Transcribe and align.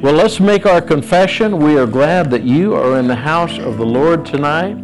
Well, 0.00 0.14
let's 0.14 0.40
make 0.40 0.64
our 0.64 0.80
confession. 0.80 1.58
We 1.58 1.76
are 1.76 1.86
glad 1.86 2.30
that 2.30 2.42
you 2.42 2.74
are 2.74 2.98
in 2.98 3.06
the 3.06 3.14
house 3.14 3.58
of 3.58 3.76
the 3.76 3.84
Lord 3.84 4.24
tonight. 4.24 4.78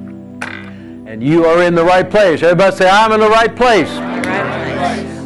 And 1.07 1.23
you 1.23 1.47
are 1.47 1.63
in 1.63 1.75
the 1.75 1.85
right 1.85 2.09
place. 2.09 2.43
Everybody 2.43 2.77
say, 2.77 2.87
I'm 2.91 3.13
in 3.13 3.21
the 3.21 3.31
right 3.31 3.57
place. 3.57 3.89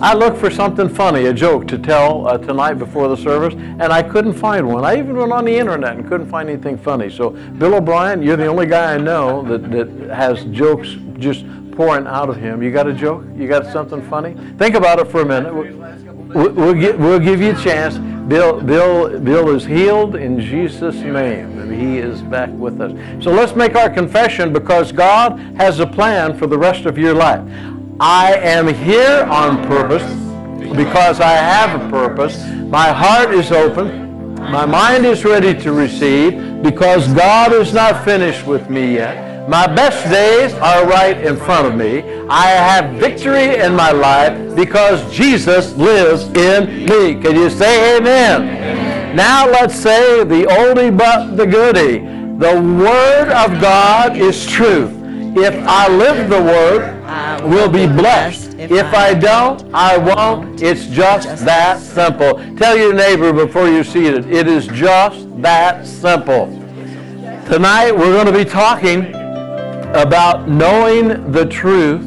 I 0.00 0.14
looked 0.14 0.38
for 0.38 0.48
something 0.48 0.88
funny, 0.88 1.26
a 1.26 1.32
joke 1.34 1.66
to 1.66 1.76
tell 1.76 2.28
uh, 2.28 2.38
tonight 2.38 2.74
before 2.74 3.08
the 3.08 3.16
service, 3.16 3.54
and 3.54 3.92
I 3.92 4.00
couldn't 4.00 4.34
find 4.34 4.68
one. 4.68 4.84
I 4.84 4.96
even 4.96 5.16
went 5.16 5.32
on 5.32 5.44
the 5.44 5.58
internet 5.58 5.96
and 5.96 6.08
couldn't 6.08 6.30
find 6.30 6.48
anything 6.48 6.78
funny. 6.78 7.10
So, 7.10 7.30
Bill 7.30 7.74
O'Brien, 7.74 8.22
you're 8.22 8.36
the 8.36 8.46
only 8.46 8.66
guy 8.66 8.94
I 8.94 8.96
know 8.96 9.42
that, 9.42 9.72
that 9.72 10.14
has 10.14 10.44
jokes 10.56 10.98
just 11.18 11.44
pouring 11.72 12.06
out 12.06 12.28
of 12.28 12.36
him. 12.36 12.62
You 12.62 12.70
got 12.70 12.86
a 12.86 12.94
joke? 12.94 13.24
You 13.34 13.48
got 13.48 13.66
something 13.66 14.08
funny? 14.08 14.36
Think 14.56 14.76
about 14.76 15.00
it 15.00 15.08
for 15.08 15.22
a 15.22 15.26
minute. 15.26 15.99
We'll, 16.34 16.74
get, 16.74 16.98
we'll 16.98 17.18
give 17.18 17.40
you 17.40 17.50
a 17.50 17.60
chance. 17.60 17.98
Bill, 18.28 18.60
Bill, 18.60 19.18
Bill 19.18 19.48
is 19.56 19.64
healed 19.64 20.14
in 20.14 20.40
Jesus' 20.40 20.94
name, 20.94 21.58
and 21.58 21.72
he 21.72 21.98
is 21.98 22.22
back 22.22 22.50
with 22.50 22.80
us. 22.80 22.92
So 23.22 23.32
let's 23.32 23.56
make 23.56 23.74
our 23.74 23.90
confession 23.90 24.52
because 24.52 24.92
God 24.92 25.40
has 25.56 25.80
a 25.80 25.86
plan 25.86 26.38
for 26.38 26.46
the 26.46 26.56
rest 26.56 26.86
of 26.86 26.96
your 26.96 27.14
life. 27.14 27.42
I 27.98 28.34
am 28.36 28.72
here 28.72 29.24
on 29.24 29.66
purpose 29.66 30.04
because 30.76 31.20
I 31.20 31.32
have 31.32 31.82
a 31.82 31.90
purpose. 31.90 32.46
My 32.68 32.92
heart 32.92 33.34
is 33.34 33.50
open. 33.50 34.34
My 34.36 34.64
mind 34.64 35.06
is 35.06 35.24
ready 35.24 35.52
to 35.62 35.72
receive 35.72 36.62
because 36.62 37.12
God 37.12 37.52
is 37.52 37.74
not 37.74 38.04
finished 38.04 38.46
with 38.46 38.70
me 38.70 38.94
yet. 38.94 39.29
My 39.48 39.66
best 39.66 40.08
days 40.10 40.52
are 40.54 40.86
right 40.86 41.16
in 41.18 41.36
front 41.36 41.66
of 41.66 41.74
me. 41.74 42.02
I 42.28 42.46
have 42.48 42.94
victory 42.96 43.56
in 43.56 43.74
my 43.74 43.90
life 43.90 44.54
because 44.54 45.10
Jesus 45.12 45.74
lives 45.76 46.24
in 46.36 46.84
me. 46.84 47.20
Can 47.20 47.34
you 47.34 47.48
say 47.48 47.96
amen? 47.96 48.42
amen? 48.42 49.16
Now 49.16 49.48
let's 49.48 49.74
say 49.74 50.24
the 50.24 50.44
oldie 50.44 50.96
but 50.96 51.36
the 51.36 51.46
goodie. 51.46 51.98
The 52.38 52.60
Word 52.60 53.30
of 53.32 53.60
God 53.60 54.16
is 54.16 54.46
truth. 54.46 54.92
If 55.36 55.54
I 55.66 55.88
live 55.88 56.28
the 56.28 56.42
Word, 56.42 57.42
we'll 57.42 57.70
be 57.70 57.86
blessed. 57.86 58.54
If 58.58 58.92
I 58.94 59.14
don't, 59.14 59.74
I 59.74 59.96
won't. 59.96 60.62
It's 60.62 60.86
just 60.86 61.44
that 61.44 61.80
simple. 61.80 62.34
Tell 62.56 62.76
your 62.76 62.92
neighbor 62.92 63.32
before 63.32 63.68
you 63.68 63.84
see 63.84 64.06
it, 64.06 64.30
it 64.30 64.46
is 64.46 64.66
just 64.68 65.26
that 65.42 65.86
simple. 65.86 66.46
Tonight 67.46 67.90
we're 67.90 68.12
going 68.12 68.26
to 68.26 68.32
be 68.32 68.44
talking 68.44 69.19
about 69.94 70.48
knowing 70.48 71.32
the 71.32 71.44
truth 71.46 72.00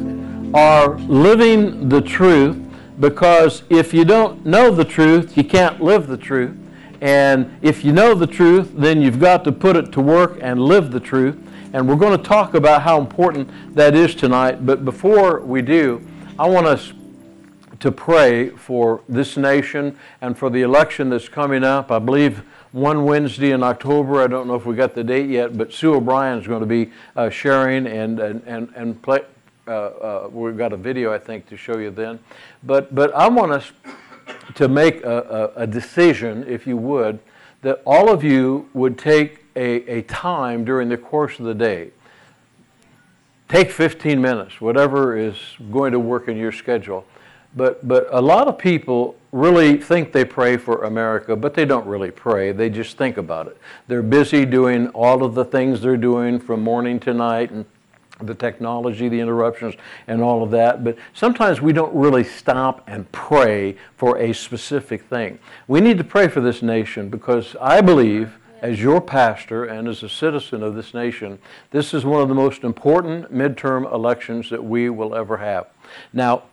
or 0.54 0.96
living 1.00 1.88
the 1.88 2.00
truth 2.00 2.56
because 2.98 3.62
if 3.68 3.92
you 3.92 4.04
don't 4.04 4.46
know 4.46 4.70
the 4.70 4.84
truth, 4.84 5.36
you 5.36 5.44
can't 5.44 5.82
live 5.82 6.06
the 6.06 6.16
truth. 6.16 6.56
And 7.00 7.58
if 7.60 7.84
you 7.84 7.92
know 7.92 8.14
the 8.14 8.26
truth, 8.26 8.72
then 8.74 9.02
you've 9.02 9.20
got 9.20 9.44
to 9.44 9.52
put 9.52 9.76
it 9.76 9.92
to 9.92 10.00
work 10.00 10.38
and 10.40 10.62
live 10.62 10.92
the 10.92 11.00
truth. 11.00 11.36
And 11.74 11.86
we're 11.86 11.96
going 11.96 12.16
to 12.16 12.24
talk 12.24 12.54
about 12.54 12.82
how 12.82 12.98
important 12.98 13.74
that 13.74 13.94
is 13.94 14.14
tonight. 14.14 14.64
But 14.64 14.84
before 14.84 15.40
we 15.40 15.60
do, 15.60 16.06
I 16.38 16.48
want 16.48 16.66
us 16.66 16.92
to 17.80 17.92
pray 17.92 18.48
for 18.48 19.02
this 19.08 19.36
nation 19.36 19.98
and 20.22 20.38
for 20.38 20.48
the 20.48 20.62
election 20.62 21.10
that's 21.10 21.28
coming 21.28 21.64
up. 21.64 21.90
I 21.90 21.98
believe 21.98 22.42
one 22.74 23.04
Wednesday 23.04 23.52
in 23.52 23.62
October. 23.62 24.20
I 24.20 24.26
don't 24.26 24.48
know 24.48 24.56
if 24.56 24.66
we 24.66 24.74
got 24.74 24.96
the 24.96 25.04
date 25.04 25.30
yet, 25.30 25.56
but 25.56 25.72
Sue 25.72 25.94
O'Brien 25.94 26.40
is 26.40 26.46
going 26.48 26.58
to 26.58 26.66
be 26.66 26.90
uh, 27.14 27.30
sharing 27.30 27.86
and 27.86 28.18
and 28.18 28.42
and, 28.46 28.72
and 28.74 29.00
play. 29.00 29.20
Uh, 29.66 29.70
uh, 29.70 30.28
we've 30.30 30.58
got 30.58 30.72
a 30.72 30.76
video, 30.76 31.12
I 31.12 31.18
think, 31.18 31.48
to 31.50 31.56
show 31.56 31.78
you 31.78 31.92
then. 31.92 32.18
But 32.64 32.92
but 32.92 33.14
I 33.14 33.28
want 33.28 33.52
us 33.52 33.70
to 34.56 34.66
make 34.66 35.04
a, 35.04 35.52
a, 35.56 35.62
a 35.62 35.66
decision, 35.68 36.44
if 36.48 36.66
you 36.66 36.76
would, 36.76 37.20
that 37.62 37.80
all 37.86 38.12
of 38.12 38.24
you 38.24 38.68
would 38.74 38.98
take 38.98 39.44
a, 39.54 39.98
a 39.98 40.02
time 40.02 40.64
during 40.64 40.88
the 40.88 40.98
course 40.98 41.38
of 41.38 41.44
the 41.44 41.54
day. 41.54 41.92
Take 43.48 43.70
15 43.70 44.20
minutes, 44.20 44.60
whatever 44.60 45.16
is 45.16 45.36
going 45.70 45.92
to 45.92 46.00
work 46.00 46.26
in 46.28 46.36
your 46.36 46.50
schedule. 46.50 47.06
But, 47.56 47.86
but 47.86 48.08
a 48.10 48.20
lot 48.20 48.48
of 48.48 48.58
people 48.58 49.16
really 49.30 49.76
think 49.76 50.12
they 50.12 50.24
pray 50.24 50.56
for 50.56 50.84
America, 50.84 51.36
but 51.36 51.54
they 51.54 51.64
don't 51.64 51.86
really 51.86 52.10
pray. 52.10 52.52
They 52.52 52.70
just 52.70 52.96
think 52.96 53.16
about 53.16 53.46
it. 53.46 53.56
They're 53.88 54.02
busy 54.02 54.44
doing 54.44 54.88
all 54.88 55.24
of 55.24 55.34
the 55.34 55.44
things 55.44 55.80
they're 55.80 55.96
doing 55.96 56.38
from 56.38 56.62
morning 56.62 57.00
to 57.00 57.14
night 57.14 57.50
and 57.50 57.64
the 58.20 58.34
technology, 58.34 59.08
the 59.08 59.18
interruptions, 59.18 59.74
and 60.06 60.22
all 60.22 60.42
of 60.42 60.50
that. 60.52 60.84
But 60.84 60.96
sometimes 61.14 61.60
we 61.60 61.72
don't 61.72 61.94
really 61.94 62.24
stop 62.24 62.84
and 62.86 63.10
pray 63.12 63.76
for 63.96 64.18
a 64.18 64.32
specific 64.32 65.02
thing. 65.04 65.38
We 65.66 65.80
need 65.80 65.98
to 65.98 66.04
pray 66.04 66.28
for 66.28 66.40
this 66.40 66.62
nation 66.62 67.08
because 67.08 67.56
I 67.60 67.80
believe, 67.80 68.38
as 68.62 68.80
your 68.80 69.00
pastor 69.00 69.64
and 69.64 69.88
as 69.88 70.02
a 70.02 70.08
citizen 70.08 70.62
of 70.62 70.74
this 70.74 70.94
nation, 70.94 71.38
this 71.70 71.92
is 71.92 72.04
one 72.04 72.22
of 72.22 72.28
the 72.28 72.34
most 72.34 72.62
important 72.62 73.34
midterm 73.34 73.92
elections 73.92 74.48
that 74.50 74.62
we 74.62 74.88
will 74.90 75.14
ever 75.14 75.36
have. 75.36 75.66
Now, 76.12 76.44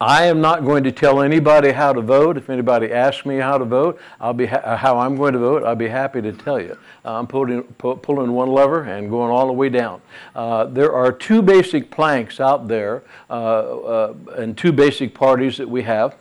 I 0.00 0.24
am 0.24 0.42
not 0.42 0.64
going 0.64 0.84
to 0.84 0.92
tell 0.92 1.22
anybody 1.22 1.72
how 1.72 1.94
to 1.94 2.02
vote. 2.02 2.36
If 2.36 2.50
anybody 2.50 2.92
asks 2.92 3.24
me 3.24 3.36
how 3.36 3.56
to 3.56 3.64
vote, 3.64 3.98
I'll 4.20 4.34
be 4.34 4.46
ha- 4.46 4.76
how 4.76 4.98
I'm 4.98 5.16
going 5.16 5.32
to 5.32 5.38
vote. 5.38 5.64
I'll 5.64 5.74
be 5.74 5.88
happy 5.88 6.20
to 6.20 6.32
tell 6.32 6.60
you. 6.60 6.76
I'm 7.04 7.26
pulling, 7.26 7.62
pu- 7.62 7.96
pulling 7.96 8.32
one 8.32 8.50
lever 8.50 8.82
and 8.82 9.08
going 9.08 9.30
all 9.30 9.46
the 9.46 9.54
way 9.54 9.70
down. 9.70 10.02
Uh, 10.34 10.66
there 10.66 10.92
are 10.92 11.12
two 11.12 11.40
basic 11.40 11.90
planks 11.90 12.40
out 12.40 12.68
there, 12.68 13.04
uh, 13.30 13.32
uh, 13.32 14.14
and 14.36 14.58
two 14.58 14.72
basic 14.72 15.14
parties 15.14 15.56
that 15.56 15.68
we 15.68 15.82
have 15.82 16.16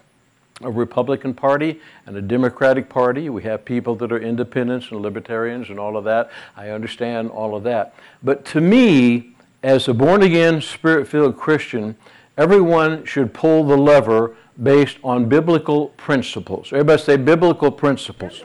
a 0.62 0.72
Republican 0.72 1.34
Party 1.34 1.81
and 2.06 2.16
a 2.16 2.22
Democratic 2.22 2.88
Party. 2.88 3.30
We 3.30 3.44
have 3.44 3.66
people 3.66 3.96
that 3.96 4.12
are 4.12 4.19
independents 4.19 4.90
and 4.92 5.02
libertarians 5.02 5.69
and 5.69 5.78
all 5.78 5.97
of 5.97 6.06
that. 6.06 6.31
I 6.56 6.69
understand 6.69 7.30
all 7.30 7.56
of 7.56 7.63
that. 7.63 7.94
But 8.24 8.46
to 8.46 8.62
me, 8.62 9.36
as 9.63 9.90
a 9.90 9.94
born 9.94 10.24
again, 10.24 10.62
spirit 10.62 11.09
filled 11.09 11.36
Christian, 11.36 11.97
everyone 12.38 13.06
should 13.06 13.34
pull 13.34 13.63
the 13.63 13.78
lever 13.78 14.35
based 14.62 14.97
on 15.03 15.28
biblical 15.28 15.88
principles. 15.90 16.72
Everybody 16.72 17.01
say 17.01 17.18
biblical 17.18 17.72
principles. 17.72 18.44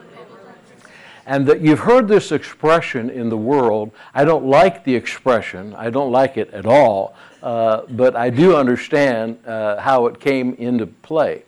And 1.25 1.45
that 1.47 1.61
you've 1.61 1.79
heard 1.79 2.07
this 2.07 2.31
expression 2.31 3.09
in 3.09 3.29
the 3.29 3.37
world. 3.37 3.91
I 4.13 4.25
don't 4.25 4.45
like 4.45 4.83
the 4.83 4.95
expression, 4.95 5.73
I 5.75 5.89
don't 5.89 6.11
like 6.11 6.35
it 6.35 6.51
at 6.51 6.65
all, 6.65 7.15
uh, 7.43 7.81
but 7.89 8.15
I 8.15 8.29
do 8.29 8.55
understand 8.55 9.37
uh, 9.45 9.79
how 9.79 10.07
it 10.07 10.19
came 10.19 10.53
into 10.55 10.87
play. 10.87 11.43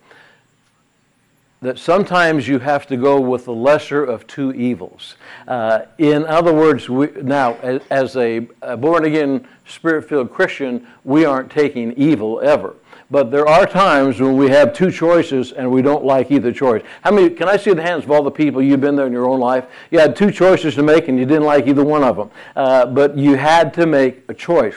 That 1.64 1.80
sometimes 1.80 2.46
you 2.46 2.60
have 2.60 2.88
to 2.88 2.98
go 2.98 3.22
with 3.22 3.46
the 3.46 3.54
lesser 3.54 4.04
of 4.04 4.28
two 4.28 4.52
evils. 4.52 5.16
Uh, 5.48 5.84
in 5.98 6.26
other 6.26 6.54
words, 6.54 6.90
we, 6.90 7.08
now, 7.22 7.54
as, 7.62 7.82
as 7.90 8.18
a, 8.18 8.42
born 8.80 9.06
again 9.06 9.48
spirit 9.66 10.10
filled 10.10 10.30
Christian, 10.30 10.86
we 11.06 11.24
aren't 11.24 11.50
taking 11.50 11.94
evil 11.94 12.42
ever. 12.42 12.76
But 13.10 13.32
there 13.32 13.48
are 13.48 13.66
times 13.66 14.20
when 14.20 14.36
we 14.36 14.50
have 14.50 14.74
two 14.74 14.92
choices 14.92 15.54
and 15.54 15.72
we 15.72 15.82
don't 15.82 16.04
like 16.04 16.32
either 16.32 16.52
choice. 16.52 16.84
How 17.02 17.12
many, 17.12 17.30
can 17.30 17.48
I 17.48 17.56
see 17.56 17.72
the 17.74 17.82
hands 17.82 18.04
of 18.04 18.12
all 18.12 18.24
the 18.24 18.32
people 18.32 18.62
you've 18.62 18.82
been 18.82 18.98
there 18.98 19.08
in 19.08 19.14
your 19.14 19.30
own 19.30 19.40
life? 19.40 19.66
You 19.90 20.00
had 20.00 20.18
two 20.18 20.32
choices 20.32 20.76
to 20.76 20.84
make 20.84 21.08
and 21.08 21.18
you 21.18 21.26
didn't 21.26 21.46
like 21.46 21.66
either 21.68 21.84
one 21.86 22.04
of 22.04 22.18
them. 22.18 22.30
Uh, 22.58 22.88
but 22.88 23.18
you 23.18 23.36
had 23.36 23.74
to 23.76 23.86
make 23.86 24.26
a 24.28 24.34
choice. 24.34 24.76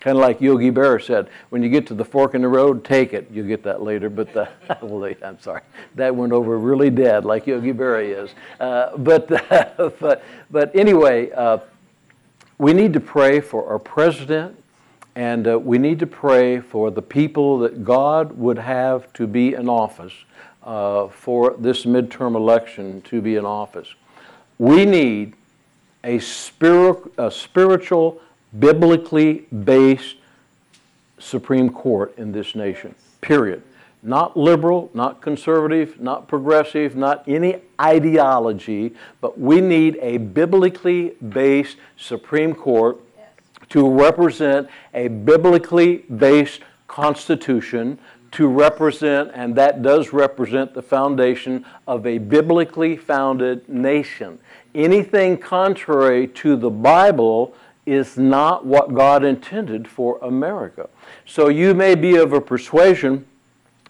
Kind 0.00 0.16
of 0.16 0.22
like 0.22 0.40
Yogi 0.40 0.70
Berra 0.70 1.04
said, 1.04 1.28
when 1.50 1.62
you 1.62 1.68
get 1.68 1.86
to 1.88 1.94
the 1.94 2.04
fork 2.04 2.34
in 2.34 2.42
the 2.42 2.48
road, 2.48 2.84
take 2.84 3.12
it. 3.12 3.28
You'll 3.32 3.48
get 3.48 3.64
that 3.64 3.82
later, 3.82 4.08
but 4.08 4.32
the, 4.32 4.48
I'm 5.24 5.40
sorry. 5.40 5.62
That 5.96 6.14
went 6.14 6.32
over 6.32 6.56
really 6.58 6.90
dead, 6.90 7.24
like 7.24 7.46
Yogi 7.46 7.72
Berra 7.72 8.24
is. 8.24 8.30
Uh, 8.60 8.96
but, 8.96 9.28
but, 9.98 10.22
but 10.50 10.76
anyway, 10.76 11.30
uh, 11.32 11.58
we 12.58 12.72
need 12.72 12.92
to 12.92 13.00
pray 13.00 13.40
for 13.40 13.68
our 13.68 13.78
president, 13.78 14.62
and 15.16 15.48
uh, 15.48 15.58
we 15.58 15.78
need 15.78 15.98
to 15.98 16.06
pray 16.06 16.60
for 16.60 16.90
the 16.90 17.02
people 17.02 17.58
that 17.60 17.84
God 17.84 18.32
would 18.38 18.58
have 18.58 19.12
to 19.14 19.26
be 19.26 19.54
in 19.54 19.68
office 19.68 20.12
uh, 20.62 21.08
for 21.08 21.56
this 21.58 21.84
midterm 21.84 22.36
election 22.36 23.00
to 23.02 23.20
be 23.20 23.36
in 23.36 23.44
office. 23.44 23.94
We 24.58 24.84
need 24.84 25.34
a, 26.04 26.18
spirit, 26.18 27.12
a 27.16 27.30
spiritual, 27.30 28.20
biblically 28.58 29.46
based 29.64 30.16
Supreme 31.18 31.70
Court 31.70 32.14
in 32.16 32.32
this 32.32 32.54
nation, 32.54 32.94
period 33.20 33.62
not 34.02 34.36
liberal, 34.36 34.90
not 34.94 35.20
conservative, 35.20 36.00
not 36.00 36.28
progressive, 36.28 36.94
not 36.94 37.24
any 37.26 37.60
ideology, 37.80 38.94
but 39.20 39.38
we 39.38 39.60
need 39.60 39.98
a 40.00 40.18
biblically 40.18 41.14
based 41.28 41.76
Supreme 41.96 42.54
Court 42.54 42.98
to 43.70 43.88
represent 43.90 44.68
a 44.94 45.08
biblically 45.08 45.98
based 46.16 46.60
Constitution, 46.86 47.98
to 48.32 48.46
represent, 48.46 49.30
and 49.34 49.54
that 49.56 49.82
does 49.82 50.12
represent 50.12 50.74
the 50.74 50.82
foundation 50.82 51.64
of 51.86 52.06
a 52.06 52.18
biblically 52.18 52.96
founded 52.96 53.68
nation. 53.68 54.38
Anything 54.74 55.36
contrary 55.36 56.26
to 56.28 56.56
the 56.56 56.70
Bible 56.70 57.54
is 57.88 58.16
not 58.16 58.66
what 58.66 58.94
God 58.94 59.24
intended 59.24 59.88
for 59.88 60.18
America. 60.18 60.88
So 61.24 61.48
you 61.48 61.74
may 61.74 61.94
be 61.94 62.16
of 62.16 62.32
a 62.32 62.40
persuasion 62.40 63.26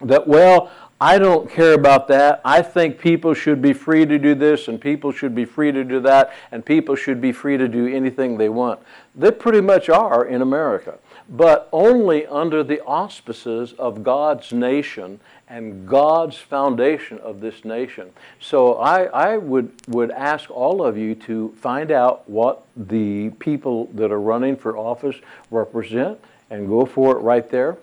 that, 0.00 0.27
well, 0.27 0.71
I 1.00 1.19
don't 1.19 1.49
care 1.49 1.75
about 1.75 2.09
that. 2.09 2.41
I 2.45 2.61
think 2.61 2.99
people 2.99 3.33
should 3.33 3.62
be 3.62 3.73
free 3.73 4.05
to 4.05 4.19
do 4.19 4.35
this 4.35 4.67
and 4.67 4.81
people 4.81 5.12
should 5.12 5.35
be 5.35 5.45
free 5.45 5.71
to 5.71 5.85
do 5.85 6.00
that 6.00 6.33
and 6.50 6.65
people 6.65 6.97
should 6.97 7.21
be 7.21 7.31
free 7.31 7.56
to 7.56 7.69
do 7.69 7.87
anything 7.87 8.37
they 8.37 8.49
want. 8.49 8.81
They 9.15 9.31
pretty 9.31 9.61
much 9.61 9.89
are 9.89 10.25
in 10.25 10.43
America, 10.43 10.99
but 11.29 11.69
only 11.73 12.27
under 12.27 12.65
the 12.65 12.81
auspices 12.83 13.75
of 13.75 14.03
God's 14.03 14.53
nation 14.53 15.21
and 15.49 15.89
God's 15.89 16.37
foundation 16.37 17.19
of 17.19 17.41
this 17.41 17.65
nation. 17.65 18.11
So 18.39 18.75
I, 18.75 19.05
I 19.05 19.37
would, 19.39 19.73
would 19.89 20.11
ask 20.11 20.50
all 20.50 20.85
of 20.85 20.99
you 20.99 21.15
to 21.15 21.55
find 21.61 21.91
out 21.91 22.29
what 22.29 22.67
the 22.77 23.31
people 23.39 23.87
that 23.95 24.12
are 24.12 24.21
running 24.21 24.56
for 24.56 24.77
office 24.77 25.17
represent 25.50 26.21
and 26.50 26.69
go 26.69 26.85
for 26.85 27.17
it 27.17 27.21
right 27.21 27.49
there. 27.49 27.79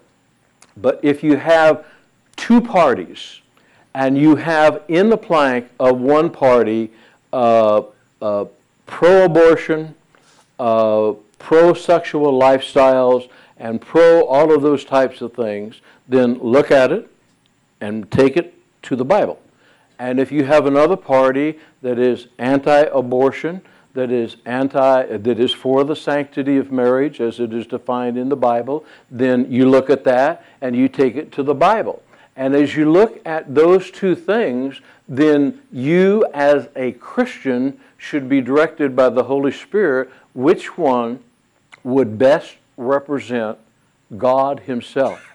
But 0.78 1.00
if 1.02 1.24
you 1.24 1.38
have 1.38 1.86
two 2.36 2.62
parties, 2.62 3.42
and 3.96 4.18
you 4.18 4.36
have 4.36 4.84
in 4.90 5.10
the 5.10 5.18
plank 5.18 5.70
of 5.80 6.02
one 6.02 6.30
party 6.30 6.92
uh, 7.32 7.82
uh, 8.22 8.44
pro 8.86 9.24
abortion, 9.24 9.96
uh, 10.60 11.14
pro 11.40 11.74
sexual 11.74 12.38
lifestyles, 12.38 13.30
and 13.58 13.80
pro 13.80 14.26
all 14.26 14.54
of 14.54 14.62
those 14.62 14.84
types 14.84 15.22
of 15.22 15.34
things, 15.34 15.80
then 16.10 16.38
look 16.40 16.72
at 16.72 16.92
it 16.92 17.10
and 17.82 18.10
take 18.12 18.38
it 18.38 18.54
to 18.84 18.96
the 18.96 19.06
Bible. 19.06 19.40
And 20.00 20.20
if 20.20 20.32
you 20.32 20.46
have 20.46 20.66
another 20.66 20.96
party 20.96 21.60
that 21.82 22.00
is 22.00 22.28
anti 22.38 22.82
abortion, 22.82 23.62
that 23.94 24.12
is 24.12 24.38
anti 24.46 25.18
that 25.18 25.40
is 25.40 25.54
for 25.54 25.84
the 25.84 25.96
sanctity 25.96 26.58
of 26.58 26.72
marriage 26.72 27.22
as 27.22 27.40
it 27.40 27.54
is 27.54 27.66
defined 27.66 28.18
in 28.18 28.30
the 28.30 28.36
Bible, 28.36 28.86
then 29.10 29.50
you 29.52 29.70
look 29.70 29.90
at 29.90 30.04
that 30.04 30.46
and 30.62 30.76
you 30.76 30.90
take 30.90 31.16
it 31.16 31.32
to 31.34 31.44
the 31.44 31.56
Bible. 31.56 32.04
And 32.36 32.54
as 32.54 32.76
you 32.76 32.92
look 32.92 33.22
at 33.26 33.56
those 33.56 33.90
two 33.90 34.14
things, 34.14 34.82
then 35.08 35.62
you 35.72 36.26
as 36.34 36.68
a 36.76 36.92
Christian 36.94 37.80
should 37.98 38.28
be 38.28 38.42
directed 38.42 38.96
by 38.96 39.10
the 39.10 39.24
Holy 39.24 39.54
Spirit 39.54 40.10
which 40.34 40.78
one 40.78 41.24
would 41.84 42.18
best 42.18 42.58
represent 42.76 43.58
God 44.18 44.62
Himself. 44.62 45.26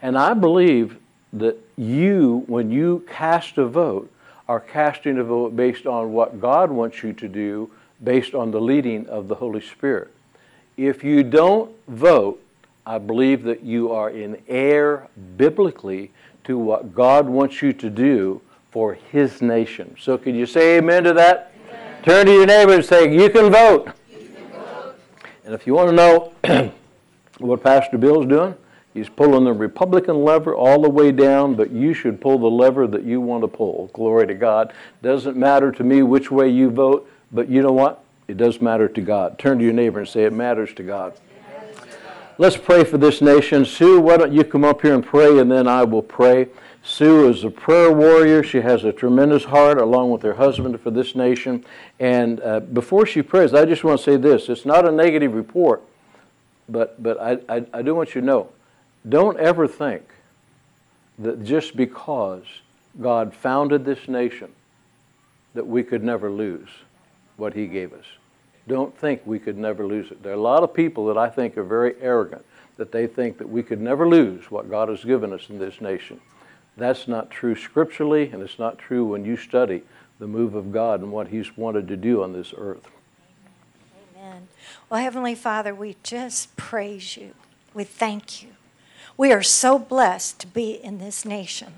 And 0.00 0.18
I 0.18 0.34
believe 0.34 0.98
that 1.32 1.56
you, 1.76 2.44
when 2.46 2.70
you 2.70 3.04
cast 3.08 3.58
a 3.58 3.66
vote, 3.66 4.10
are 4.48 4.60
casting 4.60 5.18
a 5.18 5.24
vote 5.24 5.56
based 5.56 5.86
on 5.86 6.12
what 6.12 6.40
God 6.40 6.70
wants 6.70 7.02
you 7.02 7.12
to 7.14 7.28
do, 7.28 7.70
based 8.02 8.34
on 8.34 8.50
the 8.50 8.60
leading 8.60 9.06
of 9.06 9.28
the 9.28 9.36
Holy 9.36 9.60
Spirit. 9.60 10.10
If 10.76 11.04
you 11.04 11.22
don't 11.22 11.70
vote, 11.88 12.42
I 12.84 12.98
believe 12.98 13.44
that 13.44 13.62
you 13.62 13.92
are 13.92 14.10
in 14.10 14.42
error 14.48 15.08
biblically 15.36 16.10
to 16.44 16.58
what 16.58 16.94
God 16.94 17.28
wants 17.28 17.62
you 17.62 17.72
to 17.74 17.88
do 17.88 18.40
for 18.70 18.94
His 18.94 19.40
nation. 19.40 19.96
So, 20.00 20.18
can 20.18 20.34
you 20.34 20.46
say 20.46 20.78
amen 20.78 21.04
to 21.04 21.12
that? 21.12 21.52
Amen. 21.68 22.02
Turn 22.02 22.26
to 22.26 22.32
your 22.32 22.46
neighbor 22.46 22.74
and 22.74 22.84
say, 22.84 23.14
You 23.14 23.30
can 23.30 23.52
vote. 23.52 23.92
You 24.10 24.28
can 24.28 24.48
vote. 24.48 24.96
And 25.44 25.54
if 25.54 25.66
you 25.66 25.74
want 25.74 25.90
to 25.90 25.94
know 25.94 26.72
what 27.38 27.62
Pastor 27.62 27.98
Bill's 27.98 28.26
doing, 28.26 28.56
he's 28.94 29.08
pulling 29.08 29.44
the 29.44 29.52
Republican 29.52 30.24
lever 30.24 30.54
all 30.54 30.82
the 30.82 30.90
way 30.90 31.12
down, 31.12 31.54
but 31.54 31.70
you 31.70 31.94
should 31.94 32.20
pull 32.20 32.38
the 32.38 32.50
lever 32.50 32.86
that 32.86 33.04
you 33.04 33.20
want 33.20 33.42
to 33.42 33.48
pull. 33.48 33.90
Glory 33.92 34.26
to 34.26 34.34
God. 34.34 34.72
Doesn't 35.02 35.36
matter 35.36 35.72
to 35.72 35.84
me 35.84 36.02
which 36.02 36.30
way 36.30 36.48
you 36.48 36.70
vote, 36.70 37.10
but 37.30 37.48
you 37.48 37.62
know 37.62 37.72
what? 37.72 38.04
It 38.28 38.36
does 38.36 38.60
matter 38.60 38.88
to 38.88 39.00
God. 39.00 39.38
Turn 39.38 39.58
to 39.58 39.64
your 39.64 39.72
neighbor 39.72 40.00
and 40.00 40.08
say, 40.08 40.24
It 40.24 40.32
matters 40.32 40.72
to 40.74 40.82
God. 40.82 41.14
Let's 42.38 42.56
pray 42.56 42.84
for 42.84 42.98
this 42.98 43.20
nation. 43.20 43.64
Sue, 43.64 44.00
why 44.00 44.16
don't 44.16 44.32
you 44.32 44.42
come 44.42 44.64
up 44.64 44.80
here 44.80 44.94
and 44.94 45.04
pray, 45.04 45.38
and 45.38 45.50
then 45.50 45.68
I 45.68 45.84
will 45.84 46.02
pray. 46.02 46.48
Sue 46.82 47.28
is 47.28 47.44
a 47.44 47.50
prayer 47.50 47.92
warrior. 47.92 48.42
She 48.42 48.62
has 48.62 48.84
a 48.84 48.92
tremendous 48.92 49.44
heart, 49.44 49.78
along 49.78 50.10
with 50.10 50.22
her 50.22 50.34
husband, 50.34 50.80
for 50.80 50.90
this 50.90 51.14
nation. 51.14 51.64
And 52.00 52.40
uh, 52.40 52.60
before 52.60 53.06
she 53.06 53.22
prays, 53.22 53.54
I 53.54 53.64
just 53.64 53.84
want 53.84 53.98
to 53.98 54.04
say 54.04 54.16
this 54.16 54.48
it's 54.48 54.64
not 54.64 54.88
a 54.88 54.90
negative 54.90 55.34
report, 55.34 55.82
but, 56.68 57.00
but 57.02 57.20
I, 57.20 57.38
I, 57.48 57.64
I 57.72 57.82
do 57.82 57.94
want 57.94 58.14
you 58.14 58.20
to 58.22 58.26
know 58.26 58.48
don't 59.08 59.38
ever 59.38 59.66
think 59.66 60.02
that 61.18 61.44
just 61.44 61.76
because 61.76 62.44
God 63.00 63.34
founded 63.34 63.84
this 63.84 64.08
nation, 64.08 64.50
that 65.54 65.66
we 65.66 65.82
could 65.82 66.02
never 66.02 66.30
lose 66.30 66.68
what 67.36 67.54
He 67.54 67.66
gave 67.66 67.92
us 67.92 68.04
don't 68.68 68.96
think 68.96 69.22
we 69.24 69.38
could 69.38 69.58
never 69.58 69.86
lose 69.86 70.10
it. 70.10 70.22
There 70.22 70.32
are 70.32 70.36
a 70.36 70.40
lot 70.40 70.62
of 70.62 70.72
people 70.72 71.06
that 71.06 71.18
I 71.18 71.28
think 71.28 71.56
are 71.56 71.64
very 71.64 71.94
arrogant, 72.00 72.44
that 72.76 72.92
they 72.92 73.06
think 73.06 73.38
that 73.38 73.48
we 73.48 73.62
could 73.62 73.80
never 73.80 74.08
lose 74.08 74.50
what 74.50 74.70
God 74.70 74.88
has 74.88 75.04
given 75.04 75.32
us 75.32 75.48
in 75.48 75.58
this 75.58 75.80
nation. 75.80 76.20
That's 76.76 77.08
not 77.08 77.30
true 77.30 77.54
scripturally, 77.54 78.30
and 78.30 78.42
it's 78.42 78.58
not 78.58 78.78
true 78.78 79.04
when 79.04 79.24
you 79.24 79.36
study 79.36 79.82
the 80.18 80.26
move 80.26 80.54
of 80.54 80.72
God 80.72 81.00
and 81.00 81.12
what 81.12 81.28
He's 81.28 81.56
wanted 81.56 81.88
to 81.88 81.96
do 81.96 82.22
on 82.22 82.32
this 82.32 82.54
earth. 82.56 82.88
Amen. 84.16 84.48
Well, 84.88 85.00
Heavenly 85.00 85.34
Father, 85.34 85.74
we 85.74 85.96
just 86.02 86.56
praise 86.56 87.16
you. 87.16 87.34
We 87.74 87.84
thank 87.84 88.42
you. 88.42 88.50
We 89.16 89.32
are 89.32 89.42
so 89.42 89.78
blessed 89.78 90.40
to 90.40 90.46
be 90.46 90.72
in 90.72 90.98
this 90.98 91.24
nation. 91.24 91.74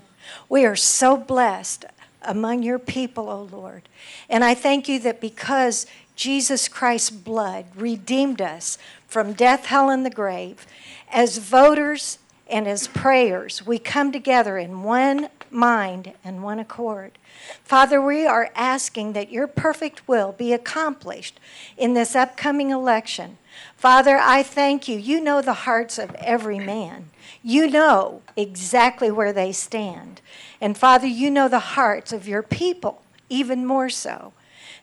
We 0.49 0.65
are 0.65 0.75
so 0.75 1.17
blessed 1.17 1.85
among 2.21 2.63
your 2.63 2.79
people, 2.79 3.29
O 3.29 3.39
oh 3.39 3.55
Lord. 3.55 3.87
And 4.29 4.43
I 4.43 4.53
thank 4.53 4.87
you 4.87 4.99
that 4.99 5.21
because 5.21 5.85
Jesus 6.15 6.67
Christ's 6.67 7.11
blood 7.11 7.65
redeemed 7.75 8.41
us 8.41 8.77
from 9.07 9.33
death, 9.33 9.65
hell, 9.65 9.89
and 9.89 10.05
the 10.05 10.09
grave. 10.09 10.65
As 11.11 11.37
voters 11.37 12.19
and 12.49 12.67
as 12.67 12.87
prayers, 12.87 13.65
we 13.65 13.79
come 13.79 14.11
together 14.11 14.57
in 14.57 14.83
one 14.83 15.29
mind 15.51 16.13
and 16.23 16.43
one 16.43 16.59
accord. 16.59 17.17
Father, 17.63 18.01
we 18.01 18.25
are 18.25 18.51
asking 18.55 19.13
that 19.13 19.31
your 19.31 19.47
perfect 19.47 20.07
will 20.07 20.31
be 20.31 20.53
accomplished 20.53 21.39
in 21.77 21.93
this 21.93 22.15
upcoming 22.15 22.69
election. 22.71 23.37
Father, 23.75 24.17
I 24.17 24.43
thank 24.43 24.87
you. 24.87 24.97
You 24.97 25.21
know 25.21 25.41
the 25.41 25.53
hearts 25.53 25.97
of 25.97 26.13
every 26.15 26.59
man. 26.59 27.09
You 27.43 27.69
know 27.69 28.21
exactly 28.35 29.11
where 29.11 29.33
they 29.33 29.51
stand. 29.51 30.21
And 30.59 30.77
Father, 30.77 31.07
you 31.07 31.29
know 31.29 31.47
the 31.47 31.59
hearts 31.59 32.11
of 32.11 32.27
your 32.27 32.43
people 32.43 33.01
even 33.29 33.65
more 33.65 33.89
so. 33.89 34.33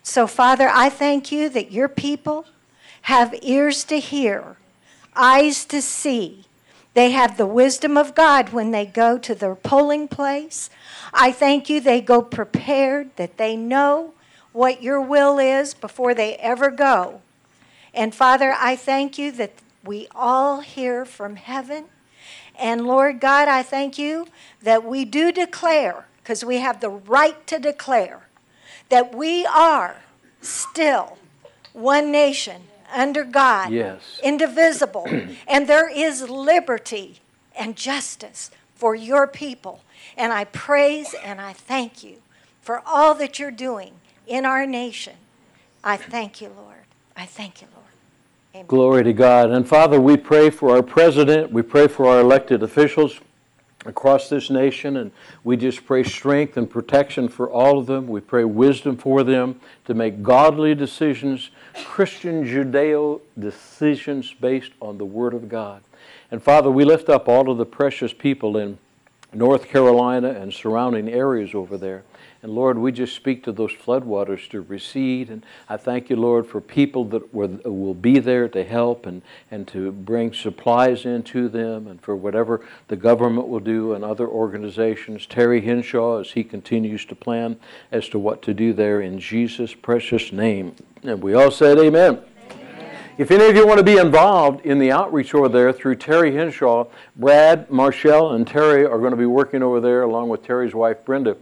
So, 0.03 0.27
Father, 0.27 0.69
I 0.69 0.89
thank 0.89 1.31
you 1.31 1.49
that 1.51 1.71
your 1.71 1.89
people 1.89 2.47
have 3.03 3.35
ears 3.43 3.85
to 3.85 3.99
hear, 3.99 4.57
eyes 5.15 5.65
to 5.67 5.81
see. 5.81 6.45
They 6.95 7.13
have 7.13 7.37
the 7.37 7.47
wisdom 7.47 7.97
of 7.97 8.15
God 8.15 8.51
when 8.51 8.71
they 8.71 8.85
go 8.85 9.17
to 9.19 9.35
their 9.35 9.55
polling 9.55 10.09
place. 10.09 10.69
I 11.15 11.33
thank 11.33 11.71
you 11.71 11.81
they 11.81 12.01
go 12.01 12.21
prepared, 12.21 13.17
that 13.17 13.39
they 13.39 13.57
know 13.57 14.13
what 14.53 14.83
your 14.83 15.01
will 15.01 15.39
is 15.39 15.73
before 15.73 16.13
they 16.15 16.37
ever 16.37 16.71
go. 16.71 17.23
And 17.95 18.15
Father, 18.15 18.55
I 18.59 18.77
thank 18.77 19.19
you 19.19 19.33
that 19.33 19.53
we 19.85 20.07
all 20.15 20.61
hear 20.61 21.05
from 21.05 21.37
heaven. 21.37 21.87
And 22.59 22.87
Lord 22.87 23.21
God, 23.21 23.49
I 23.49 23.63
thank 23.63 23.99
you 23.99 24.29
that 24.63 24.85
we 24.85 25.07
do 25.07 25.33
declare, 25.33 26.07
because 26.19 26.45
we 26.45 26.59
have 26.59 26.81
the 26.81 26.91
right 26.91 27.47
to 27.47 27.59
declare 27.59 28.29
that 28.91 29.15
we 29.15 29.47
are 29.47 29.97
still 30.43 31.17
one 31.73 32.13
nation 32.13 32.65
under 32.93 33.25
God, 33.25 33.71
yes. 33.71 34.21
indivisible, 34.23 35.09
and 35.49 35.67
there 35.67 35.91
is 35.91 36.29
liberty 36.29 37.21
and 37.59 37.77
justice 37.77 38.51
for 38.75 38.95
your 38.95 39.27
people. 39.27 39.83
And 40.17 40.33
I 40.33 40.45
praise 40.45 41.15
and 41.25 41.41
I 41.41 41.53
thank 41.53 42.05
you 42.05 42.17
for 42.61 42.83
all 42.87 43.15
that 43.15 43.39
you're 43.39 43.51
doing 43.51 43.95
in 44.27 44.45
our 44.45 44.67
nation. 44.67 45.15
I 45.83 45.97
thank 45.97 46.41
you, 46.41 46.49
Lord. 46.57 46.77
I 47.17 47.27
thank 47.27 47.61
you, 47.61 47.69
Lord. 47.75 47.87
Amen. 48.55 48.67
Glory 48.67 49.05
to 49.05 49.13
God. 49.13 49.51
And 49.51 49.67
Father, 49.67 50.01
we 50.01 50.17
pray 50.17 50.51
for 50.51 50.71
our 50.77 50.83
president, 50.83 51.53
we 51.53 51.63
pray 51.63 51.89
for 51.89 52.07
our 52.07 52.21
elected 52.21 52.63
officials 52.63 53.19
across 53.85 54.29
this 54.29 54.51
nation, 54.51 54.97
and 54.97 55.11
we 55.43 55.57
just 55.57 55.85
pray 55.85 56.05
strength 56.05 56.57
and 56.57 56.71
protection 56.71 57.29
for 57.29 57.51
all 57.51 57.79
of 57.79 57.87
them. 57.87 58.07
We 58.07 58.21
pray 58.21 58.45
wisdom 58.45 58.97
for 58.97 59.25
them 59.25 59.61
to 59.87 59.95
make 59.95 60.23
godly 60.23 60.75
decisions, 60.75 61.51
Christian 61.85 62.45
Judeo 62.45 63.21
decisions 63.39 64.35
based 64.41 64.73
on 64.81 64.99
the 64.99 65.05
Word 65.05 65.35
of 65.35 65.49
God. 65.49 65.83
And 66.31 66.43
Father, 66.43 66.71
we 66.71 66.85
lift 66.85 67.09
up 67.09 67.29
all 67.29 67.51
of 67.51 67.59
the 67.59 67.67
precious 67.67 68.13
people 68.13 68.57
in 68.57 68.79
North 69.33 69.69
Carolina 69.69 70.31
and 70.31 70.53
surrounding 70.53 71.09
areas 71.09 71.55
over 71.55 71.79
there. 71.79 72.05
And 72.43 72.53
Lord, 72.53 72.77
we 72.77 72.91
just 72.91 73.15
speak 73.15 73.45
to 73.45 73.53
those 73.53 73.73
floodwaters 73.73 74.49
to 74.51 74.63
recede. 74.63 75.31
And 75.31 75.47
I 75.69 75.77
thank 75.77 76.11
you, 76.11 76.17
Lord, 76.17 76.45
for 76.45 76.61
people 76.61 77.05
that 77.07 77.33
will 77.33 77.95
be 77.95 78.19
there 78.19 78.49
to 78.49 78.65
help 78.65 79.07
and, 79.07 79.23
and 79.51 79.67
to 79.69 79.93
bring 79.93 80.33
supplies 80.33 81.07
into 81.07 81.49
them 81.49 81.87
and 81.87 82.03
for 82.03 82.17
whatever 82.17 82.67
the 82.89 82.97
government 82.97 83.47
will 83.47 83.61
do 83.61 83.93
and 83.93 84.05
other 84.05 84.27
organizations. 84.27 85.25
Terry 85.27 85.61
Henshaw, 85.61 86.19
as 86.19 86.33
he 86.33 86.43
continues 86.43 87.05
to 87.07 87.15
plan 87.15 87.61
as 87.93 88.09
to 88.09 88.19
what 88.19 88.43
to 88.43 88.53
do 88.53 88.73
there 88.73 89.01
in 89.01 89.21
Jesus' 89.21 89.75
precious 89.75 90.33
name. 90.33 90.75
And 91.05 91.23
we 91.23 91.35
all 91.35 91.53
said, 91.53 91.79
Amen. 91.79 92.23
If 93.23 93.31
any 93.31 93.45
of 93.45 93.55
you 93.55 93.65
want 93.65 93.79
to 93.79 93.85
be 93.85 93.99
involved 93.99 94.67
in 94.67 94.81
the 94.81 94.91
outreach 94.91 95.33
over 95.33 95.49
there 95.49 95.73
through 95.73 95.95
Terry 95.95 96.35
Henshaw, 96.35 96.87
Brad, 97.15 97.71
Marshall, 97.71 98.33
and 98.33 98.45
Terry 98.45 98.85
are 98.85 98.99
going 98.99 99.13
to 99.13 99.17
be 99.17 99.27
working 99.27 99.63
over 99.63 99.81
there 99.81 100.03
along 100.03 100.29
with 100.29 100.45
Terry's 100.45 100.75
wife, 100.75 101.05
Brenda. 101.05 101.37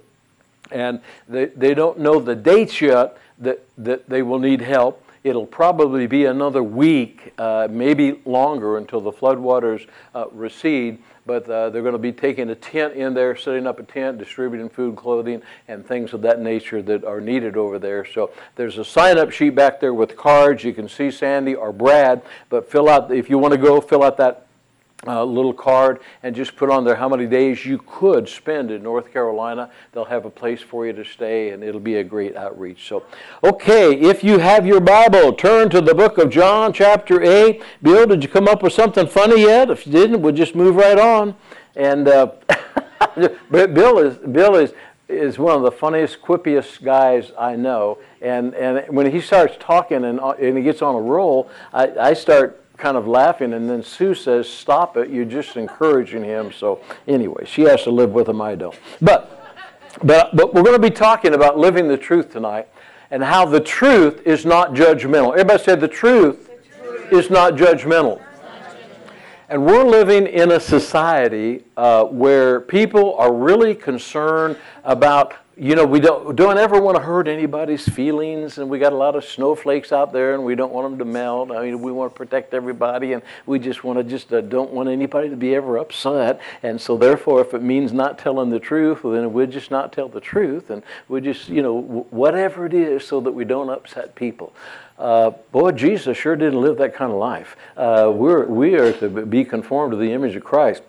And 0.70 1.00
they, 1.26 1.46
they 1.46 1.72
don't 1.72 1.98
know 1.98 2.20
the 2.20 2.36
dates 2.36 2.82
yet 2.82 3.16
that, 3.38 3.64
that 3.78 4.10
they 4.10 4.20
will 4.20 4.38
need 4.38 4.60
help. 4.60 5.02
It'll 5.24 5.46
probably 5.46 6.06
be 6.06 6.26
another 6.26 6.62
week, 6.62 7.32
uh, 7.38 7.66
maybe 7.70 8.20
longer, 8.26 8.76
until 8.76 9.00
the 9.00 9.12
floodwaters 9.12 9.88
uh, 10.14 10.26
recede. 10.32 10.98
But 11.26 11.48
uh, 11.48 11.70
they're 11.70 11.82
going 11.82 11.92
to 11.92 11.98
be 11.98 12.12
taking 12.12 12.50
a 12.50 12.54
tent 12.54 12.94
in 12.94 13.14
there, 13.14 13.36
setting 13.36 13.66
up 13.66 13.78
a 13.78 13.82
tent, 13.82 14.18
distributing 14.18 14.68
food, 14.68 14.96
clothing, 14.96 15.42
and 15.68 15.86
things 15.86 16.12
of 16.12 16.22
that 16.22 16.40
nature 16.40 16.82
that 16.82 17.04
are 17.04 17.20
needed 17.20 17.56
over 17.56 17.78
there. 17.78 18.04
So 18.04 18.30
there's 18.56 18.78
a 18.78 18.84
sign-up 18.84 19.30
sheet 19.30 19.50
back 19.50 19.80
there 19.80 19.94
with 19.94 20.16
cards. 20.16 20.64
You 20.64 20.72
can 20.72 20.88
see 20.88 21.10
Sandy 21.10 21.54
or 21.54 21.72
Brad, 21.72 22.22
but 22.48 22.70
fill 22.70 22.88
out 22.88 23.12
if 23.12 23.28
you 23.28 23.38
want 23.38 23.52
to 23.52 23.58
go, 23.58 23.80
fill 23.80 24.02
out 24.02 24.16
that 24.16 24.46
uh, 25.06 25.24
little 25.24 25.54
card 25.54 26.00
and 26.22 26.34
just 26.34 26.56
put 26.56 26.70
on 26.70 26.84
there 26.84 26.94
how 26.94 27.08
many 27.08 27.26
days 27.26 27.64
you 27.64 27.78
could 27.86 28.28
spend 28.28 28.70
in 28.70 28.82
North 28.82 29.12
Carolina. 29.12 29.70
They'll 29.92 30.04
have 30.04 30.26
a 30.26 30.30
place 30.30 30.60
for 30.60 30.86
you 30.86 30.92
to 30.92 31.04
stay, 31.04 31.50
and 31.50 31.64
it'll 31.64 31.80
be 31.80 31.96
a 31.96 32.04
great 32.04 32.36
outreach. 32.36 32.86
So, 32.86 33.04
okay, 33.42 33.94
if 33.94 34.22
you 34.22 34.38
have 34.38 34.66
your 34.66 34.80
Bible, 34.80 35.32
turn 35.32 35.70
to 35.70 35.80
the 35.80 35.94
book 35.94 36.18
of 36.18 36.30
John, 36.30 36.72
chapter 36.72 37.22
8. 37.22 37.62
Bill, 37.82 38.06
did 38.06 38.22
you 38.22 38.28
come 38.28 38.46
up 38.46 38.62
with 38.62 38.72
something 38.72 39.06
funny 39.06 39.42
yet? 39.42 39.70
If 39.70 39.86
you 39.86 39.92
didn't, 39.92 40.20
we'll 40.20 40.34
just 40.34 40.54
move 40.54 40.76
right 40.76 40.98
on. 40.98 41.34
And 41.76 42.08
uh, 42.08 42.32
Bill 43.50 43.98
is 43.98 44.18
Bill 44.18 44.56
is 44.56 44.72
is 45.08 45.40
one 45.40 45.56
of 45.56 45.62
the 45.62 45.72
funniest, 45.72 46.22
quippiest 46.22 46.84
guys 46.84 47.32
I 47.38 47.56
know. 47.56 47.98
And 48.20 48.54
and 48.54 48.84
when 48.94 49.10
he 49.10 49.20
starts 49.20 49.56
talking 49.58 50.04
and, 50.04 50.20
and 50.20 50.56
he 50.56 50.62
gets 50.62 50.82
on 50.82 50.94
a 50.94 51.00
roll, 51.00 51.50
I, 51.72 51.90
I 51.98 52.14
start 52.14 52.59
kind 52.80 52.96
of 52.96 53.06
laughing, 53.06 53.52
and 53.52 53.68
then 53.68 53.82
Sue 53.82 54.14
says, 54.14 54.48
Stop 54.48 54.96
it, 54.96 55.10
you're 55.10 55.24
just 55.24 55.56
encouraging 55.56 56.24
him. 56.24 56.50
So, 56.52 56.80
anyway, 57.06 57.44
she 57.44 57.62
has 57.62 57.82
to 57.84 57.90
live 57.90 58.12
with 58.12 58.28
him, 58.28 58.40
I 58.40 58.54
don't. 58.54 58.76
But, 59.00 59.58
but, 60.02 60.34
but 60.34 60.54
we're 60.54 60.62
going 60.62 60.80
to 60.80 60.90
be 60.90 60.90
talking 60.90 61.34
about 61.34 61.58
living 61.58 61.86
the 61.86 61.98
truth 61.98 62.32
tonight 62.32 62.68
and 63.10 63.22
how 63.22 63.44
the 63.44 63.60
truth 63.60 64.26
is 64.26 64.46
not 64.46 64.72
judgmental. 64.72 65.32
Everybody 65.32 65.62
said 65.62 65.80
the 65.80 65.88
truth, 65.88 66.48
the 66.48 66.82
truth. 66.82 67.12
is 67.12 67.30
not 67.30 67.54
judgmental. 67.54 68.22
And 69.48 69.66
we're 69.66 69.84
living 69.84 70.28
in 70.28 70.52
a 70.52 70.60
society 70.60 71.64
uh, 71.76 72.04
where 72.04 72.60
people 72.60 73.16
are 73.16 73.32
really 73.32 73.74
concerned 73.74 74.56
about 74.84 75.34
you 75.60 75.74
know, 75.74 75.84
we 75.84 76.00
don't, 76.00 76.34
don't 76.36 76.56
ever 76.56 76.80
want 76.80 76.96
to 76.96 77.02
hurt 77.02 77.28
anybody's 77.28 77.86
feelings, 77.86 78.56
and 78.56 78.70
we 78.70 78.78
got 78.78 78.94
a 78.94 78.96
lot 78.96 79.14
of 79.14 79.26
snowflakes 79.26 79.92
out 79.92 80.10
there, 80.10 80.32
and 80.32 80.42
we 80.42 80.54
don't 80.54 80.72
want 80.72 80.88
them 80.88 80.98
to 80.98 81.04
melt. 81.04 81.50
I 81.50 81.60
mean, 81.60 81.82
we 81.82 81.92
want 81.92 82.14
to 82.14 82.16
protect 82.16 82.54
everybody, 82.54 83.12
and 83.12 83.22
we 83.44 83.58
just 83.58 83.84
want 83.84 83.98
to 83.98 84.02
just 84.02 84.32
uh, 84.32 84.40
don't 84.40 84.70
want 84.70 84.88
anybody 84.88 85.28
to 85.28 85.36
be 85.36 85.54
ever 85.54 85.76
upset. 85.76 86.40
And 86.62 86.80
so, 86.80 86.96
therefore, 86.96 87.42
if 87.42 87.52
it 87.52 87.60
means 87.62 87.92
not 87.92 88.18
telling 88.18 88.48
the 88.48 88.58
truth, 88.58 89.00
then 89.02 89.34
we'll 89.34 89.48
just 89.48 89.70
not 89.70 89.92
tell 89.92 90.08
the 90.08 90.18
truth, 90.18 90.70
and 90.70 90.82
we 91.08 91.20
just, 91.20 91.50
you 91.50 91.60
know, 91.60 92.06
whatever 92.08 92.64
it 92.64 92.72
is, 92.72 93.06
so 93.06 93.20
that 93.20 93.32
we 93.32 93.44
don't 93.44 93.68
upset 93.68 94.14
people. 94.14 94.54
Uh, 94.98 95.28
boy, 95.52 95.72
Jesus 95.72 96.16
sure 96.16 96.36
didn't 96.36 96.62
live 96.62 96.78
that 96.78 96.94
kind 96.94 97.12
of 97.12 97.18
life. 97.18 97.58
Uh, 97.76 98.10
we're, 98.14 98.46
we 98.46 98.76
are 98.76 98.94
to 98.94 99.10
be 99.26 99.44
conformed 99.44 99.90
to 99.92 99.98
the 99.98 100.10
image 100.10 100.36
of 100.36 100.42
Christ 100.42 100.82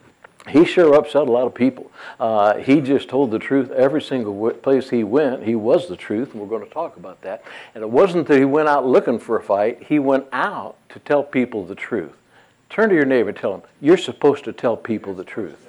he 0.50 0.65
sure 0.65 0.95
upset 0.95 1.27
a 1.27 1.31
lot 1.31 1.45
of 1.45 1.53
people. 1.53 1.91
Uh, 2.19 2.57
he 2.57 2.81
just 2.81 3.07
told 3.10 3.29
the 3.29 3.39
truth 3.39 3.69
every 3.71 4.01
single 4.01 4.50
place 4.51 4.89
he 4.89 5.03
went. 5.03 5.43
He 5.43 5.55
was 5.55 5.88
the 5.88 5.95
truth, 5.95 6.31
and 6.31 6.41
we're 6.41 6.48
going 6.48 6.65
to 6.65 6.74
talk 6.74 6.98
about 6.98 7.21
that. 7.21 7.43
And 7.75 7.83
it 7.83 7.89
wasn't 7.89 8.27
that 8.27 8.39
he 8.39 8.45
went 8.45 8.67
out 8.67 8.86
looking 8.86 9.19
for 9.19 9.38
a 9.38 9.43
fight, 9.43 9.83
he 9.83 10.00
went 10.00 10.25
out 10.31 10.77
to 10.89 11.00
tell 11.00 11.24
people 11.24 11.65
the 11.65 11.75
truth. 11.75 12.13
Turn 12.69 12.89
to 12.89 12.95
your 12.95 13.05
neighbor 13.05 13.29
and 13.29 13.38
tell 13.38 13.53
him, 13.53 13.62
You're 13.81 13.98
supposed 13.98 14.43
to 14.45 14.53
tell 14.53 14.75
people 14.75 15.13
the 15.13 15.24
truth. 15.24 15.67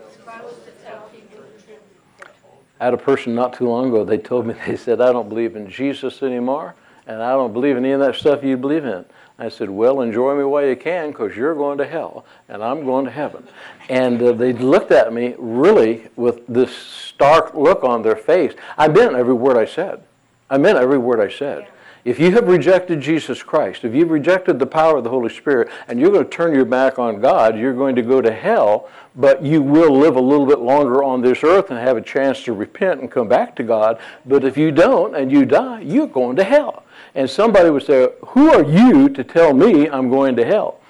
I 2.80 2.86
had 2.86 2.94
a 2.94 2.98
person 2.98 3.34
not 3.34 3.52
too 3.52 3.68
long 3.68 3.88
ago, 3.88 4.04
they 4.04 4.18
told 4.18 4.46
me, 4.46 4.54
they 4.66 4.76
said, 4.76 5.00
I 5.00 5.12
don't 5.12 5.28
believe 5.28 5.54
in 5.54 5.68
Jesus 5.68 6.22
anymore, 6.22 6.74
and 7.06 7.22
I 7.22 7.32
don't 7.32 7.52
believe 7.52 7.76
in 7.76 7.84
any 7.84 7.92
of 7.92 8.00
that 8.00 8.14
stuff 8.14 8.42
you 8.42 8.56
believe 8.56 8.84
in. 8.84 9.04
I 9.42 9.48
said, 9.48 9.70
Well, 9.70 10.02
enjoy 10.02 10.36
me 10.36 10.44
while 10.44 10.64
you 10.64 10.76
can 10.76 11.10
because 11.10 11.34
you're 11.34 11.56
going 11.56 11.76
to 11.78 11.86
hell 11.86 12.24
and 12.48 12.62
I'm 12.62 12.84
going 12.84 13.06
to 13.06 13.10
heaven. 13.10 13.48
And 13.88 14.22
uh, 14.22 14.32
they 14.34 14.52
looked 14.52 14.92
at 14.92 15.12
me 15.12 15.34
really 15.36 16.06
with 16.14 16.46
this 16.46 16.72
stark 16.76 17.52
look 17.52 17.82
on 17.82 18.02
their 18.02 18.14
face. 18.14 18.54
I 18.78 18.86
meant 18.86 19.16
every 19.16 19.34
word 19.34 19.56
I 19.56 19.64
said. 19.64 20.04
I 20.48 20.58
meant 20.58 20.78
every 20.78 20.98
word 20.98 21.18
I 21.18 21.28
said. 21.28 21.66
If 22.04 22.20
you 22.20 22.30
have 22.32 22.46
rejected 22.46 23.00
Jesus 23.00 23.42
Christ, 23.42 23.84
if 23.84 23.94
you've 23.94 24.10
rejected 24.10 24.60
the 24.60 24.66
power 24.66 24.98
of 24.98 25.04
the 25.04 25.10
Holy 25.10 25.28
Spirit, 25.28 25.70
and 25.88 25.98
you're 25.98 26.10
going 26.10 26.24
to 26.24 26.30
turn 26.30 26.54
your 26.54 26.64
back 26.64 27.00
on 27.00 27.20
God, 27.20 27.58
you're 27.58 27.74
going 27.74 27.96
to 27.96 28.02
go 28.02 28.20
to 28.20 28.32
hell, 28.32 28.88
but 29.16 29.42
you 29.42 29.60
will 29.60 29.96
live 29.96 30.14
a 30.14 30.20
little 30.20 30.46
bit 30.46 30.60
longer 30.60 31.02
on 31.02 31.20
this 31.20 31.42
earth 31.42 31.70
and 31.70 31.78
have 31.80 31.96
a 31.96 32.02
chance 32.02 32.44
to 32.44 32.52
repent 32.52 33.00
and 33.00 33.10
come 33.10 33.28
back 33.28 33.56
to 33.56 33.62
God. 33.64 34.00
But 34.24 34.44
if 34.44 34.56
you 34.56 34.70
don't 34.70 35.16
and 35.16 35.30
you 35.32 35.44
die, 35.44 35.80
you're 35.80 36.06
going 36.06 36.36
to 36.36 36.44
hell. 36.44 36.84
And 37.14 37.28
somebody 37.28 37.70
would 37.70 37.84
say, 37.84 38.08
Who 38.28 38.50
are 38.50 38.64
you 38.64 39.08
to 39.10 39.24
tell 39.24 39.52
me 39.52 39.88
I'm 39.88 40.08
going 40.08 40.36
to 40.36 40.44
hell? 40.44 40.80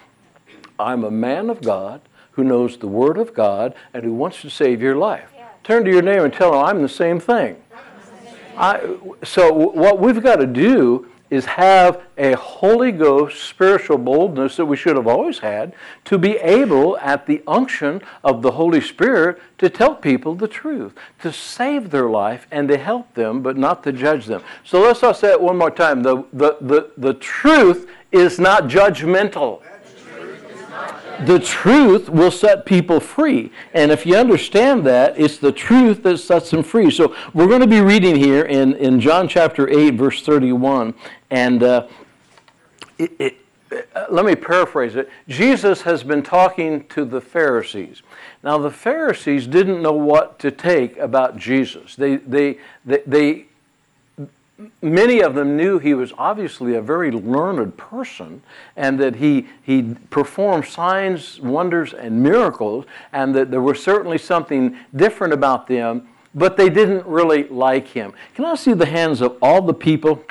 I'm 0.79 1.05
a 1.05 1.11
man 1.11 1.51
of 1.51 1.61
God 1.63 2.01
who 2.33 2.45
knows 2.45 2.77
the 2.79 2.89
Word 2.89 3.19
of 3.19 3.35
God 3.35 3.75
and 3.93 4.05
who 4.05 4.13
wants 4.13 4.41
to 4.43 4.51
save 4.51 4.81
your 4.81 4.97
life. 4.97 5.31
Yeah. 5.35 5.49
Turn 5.65 5.85
to 5.85 5.91
your 5.91 6.03
neighbor 6.03 6.25
and 6.25 6.35
tell 6.35 6.53
them 6.53 6.65
I'm 6.65 6.83
the 6.83 6.89
same 6.89 7.21
thing. 7.21 7.57
I, 8.57 8.97
so, 9.23 9.53
what 9.53 9.99
we've 9.99 10.23
got 10.23 10.37
to 10.37 10.47
do 10.47 11.11
is 11.33 11.47
have 11.47 12.03
a 12.19 12.35
Holy 12.35 12.93
Ghost 12.93 13.43
spiritual 13.43 13.97
boldness 13.97 14.57
that 14.57 14.67
we 14.67 14.77
should 14.77 14.97
have 14.97 15.07
always 15.07 15.39
had 15.39 15.73
to 16.05 16.19
be 16.19 16.37
able, 16.37 16.99
at 16.99 17.27
the 17.27 17.43
unction 17.47 18.03
of 18.23 18.43
the 18.43 18.51
Holy 18.51 18.83
Spirit, 18.83 19.41
to 19.57 19.71
tell 19.71 19.95
people 19.95 20.35
the 20.35 20.47
truth, 20.47 20.93
to 21.23 21.33
save 21.33 21.89
their 21.89 22.11
life 22.11 22.47
and 22.51 22.69
to 22.69 22.77
help 22.77 23.15
them, 23.15 23.41
but 23.41 23.57
not 23.57 23.83
to 23.85 23.93
judge 23.93 24.27
them. 24.27 24.43
So 24.63 24.83
let's 24.83 25.03
all 25.03 25.15
say 25.15 25.31
it 25.31 25.41
one 25.41 25.57
more 25.57 25.71
time. 25.71 26.03
The, 26.03 26.23
the, 26.35 26.59
the, 26.61 26.91
the 26.99 27.15
truth 27.15 27.89
is 28.13 28.39
not 28.39 28.65
judgmental 28.65 29.63
the 31.27 31.39
truth 31.39 32.09
will 32.09 32.31
set 32.31 32.67
people 32.67 33.01
free. 33.01 33.53
And 33.75 33.91
if 33.91 34.07
you 34.07 34.17
understand 34.17 34.85
that, 34.87 35.19
it's 35.19 35.39
the 35.39 35.53
truth 35.53 36.03
that 36.03 36.19
sets 36.19 36.51
them 36.51 36.63
free. 36.63 36.91
So 36.91 37.15
we're 37.35 37.49
going 37.49 37.61
to 37.61 37.67
be 37.67 37.81
reading 37.81 38.17
here 38.17 38.45
in, 38.45 38.75
in 38.75 39.01
John 39.01 39.29
chapter 39.29 39.69
8, 39.69 39.95
verse 39.95 40.23
31. 40.23 40.95
And 41.31 41.63
uh, 41.63 41.89
it, 42.99 43.13
it, 43.19 43.37
uh, 43.95 44.07
let 44.11 44.25
me 44.25 44.35
paraphrase 44.35 44.97
it. 44.97 45.09
Jesus 45.29 45.83
has 45.83 46.03
been 46.03 46.23
talking 46.23 46.87
to 46.89 47.05
the 47.05 47.21
Pharisees. 47.21 48.03
Now, 48.43 48.59
the 48.59 48.71
Pharisees 48.71 49.47
didn't 49.47 49.81
know 49.83 49.93
what 49.93 50.39
to 50.41 50.51
take 50.51 50.99
about 50.99 51.37
Jesus. 51.37 51.97
They, 51.97 52.17
they, 52.17 52.59
they, 52.85 53.03
they 53.07 53.47
many 54.81 55.21
of 55.21 55.35
them 55.35 55.57
knew 55.57 55.79
he 55.79 55.95
was 55.95 56.13
obviously 56.19 56.75
a 56.75 56.83
very 56.83 57.11
learned 57.11 57.77
person 57.77 58.43
and 58.77 58.99
that 59.01 59.17
he, 59.17 59.47
he 59.63 59.95
performed 60.11 60.67
signs, 60.67 61.41
wonders, 61.41 61.95
and 61.95 62.23
miracles, 62.23 62.85
and 63.13 63.35
that 63.35 63.51
there 63.51 63.61
was 63.61 63.83
certainly 63.83 64.19
something 64.19 64.77
different 64.95 65.33
about 65.33 65.67
them, 65.67 66.09
but 66.35 66.57
they 66.57 66.71
didn't 66.71 67.07
really 67.07 67.45
like 67.49 67.89
him. 67.89 68.13
Can 68.35 68.45
I 68.45 68.55
see 68.55 68.73
the 68.73 68.87
hands 68.87 69.21
of 69.21 69.37
all 69.43 69.63
the 69.63 69.75
people? 69.75 70.25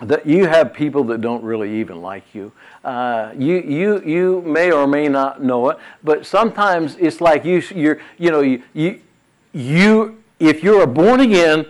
That 0.00 0.26
you 0.26 0.48
have 0.48 0.74
people 0.74 1.04
that 1.04 1.20
don't 1.20 1.44
really 1.44 1.78
even 1.78 2.02
like 2.02 2.34
you. 2.34 2.50
Uh, 2.84 3.32
you, 3.38 3.60
you, 3.60 4.02
you 4.04 4.42
may 4.42 4.72
or 4.72 4.88
may 4.88 5.06
not 5.06 5.44
know 5.44 5.68
it, 5.70 5.78
but 6.02 6.26
sometimes 6.26 6.96
it's 6.98 7.20
like 7.20 7.44
you, 7.44 7.62
you're, 7.72 8.00
you 8.18 8.32
know, 8.32 8.40
you, 8.40 8.62
you, 8.72 9.00
you 9.52 10.22
if 10.40 10.64
you're 10.64 10.82
a 10.82 10.88
born 10.88 11.20
again, 11.20 11.66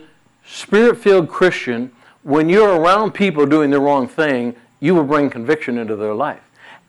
spirit 0.52 0.98
filled 0.98 1.28
Christian, 1.28 1.90
when 2.22 2.48
you're 2.48 2.78
around 2.78 3.12
people 3.12 3.46
doing 3.46 3.70
the 3.70 3.80
wrong 3.80 4.06
thing, 4.06 4.54
you 4.80 4.94
will 4.94 5.04
bring 5.04 5.30
conviction 5.30 5.78
into 5.78 5.96
their 5.96 6.14
life. 6.14 6.42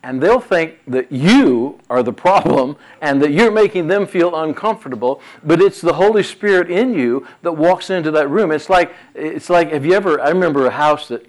And 0.04 0.22
they'll 0.22 0.42
think 0.42 0.80
that 0.88 1.10
you 1.12 1.80
are 1.90 2.04
the 2.04 2.12
problem 2.12 2.76
and 3.02 3.22
that 3.22 3.32
you're 3.32 3.52
making 3.52 3.88
them 3.88 4.06
feel 4.06 4.36
uncomfortable, 4.36 5.22
but 5.46 5.62
it's 5.62 5.80
the 5.80 5.94
Holy 5.94 6.24
Spirit 6.24 6.70
in 6.70 6.94
you 6.94 7.26
that 7.42 7.54
walks 7.54 7.90
into 7.90 8.12
that 8.12 8.30
room. 8.30 8.52
It's 8.52 8.70
like, 8.70 8.94
it's 9.16 9.50
like 9.50 9.72
have 9.72 9.86
you 9.86 9.94
ever, 9.94 10.20
I 10.20 10.30
remember 10.30 10.66
a 10.66 10.72
house 10.72 11.08
that 11.08 11.26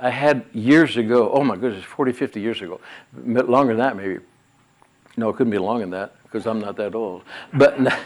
I 0.00 0.10
had 0.10 0.44
years 0.52 0.96
ago, 0.96 1.30
oh 1.32 1.44
my 1.44 1.56
goodness, 1.56 1.84
40, 1.84 2.12
50 2.12 2.40
years 2.40 2.60
ago, 2.60 2.80
longer 3.24 3.72
than 3.72 3.78
that 3.78 3.96
maybe. 3.96 4.18
No, 5.16 5.28
it 5.28 5.36
couldn't 5.36 5.52
be 5.52 5.58
longer 5.58 5.82
than 5.82 5.90
that 5.90 6.16
because 6.24 6.44
I'm 6.44 6.60
not 6.60 6.76
that 6.76 6.96
old. 6.96 7.22
But 7.52 7.78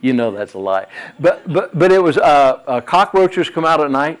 you 0.00 0.12
know 0.12 0.30
that's 0.30 0.54
a 0.54 0.58
lie. 0.58 0.86
But 1.18 1.50
but 1.52 1.78
but 1.78 1.92
it 1.92 2.02
was 2.02 2.16
uh, 2.18 2.62
uh, 2.66 2.80
cockroaches 2.80 3.50
come 3.50 3.64
out 3.64 3.80
at 3.80 3.90
night, 3.90 4.20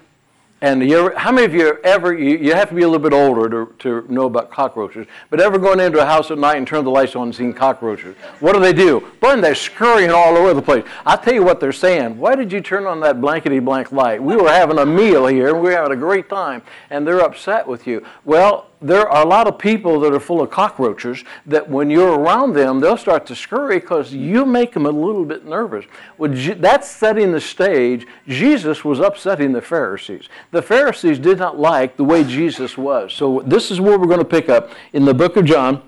and 0.60 0.82
ever, 0.82 1.16
how 1.16 1.30
many 1.30 1.44
of 1.44 1.54
you 1.54 1.78
ever 1.84 2.12
you, 2.12 2.36
you 2.36 2.54
have 2.54 2.68
to 2.70 2.74
be 2.74 2.82
a 2.82 2.88
little 2.88 3.02
bit 3.02 3.14
older 3.14 3.48
to, 3.48 3.74
to 3.78 4.12
know 4.12 4.26
about 4.26 4.50
cockroaches, 4.50 5.06
but 5.30 5.40
ever 5.40 5.58
going 5.58 5.78
into 5.78 6.00
a 6.00 6.04
house 6.04 6.30
at 6.30 6.38
night 6.38 6.56
and 6.56 6.66
turn 6.66 6.84
the 6.84 6.90
lights 6.90 7.14
on 7.14 7.28
and 7.28 7.34
seen 7.34 7.52
cockroaches? 7.52 8.16
What 8.40 8.54
do 8.54 8.60
they 8.60 8.72
do? 8.72 9.06
Boy, 9.20 9.40
they're 9.40 9.54
scurrying 9.54 10.10
all 10.10 10.36
over 10.36 10.54
the 10.54 10.62
place. 10.62 10.84
I 11.06 11.16
tell 11.16 11.34
you 11.34 11.44
what 11.44 11.60
they're 11.60 11.72
saying. 11.72 12.18
Why 12.18 12.34
did 12.34 12.52
you 12.52 12.60
turn 12.60 12.86
on 12.86 13.00
that 13.00 13.20
blankety 13.20 13.60
blank 13.60 13.92
light? 13.92 14.20
We 14.22 14.34
were 14.34 14.50
having 14.50 14.78
a 14.78 14.86
meal 14.86 15.26
here 15.26 15.48
and 15.48 15.60
we 15.60 15.70
were 15.70 15.76
having 15.76 15.92
a 15.92 16.00
great 16.00 16.28
time, 16.28 16.62
and 16.90 17.06
they're 17.06 17.20
upset 17.20 17.66
with 17.66 17.86
you. 17.86 18.04
Well, 18.24 18.67
there 18.80 19.08
are 19.08 19.24
a 19.24 19.28
lot 19.28 19.48
of 19.48 19.58
people 19.58 19.98
that 20.00 20.14
are 20.14 20.20
full 20.20 20.40
of 20.40 20.50
cockroaches 20.50 21.24
that 21.46 21.68
when 21.68 21.90
you're 21.90 22.18
around 22.18 22.52
them, 22.52 22.80
they'll 22.80 22.96
start 22.96 23.26
to 23.26 23.34
scurry 23.34 23.80
because 23.80 24.12
you 24.12 24.46
make 24.46 24.72
them 24.72 24.86
a 24.86 24.90
little 24.90 25.24
bit 25.24 25.44
nervous. 25.44 25.84
Well, 26.16 26.32
that's 26.58 26.88
setting 26.88 27.32
the 27.32 27.40
stage. 27.40 28.06
Jesus 28.28 28.84
was 28.84 29.00
upsetting 29.00 29.52
the 29.52 29.62
Pharisees. 29.62 30.28
The 30.52 30.62
Pharisees 30.62 31.18
did 31.18 31.38
not 31.38 31.58
like 31.58 31.96
the 31.96 32.04
way 32.04 32.22
Jesus 32.22 32.78
was. 32.78 33.12
So 33.12 33.42
this 33.44 33.70
is 33.70 33.80
where 33.80 33.98
we're 33.98 34.06
going 34.06 34.18
to 34.18 34.24
pick 34.24 34.48
up 34.48 34.70
in 34.92 35.04
the 35.04 35.14
book 35.14 35.36
of 35.36 35.44
John, 35.44 35.82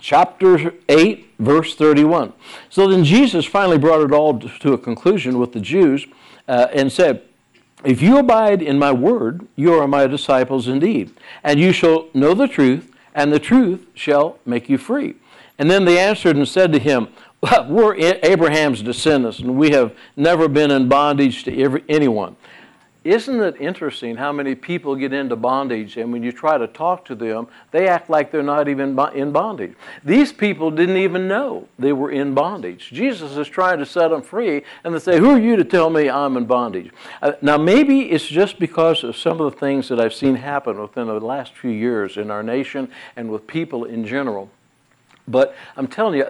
chapter 0.00 0.74
8, 0.88 1.34
verse 1.38 1.74
31. 1.74 2.32
So 2.70 2.88
then 2.88 3.04
Jesus 3.04 3.44
finally 3.44 3.78
brought 3.78 4.00
it 4.00 4.12
all 4.12 4.38
to 4.38 4.72
a 4.72 4.78
conclusion 4.78 5.38
with 5.38 5.52
the 5.52 5.60
Jews 5.60 6.06
uh, 6.48 6.68
and 6.72 6.90
said, 6.90 7.22
if 7.84 8.00
you 8.00 8.18
abide 8.18 8.62
in 8.62 8.78
my 8.78 8.92
word, 8.92 9.46
you 9.56 9.74
are 9.74 9.88
my 9.88 10.06
disciples 10.06 10.68
indeed, 10.68 11.12
and 11.42 11.58
you 11.58 11.72
shall 11.72 12.08
know 12.14 12.34
the 12.34 12.48
truth, 12.48 12.90
and 13.14 13.32
the 13.32 13.38
truth 13.38 13.86
shall 13.94 14.38
make 14.46 14.68
you 14.68 14.78
free. 14.78 15.16
And 15.58 15.70
then 15.70 15.84
they 15.84 15.98
answered 15.98 16.36
and 16.36 16.48
said 16.48 16.72
to 16.72 16.78
him, 16.78 17.08
well, 17.40 17.66
We're 17.68 17.94
Abraham's 17.96 18.82
descendants, 18.82 19.40
and 19.40 19.56
we 19.56 19.70
have 19.70 19.94
never 20.16 20.48
been 20.48 20.70
in 20.70 20.88
bondage 20.88 21.44
to 21.44 21.82
anyone. 21.88 22.36
Isn't 23.04 23.40
it 23.40 23.60
interesting 23.60 24.16
how 24.16 24.30
many 24.30 24.54
people 24.54 24.94
get 24.94 25.12
into 25.12 25.34
bondage 25.34 25.96
and 25.96 26.12
when 26.12 26.22
you 26.22 26.30
try 26.30 26.56
to 26.56 26.68
talk 26.68 27.04
to 27.06 27.16
them, 27.16 27.48
they 27.72 27.88
act 27.88 28.08
like 28.08 28.30
they're 28.30 28.44
not 28.44 28.68
even 28.68 28.96
in 29.12 29.32
bondage? 29.32 29.74
These 30.04 30.32
people 30.32 30.70
didn't 30.70 30.98
even 30.98 31.26
know 31.26 31.66
they 31.80 31.92
were 31.92 32.12
in 32.12 32.32
bondage. 32.32 32.90
Jesus 32.90 33.36
is 33.36 33.48
trying 33.48 33.78
to 33.78 33.86
set 33.86 34.08
them 34.08 34.22
free 34.22 34.62
and 34.84 34.94
they 34.94 35.00
say, 35.00 35.18
Who 35.18 35.30
are 35.30 35.38
you 35.38 35.56
to 35.56 35.64
tell 35.64 35.90
me 35.90 36.08
I'm 36.08 36.36
in 36.36 36.44
bondage? 36.44 36.92
Uh, 37.20 37.32
now, 37.42 37.58
maybe 37.58 38.10
it's 38.12 38.26
just 38.26 38.60
because 38.60 39.02
of 39.02 39.16
some 39.16 39.40
of 39.40 39.52
the 39.52 39.58
things 39.58 39.88
that 39.88 39.98
I've 39.98 40.14
seen 40.14 40.36
happen 40.36 40.80
within 40.80 41.08
the 41.08 41.18
last 41.18 41.54
few 41.54 41.70
years 41.70 42.16
in 42.16 42.30
our 42.30 42.44
nation 42.44 42.88
and 43.16 43.28
with 43.30 43.48
people 43.48 43.84
in 43.84 44.06
general. 44.06 44.48
But 45.26 45.56
I'm 45.76 45.88
telling 45.88 46.18
you, 46.18 46.26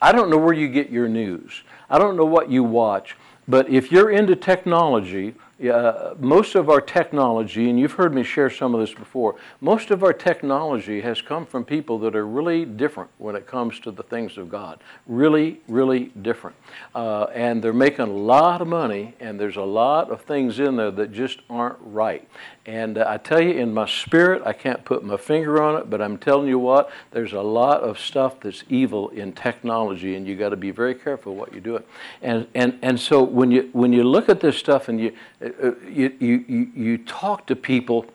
I 0.00 0.12
don't 0.12 0.30
know 0.30 0.38
where 0.38 0.54
you 0.54 0.68
get 0.68 0.88
your 0.90 1.08
news, 1.08 1.62
I 1.90 1.98
don't 1.98 2.16
know 2.16 2.26
what 2.26 2.48
you 2.48 2.62
watch. 2.62 3.16
But 3.48 3.68
if 3.68 3.92
you're 3.92 4.10
into 4.10 4.34
technology, 4.34 5.34
yeah, 5.58 6.12
most 6.18 6.54
of 6.54 6.68
our 6.68 6.82
technology, 6.82 7.70
and 7.70 7.80
you've 7.80 7.92
heard 7.92 8.14
me 8.14 8.22
share 8.22 8.50
some 8.50 8.74
of 8.74 8.80
this 8.80 8.92
before, 8.92 9.36
most 9.62 9.90
of 9.90 10.04
our 10.04 10.12
technology 10.12 11.00
has 11.00 11.22
come 11.22 11.46
from 11.46 11.64
people 11.64 11.98
that 12.00 12.14
are 12.14 12.26
really 12.26 12.66
different 12.66 13.08
when 13.16 13.34
it 13.34 13.46
comes 13.46 13.80
to 13.80 13.90
the 13.90 14.02
things 14.02 14.36
of 14.36 14.50
God. 14.50 14.80
Really, 15.06 15.62
really 15.66 16.12
different. 16.20 16.56
Uh, 16.94 17.24
and 17.32 17.62
they're 17.62 17.72
making 17.72 18.00
a 18.06 18.12
lot 18.12 18.60
of 18.60 18.68
money, 18.68 19.14
and 19.18 19.40
there's 19.40 19.56
a 19.56 19.62
lot 19.62 20.10
of 20.10 20.20
things 20.22 20.60
in 20.60 20.76
there 20.76 20.90
that 20.90 21.12
just 21.12 21.40
aren't 21.48 21.78
right. 21.80 22.28
And 22.66 22.98
uh, 22.98 23.04
I 23.06 23.18
tell 23.18 23.40
you, 23.40 23.52
in 23.52 23.72
my 23.72 23.86
spirit, 23.86 24.42
I 24.44 24.52
can't 24.52 24.84
put 24.84 25.04
my 25.04 25.16
finger 25.16 25.62
on 25.62 25.80
it, 25.80 25.88
but 25.88 26.02
I'm 26.02 26.18
telling 26.18 26.48
you 26.48 26.58
what, 26.58 26.90
there's 27.12 27.32
a 27.32 27.40
lot 27.40 27.82
of 27.82 27.96
stuff 27.96 28.40
that's 28.40 28.64
evil 28.68 29.08
in 29.10 29.32
technology, 29.32 30.16
and 30.16 30.26
you 30.26 30.34
got 30.34 30.48
to 30.48 30.56
be 30.56 30.72
very 30.72 30.94
careful 30.96 31.36
what 31.36 31.54
you 31.54 31.60
do 31.60 31.76
it. 31.76 31.86
And 32.22 32.48
and 32.56 32.76
and 32.82 32.98
so 32.98 33.22
when 33.22 33.52
you 33.52 33.70
when 33.72 33.92
you 33.92 34.02
look 34.02 34.28
at 34.28 34.40
this 34.40 34.58
stuff 34.58 34.88
and 34.88 35.00
you 35.00 35.12
uh, 35.40 35.48
uh, 35.62 35.72
you 35.88 36.12
you 36.18 36.70
you 36.74 36.98
talk 36.98 37.46
to 37.46 37.54
people, 37.54 38.06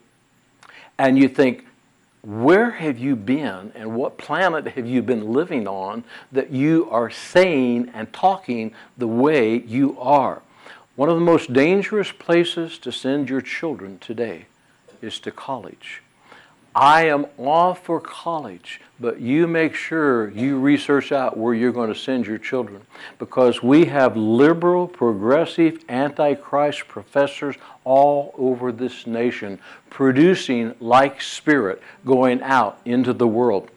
and 0.98 1.18
you 1.18 1.30
think, 1.30 1.66
where 2.22 2.72
have 2.72 3.00
you 3.00 3.16
been, 3.16 3.72
and 3.74 3.96
what 3.96 4.18
planet 4.18 4.68
have 4.68 4.86
you 4.86 5.02
been 5.02 5.32
living 5.32 5.66
on 5.66 6.04
that 6.34 6.52
you 6.52 6.90
are 6.92 7.10
saying 7.10 7.90
and 7.94 8.12
talking 8.12 8.74
the 8.98 9.08
way 9.08 9.60
you 9.60 9.98
are? 9.98 10.42
One 11.02 11.10
of 11.10 11.16
the 11.16 11.26
most 11.26 11.52
dangerous 11.52 12.12
places 12.12 12.78
to 12.78 12.92
send 12.92 13.28
your 13.28 13.42
children 13.42 13.98
today 13.98 14.46
is 15.02 15.20
to 15.22 15.32
college. 15.32 16.04
I 16.76 17.08
am 17.08 17.26
all 17.40 17.74
for 17.74 18.00
college, 18.00 18.80
but 19.00 19.20
you 19.20 19.48
make 19.48 19.74
sure 19.74 20.30
you 20.30 20.60
research 20.60 21.12
out 21.12 21.36
where 21.36 21.56
you're 21.56 21.72
going 21.72 21.92
to 21.92 22.00
send 22.00 22.28
your 22.28 22.38
children 22.38 22.84
because 23.18 23.64
we 23.64 23.86
have 23.86 24.16
liberal, 24.16 24.88
progressive, 24.88 25.84
antichrist 25.90 26.88
professors 26.88 27.56
all 27.84 28.36
over 28.38 28.72
this 28.72 29.08
nation 29.08 29.58
producing 29.90 30.76
like 30.80 31.20
spirit 31.20 31.82
going 32.06 32.44
out 32.44 32.80
into 32.86 33.12
the 33.12 33.28
world. 33.28 33.72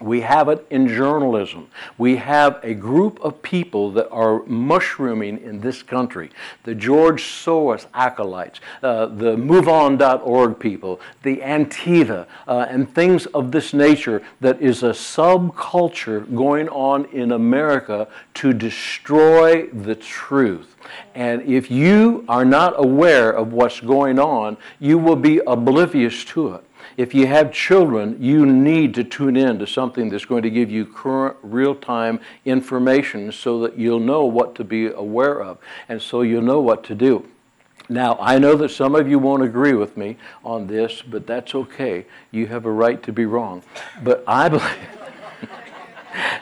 We 0.00 0.22
have 0.22 0.48
it 0.48 0.66
in 0.70 0.88
journalism. 0.88 1.68
We 1.98 2.16
have 2.16 2.58
a 2.62 2.72
group 2.72 3.20
of 3.20 3.42
people 3.42 3.90
that 3.92 4.08
are 4.08 4.42
mushrooming 4.46 5.42
in 5.42 5.60
this 5.60 5.82
country. 5.82 6.30
The 6.64 6.74
George 6.74 7.22
Soros 7.22 7.86
acolytes, 7.92 8.60
uh, 8.82 9.06
the 9.06 9.36
MoveOn.org 9.36 10.58
people, 10.58 11.00
the 11.22 11.36
Antifa, 11.38 12.26
uh, 12.48 12.66
and 12.70 12.92
things 12.94 13.26
of 13.26 13.52
this 13.52 13.74
nature 13.74 14.22
that 14.40 14.62
is 14.62 14.82
a 14.82 14.90
subculture 14.90 16.34
going 16.34 16.70
on 16.70 17.04
in 17.06 17.32
America 17.32 18.08
to 18.34 18.54
destroy 18.54 19.66
the 19.66 19.94
truth. 19.94 20.76
And 21.14 21.42
if 21.42 21.70
you 21.70 22.24
are 22.26 22.44
not 22.44 22.72
aware 22.76 23.30
of 23.30 23.52
what's 23.52 23.80
going 23.80 24.18
on, 24.18 24.56
you 24.78 24.96
will 24.96 25.16
be 25.16 25.40
oblivious 25.46 26.24
to 26.26 26.54
it 26.54 26.64
if 26.96 27.14
you 27.14 27.26
have 27.26 27.52
children, 27.52 28.16
you 28.20 28.46
need 28.46 28.94
to 28.94 29.04
tune 29.04 29.36
in 29.36 29.58
to 29.58 29.66
something 29.66 30.08
that's 30.08 30.24
going 30.24 30.42
to 30.42 30.50
give 30.50 30.70
you 30.70 30.86
current, 30.86 31.36
real 31.42 31.74
time 31.74 32.20
information 32.44 33.32
so 33.32 33.60
that 33.60 33.78
you'll 33.78 34.00
know 34.00 34.24
what 34.24 34.54
to 34.56 34.64
be 34.64 34.86
aware 34.86 35.42
of 35.42 35.58
and 35.88 36.00
so 36.00 36.22
you'll 36.22 36.42
know 36.42 36.60
what 36.60 36.84
to 36.84 36.94
do. 36.94 37.26
Now, 37.88 38.16
I 38.20 38.38
know 38.38 38.54
that 38.54 38.70
some 38.70 38.94
of 38.94 39.08
you 39.08 39.18
won't 39.18 39.42
agree 39.42 39.72
with 39.72 39.96
me 39.96 40.16
on 40.44 40.68
this, 40.68 41.02
but 41.02 41.26
that's 41.26 41.56
okay. 41.56 42.06
You 42.30 42.46
have 42.46 42.64
a 42.64 42.70
right 42.70 43.02
to 43.02 43.12
be 43.12 43.26
wrong. 43.26 43.62
But 44.04 44.22
I 44.28 44.48
believe 44.48 44.99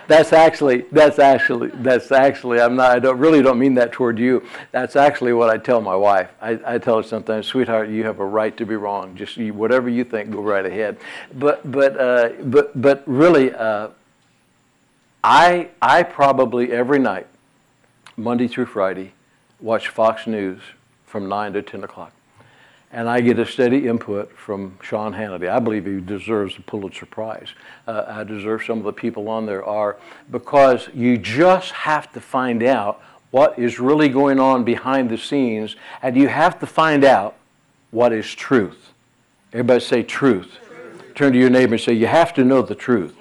that's 0.07 0.33
actually 0.33 0.83
that's 0.93 1.19
actually 1.19 1.69
that's 1.75 2.11
actually 2.13 2.61
I'm 2.61 2.77
not 2.77 2.91
I 2.91 2.99
don't 2.99 3.19
really 3.19 3.43
don't 3.43 3.59
mean 3.59 3.75
that 3.75 3.93
toward 3.93 4.19
you. 4.19 4.45
That's 4.73 4.97
actually 4.97 5.33
what 5.33 5.51
I 5.51 5.59
tell 5.59 5.81
my 5.81 5.97
wife. 5.97 6.31
I, 6.41 6.59
I 6.65 6.79
tell 6.79 6.97
her 6.99 7.03
sometimes, 7.03 7.47
sweetheart, 7.47 7.89
you 7.89 8.05
have 8.05 8.21
a 8.21 8.25
right 8.25 8.57
to 8.57 8.67
be 8.67 8.77
wrong. 8.77 9.15
Just 9.15 9.37
you, 9.37 9.55
whatever 9.55 9.89
you 9.89 10.05
think, 10.05 10.31
go 10.31 10.41
right 10.41 10.65
ahead. 10.65 10.99
But 11.35 11.71
but 11.71 11.99
uh, 11.99 12.31
but 12.45 12.81
but 12.81 13.03
really, 13.07 13.53
uh, 13.55 13.89
I 15.23 15.69
I 15.83 16.03
probably 16.03 16.73
every 16.73 16.99
night, 16.99 17.27
Monday 18.17 18.49
through 18.49 18.67
Friday, 18.67 19.13
watch 19.61 19.89
Fox 19.89 20.27
News 20.27 20.61
from 21.05 21.29
nine 21.29 21.53
to 21.53 21.63
ten 21.63 21.85
o'clock 21.85 22.13
and 22.93 23.09
I 23.09 23.21
get 23.21 23.39
a 23.39 23.47
steady 23.47 23.87
input 23.87 24.33
from 24.33 24.79
Sean 24.83 25.13
Hannity. 25.13 25.49
I 25.49 25.59
believe 25.59 25.85
he 25.85 26.01
deserves 26.01 26.57
a 26.57 26.63
Pulitzer 26.63 27.07
Prize. 27.07 27.49
Uh, 27.87 28.05
I 28.09 28.25
deserve 28.25 28.65
some 28.65 28.79
of 28.79 28.85
the 28.85 28.93
people 28.93 29.29
on 29.29 29.47
there 29.47 29.65
are 29.65 29.99
because 30.31 30.89
you 30.95 31.19
just 31.19 31.73
have 31.73 32.13
to 32.13 32.21
find 32.21 32.63
out 32.63 33.03
what 33.31 33.59
is 33.59 33.79
really 33.79 34.09
going 34.09 34.41
on 34.41 34.65
behind 34.65 35.11
the 35.11 35.19
scenes, 35.19 35.77
and 36.03 36.17
you 36.17 36.29
have 36.29 36.59
to 36.61 36.67
find 36.67 37.05
out 37.05 37.37
what 37.91 38.13
is 38.13 38.35
truth. 38.35 38.93
Everybody 39.53 39.81
say 39.81 40.03
truth. 40.03 40.57
truth. 40.67 41.15
Turn 41.15 41.33
to 41.35 41.39
your 41.39 41.51
neighbor 41.51 41.75
and 41.75 41.83
say, 41.83 41.93
You 41.93 42.07
have 42.07 42.33
to 42.35 42.45
know 42.45 42.63
the 42.63 42.75
truth 42.75 43.15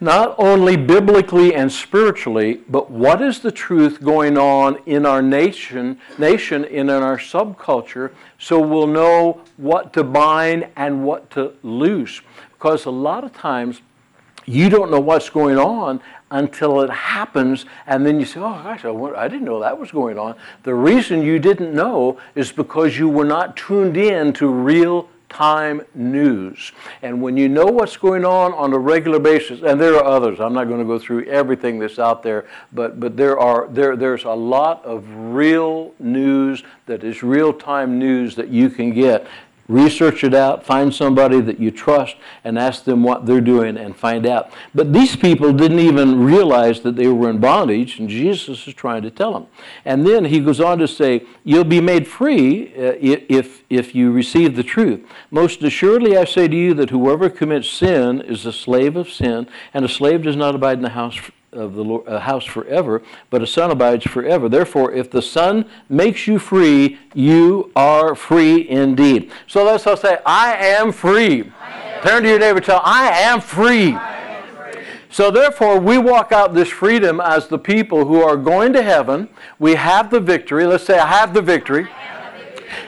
not 0.00 0.34
only 0.38 0.76
biblically 0.76 1.54
and 1.54 1.70
spiritually, 1.70 2.60
but 2.68 2.90
what 2.90 3.20
is 3.20 3.40
the 3.40 3.52
truth 3.52 4.02
going 4.02 4.38
on 4.38 4.78
in 4.86 5.04
our 5.04 5.20
nation, 5.20 5.98
nation 6.18 6.64
and 6.64 6.74
in 6.74 6.90
our 6.90 7.18
subculture, 7.18 8.12
so 8.38 8.58
we'll 8.58 8.86
know 8.86 9.42
what 9.58 9.92
to 9.92 10.02
bind 10.02 10.66
and 10.76 11.04
what 11.04 11.30
to 11.30 11.52
loose. 11.62 12.22
Because 12.52 12.86
a 12.86 12.90
lot 12.90 13.24
of 13.24 13.32
times 13.34 13.82
you 14.46 14.70
don't 14.70 14.90
know 14.90 15.00
what's 15.00 15.28
going 15.28 15.58
on 15.58 16.00
until 16.30 16.80
it 16.80 16.90
happens, 16.90 17.66
and 17.86 18.06
then 18.06 18.18
you 18.18 18.26
say, 18.26 18.40
Oh 18.40 18.60
gosh, 18.62 18.84
I 18.84 19.28
didn't 19.28 19.44
know 19.44 19.60
that 19.60 19.78
was 19.78 19.90
going 19.90 20.18
on. 20.18 20.34
The 20.62 20.74
reason 20.74 21.22
you 21.22 21.38
didn't 21.38 21.74
know 21.74 22.18
is 22.34 22.52
because 22.52 22.96
you 22.98 23.08
were 23.08 23.24
not 23.24 23.56
tuned 23.56 23.96
in 23.96 24.32
to 24.34 24.48
real 24.48 25.08
time 25.30 25.80
news. 25.94 26.72
And 27.02 27.22
when 27.22 27.36
you 27.36 27.48
know 27.48 27.66
what's 27.66 27.96
going 27.96 28.24
on 28.24 28.52
on 28.52 28.72
a 28.74 28.78
regular 28.78 29.18
basis, 29.18 29.62
and 29.62 29.80
there 29.80 29.94
are 29.94 30.04
others, 30.04 30.40
I'm 30.40 30.52
not 30.52 30.64
going 30.64 30.80
to 30.80 30.84
go 30.84 30.98
through 30.98 31.24
everything 31.24 31.78
that's 31.78 31.98
out 31.98 32.22
there, 32.22 32.46
but, 32.72 33.00
but 33.00 33.16
there 33.16 33.38
are, 33.38 33.68
there, 33.68 33.96
there's 33.96 34.24
a 34.24 34.32
lot 34.32 34.84
of 34.84 35.04
real 35.08 35.94
news 35.98 36.62
that 36.86 37.04
is 37.04 37.22
real 37.22 37.52
time 37.52 37.98
news 37.98 38.34
that 38.36 38.48
you 38.48 38.68
can 38.68 38.92
get 38.92 39.26
research 39.70 40.24
it 40.24 40.34
out, 40.34 40.64
find 40.66 40.92
somebody 40.92 41.40
that 41.40 41.60
you 41.60 41.70
trust, 41.70 42.16
and 42.44 42.58
ask 42.58 42.84
them 42.84 43.02
what 43.02 43.24
they're 43.24 43.40
doing 43.40 43.76
and 43.76 43.96
find 43.96 44.26
out. 44.26 44.52
But 44.74 44.92
these 44.92 45.14
people 45.14 45.52
didn't 45.52 45.78
even 45.78 46.24
realize 46.24 46.80
that 46.80 46.96
they 46.96 47.06
were 47.06 47.30
in 47.30 47.38
bondage, 47.38 47.98
and 47.98 48.08
Jesus 48.08 48.66
is 48.66 48.74
trying 48.74 49.02
to 49.02 49.10
tell 49.10 49.32
them. 49.32 49.46
And 49.84 50.06
then 50.06 50.24
he 50.24 50.40
goes 50.40 50.60
on 50.60 50.78
to 50.78 50.88
say, 50.88 51.24
You'll 51.44 51.64
be 51.64 51.80
made 51.80 52.08
free 52.08 52.68
uh, 52.74 52.96
if, 53.00 53.62
if 53.70 53.94
you 53.94 54.10
receive 54.10 54.56
the 54.56 54.62
truth. 54.62 55.06
Most 55.30 55.62
assuredly, 55.62 56.16
I 56.16 56.24
say 56.24 56.48
to 56.48 56.56
you 56.56 56.74
that 56.74 56.90
whoever 56.90 57.30
commits 57.30 57.70
sin 57.70 58.20
is 58.20 58.44
a 58.44 58.52
slave 58.52 58.96
of 58.96 59.10
sin, 59.10 59.48
and 59.72 59.84
a 59.84 59.88
slave 59.88 60.22
does 60.22 60.36
not 60.36 60.54
abide 60.54 60.78
in 60.78 60.82
the 60.82 60.90
house 60.90 61.18
of 61.52 61.74
the 61.74 61.82
Lord, 61.82 62.06
house 62.08 62.44
forever, 62.44 63.02
but 63.28 63.42
a 63.42 63.46
son 63.46 63.70
abides 63.70 64.04
forever. 64.04 64.48
Therefore, 64.48 64.92
if 64.92 65.10
the 65.10 65.22
son 65.22 65.68
makes 65.88 66.26
you 66.26 66.38
free, 66.38 66.98
you 67.14 67.72
are 67.74 68.14
free 68.14 68.68
indeed. 68.68 69.30
So 69.46 69.64
let's 69.64 69.86
all 69.86 69.96
say, 69.96 70.18
I 70.24 70.54
am 70.54 70.92
free. 70.92 71.50
I 71.60 71.80
am 71.82 72.02
Turn 72.02 72.22
to 72.22 72.28
your 72.28 72.38
neighbor 72.38 72.60
tell, 72.60 72.80
I 72.84 73.08
am 73.08 73.40
free. 73.40 73.96
So 75.12 75.32
therefore, 75.32 75.80
we 75.80 75.98
walk 75.98 76.30
out 76.30 76.54
this 76.54 76.68
freedom 76.68 77.20
as 77.20 77.48
the 77.48 77.58
people 77.58 78.04
who 78.04 78.22
are 78.22 78.36
going 78.36 78.72
to 78.74 78.82
heaven. 78.82 79.28
We 79.58 79.74
have 79.74 80.08
the 80.08 80.20
victory. 80.20 80.66
Let's 80.66 80.84
say, 80.84 80.98
I 80.98 81.06
have 81.06 81.34
the 81.34 81.42
victory. 81.42 81.88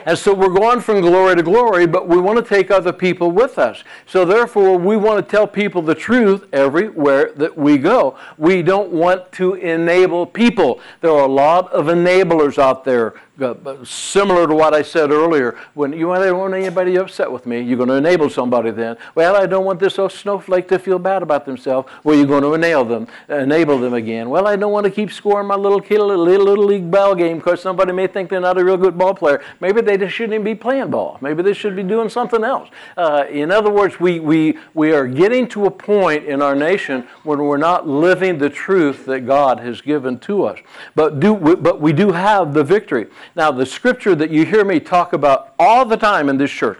And 0.05 0.17
so 0.17 0.33
we're 0.33 0.49
going 0.49 0.81
from 0.81 1.01
glory 1.01 1.35
to 1.35 1.43
glory, 1.43 1.87
but 1.87 2.07
we 2.07 2.17
want 2.17 2.37
to 2.37 2.43
take 2.43 2.71
other 2.71 2.93
people 2.93 3.31
with 3.31 3.57
us. 3.57 3.83
So 4.05 4.25
therefore, 4.25 4.77
we 4.77 4.97
want 4.97 5.25
to 5.25 5.31
tell 5.31 5.47
people 5.47 5.81
the 5.81 5.95
truth 5.95 6.45
everywhere 6.51 7.31
that 7.35 7.57
we 7.57 7.77
go. 7.77 8.17
We 8.37 8.61
don't 8.61 8.91
want 8.91 9.31
to 9.33 9.53
enable 9.55 10.25
people. 10.25 10.79
There 11.01 11.11
are 11.11 11.23
a 11.23 11.31
lot 11.31 11.71
of 11.71 11.85
enablers 11.85 12.57
out 12.57 12.83
there 12.83 13.13
uh, 13.41 13.83
similar 13.83 14.47
to 14.47 14.53
what 14.53 14.75
I 14.75 14.83
said 14.83 15.09
earlier. 15.09 15.57
When 15.73 15.91
you 15.91 16.05
don't 16.13 16.37
want 16.37 16.53
anybody 16.53 16.97
upset 16.97 17.31
with 17.31 17.47
me, 17.47 17.61
you're 17.61 17.77
going 17.77 17.89
to 17.89 17.95
enable 17.95 18.29
somebody 18.29 18.69
then. 18.69 18.95
Well, 19.15 19.35
I 19.35 19.47
don't 19.47 19.65
want 19.65 19.79
this 19.79 19.97
old 19.97 20.11
snowflake 20.11 20.67
to 20.67 20.77
feel 20.77 20.99
bad 20.99 21.23
about 21.23 21.45
themselves. 21.45 21.89
Well, 22.03 22.15
you're 22.15 22.27
going 22.27 22.43
to 22.43 22.53
enable 22.53 22.85
them, 22.85 23.07
enable 23.29 23.79
them 23.79 23.95
again. 23.95 24.29
Well, 24.29 24.47
I 24.47 24.55
don't 24.55 24.71
want 24.71 24.85
to 24.85 24.91
keep 24.91 25.11
scoring 25.11 25.47
my 25.47 25.55
little 25.55 25.79
little, 25.79 26.17
little 26.23 26.65
league 26.65 26.91
ball 26.91 27.15
game 27.15 27.37
because 27.37 27.59
somebody 27.59 27.91
may 27.91 28.05
think 28.05 28.29
they're 28.29 28.39
not 28.39 28.59
a 28.59 28.63
real 28.63 28.77
good 28.77 28.97
ball 28.97 29.15
player. 29.15 29.41
Maybe 29.59 29.81
they 29.81 29.92
just 29.97 30.15
shouldn't 30.15 30.33
even 30.33 30.43
be 30.43 30.55
playing 30.55 30.91
ball. 30.91 31.17
Maybe 31.21 31.43
they 31.43 31.53
should 31.53 31.75
be 31.75 31.83
doing 31.83 32.09
something 32.09 32.43
else. 32.43 32.69
Uh, 32.97 33.25
in 33.29 33.51
other 33.51 33.71
words, 33.71 33.99
we, 33.99 34.19
we, 34.19 34.57
we 34.73 34.93
are 34.93 35.07
getting 35.07 35.47
to 35.49 35.65
a 35.65 35.71
point 35.71 36.25
in 36.25 36.41
our 36.41 36.55
nation 36.55 37.07
when 37.23 37.39
we're 37.39 37.57
not 37.57 37.87
living 37.87 38.37
the 38.37 38.49
truth 38.49 39.05
that 39.05 39.21
God 39.21 39.59
has 39.59 39.81
given 39.81 40.19
to 40.19 40.45
us. 40.45 40.59
But, 40.95 41.19
do, 41.19 41.35
but 41.35 41.81
we 41.81 41.93
do 41.93 42.11
have 42.11 42.53
the 42.53 42.63
victory. 42.63 43.07
Now, 43.35 43.51
the 43.51 43.65
scripture 43.65 44.15
that 44.15 44.29
you 44.29 44.45
hear 44.45 44.65
me 44.65 44.79
talk 44.79 45.13
about 45.13 45.53
all 45.59 45.85
the 45.85 45.97
time 45.97 46.29
in 46.29 46.37
this 46.37 46.51
church, 46.51 46.79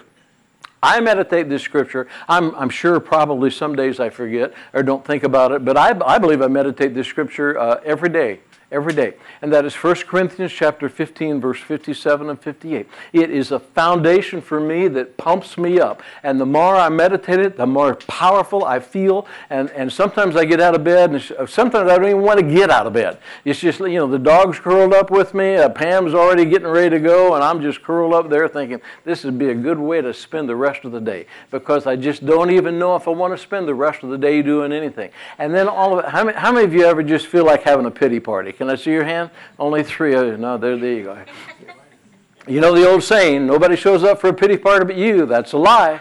I 0.82 1.00
meditate 1.00 1.48
this 1.48 1.62
scripture. 1.62 2.08
I'm, 2.28 2.54
I'm 2.56 2.70
sure 2.70 3.00
probably 3.00 3.50
some 3.50 3.74
days 3.74 4.02
I 4.02 4.10
forget 4.10 4.54
or 4.74 4.84
don't 4.84 5.06
think 5.06 5.24
about 5.24 5.54
it, 5.54 5.64
but 5.64 5.78
I, 5.78 5.98
I 6.06 6.18
believe 6.18 6.42
I 6.42 6.48
meditate 6.48 6.94
this 6.94 7.08
scripture 7.08 7.58
uh, 7.58 7.80
every 7.86 8.10
day 8.10 8.42
every 8.74 8.94
day. 8.94 9.14
And 9.42 9.54
that 9.54 9.66
is 9.66 9.76
1 9.76 9.96
Corinthians 10.08 10.52
chapter 10.52 10.90
15 10.90 11.40
verse 11.40 11.60
57 11.60 12.30
and 12.30 12.42
58. 12.42 12.88
It 13.14 13.30
is 13.30 13.52
a 13.52 13.60
foundation 13.60 14.42
for 14.42 14.60
me 14.60 14.88
that 14.90 15.16
pumps 15.18 15.58
me 15.58 15.80
up. 15.80 16.02
And 16.24 16.42
the 16.42 16.46
more 16.46 16.76
I 16.76 16.90
meditate 16.90 17.40
it, 17.40 17.56
the 17.56 17.68
more 17.68 17.96
powerful 17.96 18.66
I 18.66 18.80
feel. 18.80 19.28
And, 19.50 19.70
and 19.72 19.92
sometimes 19.92 20.36
I 20.36 20.46
get 20.46 20.60
out 20.60 20.76
of 20.76 20.84
bed 20.84 21.12
and 21.12 21.50
sometimes 21.50 21.90
I 21.90 21.98
don't 21.98 22.08
even 22.08 22.22
want 22.22 22.40
to 22.40 22.46
get 22.46 22.70
out 22.70 22.88
of 22.88 22.94
bed. 22.94 23.20
It's 23.46 23.60
just, 23.60 23.80
you 23.80 24.00
know, 24.00 24.08
the 24.08 24.20
dog's 24.20 24.60
curled 24.60 24.94
up 24.94 25.12
with 25.12 25.34
me, 25.34 25.56
uh, 25.56 25.70
Pam's 25.70 26.14
already 26.14 26.46
getting 26.46 26.68
ready 26.68 26.90
to 26.92 27.00
go, 27.00 27.36
and 27.36 27.44
I'm 27.44 27.62
just 27.62 27.84
curled 27.84 28.14
up 28.14 28.30
there 28.30 28.48
thinking 28.48 28.82
this 29.06 29.24
would 29.24 29.38
be 29.38 29.50
a 29.50 29.56
good 29.56 29.80
way 29.80 30.02
to 30.02 30.14
spend 30.14 30.50
the 30.50 30.56
rest 30.56 30.86
of 30.86 30.92
the 30.92 31.02
day 31.02 31.28
because 31.52 31.86
I 31.86 31.96
just 31.96 32.26
don't 32.26 32.52
even 32.52 32.80
know 32.80 32.96
if 32.96 33.08
I 33.08 33.12
want 33.12 33.34
to 33.34 33.38
spend 33.38 33.68
the 33.68 33.76
rest 33.76 34.04
of 34.04 34.10
the 34.10 34.18
day 34.18 34.42
doing 34.42 34.72
anything. 34.72 35.12
And 35.38 35.54
then 35.54 35.68
all 35.68 35.98
of 35.98 36.06
it, 36.06 36.12
how 36.12 36.24
many, 36.24 36.38
how 36.38 36.52
many 36.52 36.66
of 36.66 36.74
you 36.74 36.86
ever 36.86 37.04
just 37.04 37.28
feel 37.28 37.46
like 37.46 37.64
having 37.64 37.86
a 37.86 37.92
pity 37.92 38.20
party? 38.20 38.52
Can 38.64 38.70
I 38.70 38.76
see 38.76 38.92
your 38.92 39.04
hand? 39.04 39.30
Only 39.60 39.84
three 39.84 40.14
of 40.16 40.26
you. 40.26 40.38
No, 40.38 40.58
there, 40.58 40.78
there 40.78 40.94
you 40.94 41.04
go. 41.04 41.22
You 42.48 42.62
know 42.62 42.74
the 42.74 42.90
old 42.90 43.04
saying, 43.04 43.46
nobody 43.46 43.76
shows 43.76 44.06
up 44.06 44.22
for 44.22 44.30
a 44.30 44.34
pity 44.34 44.56
party 44.56 44.86
but 44.86 44.96
you. 44.96 45.26
That's 45.26 45.52
a 45.52 45.58
lie. 45.58 46.00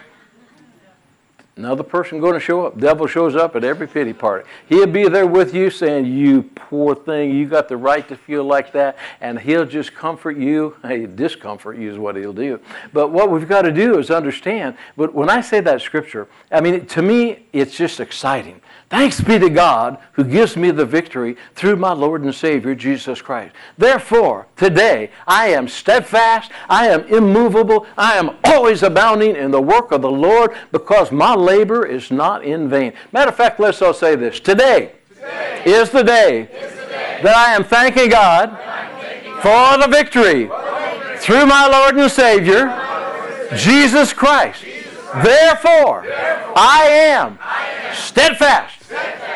Another 1.56 1.82
person 1.82 2.20
going 2.20 2.34
to 2.34 2.40
show 2.40 2.64
up. 2.64 2.78
Devil 2.78 3.08
shows 3.08 3.34
up 3.34 3.56
at 3.56 3.64
every 3.64 3.88
pity 3.88 4.12
party. 4.12 4.48
He'll 4.68 4.86
be 4.86 5.08
there 5.08 5.26
with 5.26 5.56
you 5.56 5.70
saying, 5.70 6.06
You 6.06 6.44
poor 6.54 6.94
thing, 6.94 7.32
you 7.32 7.46
got 7.46 7.68
the 7.68 7.76
right 7.76 8.06
to 8.06 8.16
feel 8.16 8.44
like 8.44 8.72
that. 8.74 8.96
And 9.20 9.40
he'll 9.40 9.66
just 9.66 9.92
comfort 9.92 10.36
you. 10.36 10.76
Hey, 10.82 11.06
discomfort 11.06 11.78
you 11.78 11.90
is 11.90 11.98
what 11.98 12.14
he'll 12.14 12.32
do. 12.32 12.60
But 12.92 13.08
what 13.08 13.28
we've 13.28 13.48
got 13.48 13.62
to 13.62 13.72
do 13.72 13.98
is 13.98 14.08
understand. 14.08 14.76
But 14.96 15.14
when 15.14 15.28
I 15.28 15.40
say 15.40 15.58
that 15.58 15.82
scripture, 15.82 16.28
I 16.52 16.60
mean, 16.60 16.86
to 16.86 17.02
me, 17.02 17.46
it's 17.52 17.76
just 17.76 17.98
exciting. 17.98 18.60
Thanks 18.92 19.22
be 19.22 19.38
to 19.38 19.48
God 19.48 19.96
who 20.12 20.22
gives 20.22 20.54
me 20.54 20.70
the 20.70 20.84
victory 20.84 21.38
through 21.54 21.76
my 21.76 21.94
Lord 21.94 22.24
and 22.24 22.34
Savior, 22.34 22.74
Jesus 22.74 23.22
Christ. 23.22 23.54
Therefore, 23.78 24.48
today, 24.54 25.10
I 25.26 25.46
am 25.46 25.66
steadfast, 25.66 26.52
I 26.68 26.88
am 26.88 27.04
immovable, 27.04 27.86
I 27.96 28.18
am 28.18 28.36
always 28.44 28.82
abounding 28.82 29.34
in 29.34 29.50
the 29.50 29.62
work 29.62 29.92
of 29.92 30.02
the 30.02 30.10
Lord 30.10 30.54
because 30.72 31.10
my 31.10 31.34
labor 31.34 31.86
is 31.86 32.10
not 32.10 32.44
in 32.44 32.68
vain. 32.68 32.92
Matter 33.12 33.30
of 33.30 33.34
fact, 33.34 33.58
let's 33.58 33.80
all 33.80 33.94
say 33.94 34.14
this. 34.14 34.38
Today, 34.40 34.92
today 35.14 35.62
is, 35.64 35.88
the 35.88 36.04
day, 36.04 36.42
is 36.42 36.74
the 36.74 36.82
day 36.82 37.20
that 37.22 37.34
I 37.34 37.54
am 37.54 37.64
thanking 37.64 38.10
God, 38.10 38.50
thanking 38.50 39.32
God 39.40 39.78
for 39.78 39.82
the 39.82 39.90
victory, 39.90 40.48
for 40.48 40.60
the 40.60 40.98
victory 40.98 41.18
through 41.18 41.46
my 41.46 41.66
Lord 41.66 41.96
and 41.96 42.10
Savior, 42.10 42.66
Lord 42.66 43.58
Jesus 43.58 44.12
Christ. 44.12 44.60
Jesus 44.60 44.82
Christ. 44.82 45.24
Therefore, 45.24 46.02
Therefore 46.02 46.58
I, 46.58 46.84
am 46.88 47.38
I 47.40 47.68
am 47.68 47.94
steadfast 47.94 48.81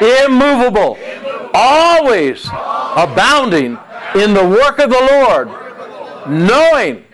immovable, 0.01 0.99
always 1.55 2.47
abounding 2.47 3.79
in 4.15 4.35
the 4.35 4.47
work 4.47 4.79
of 4.79 4.91
the 4.91 5.09
Lord, 5.13 5.49
knowing 6.29 7.05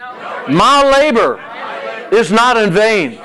my 0.48 0.82
labor 0.82 1.40
is 2.12 2.30
not 2.30 2.56
in 2.56 2.70
vain. 2.70 3.18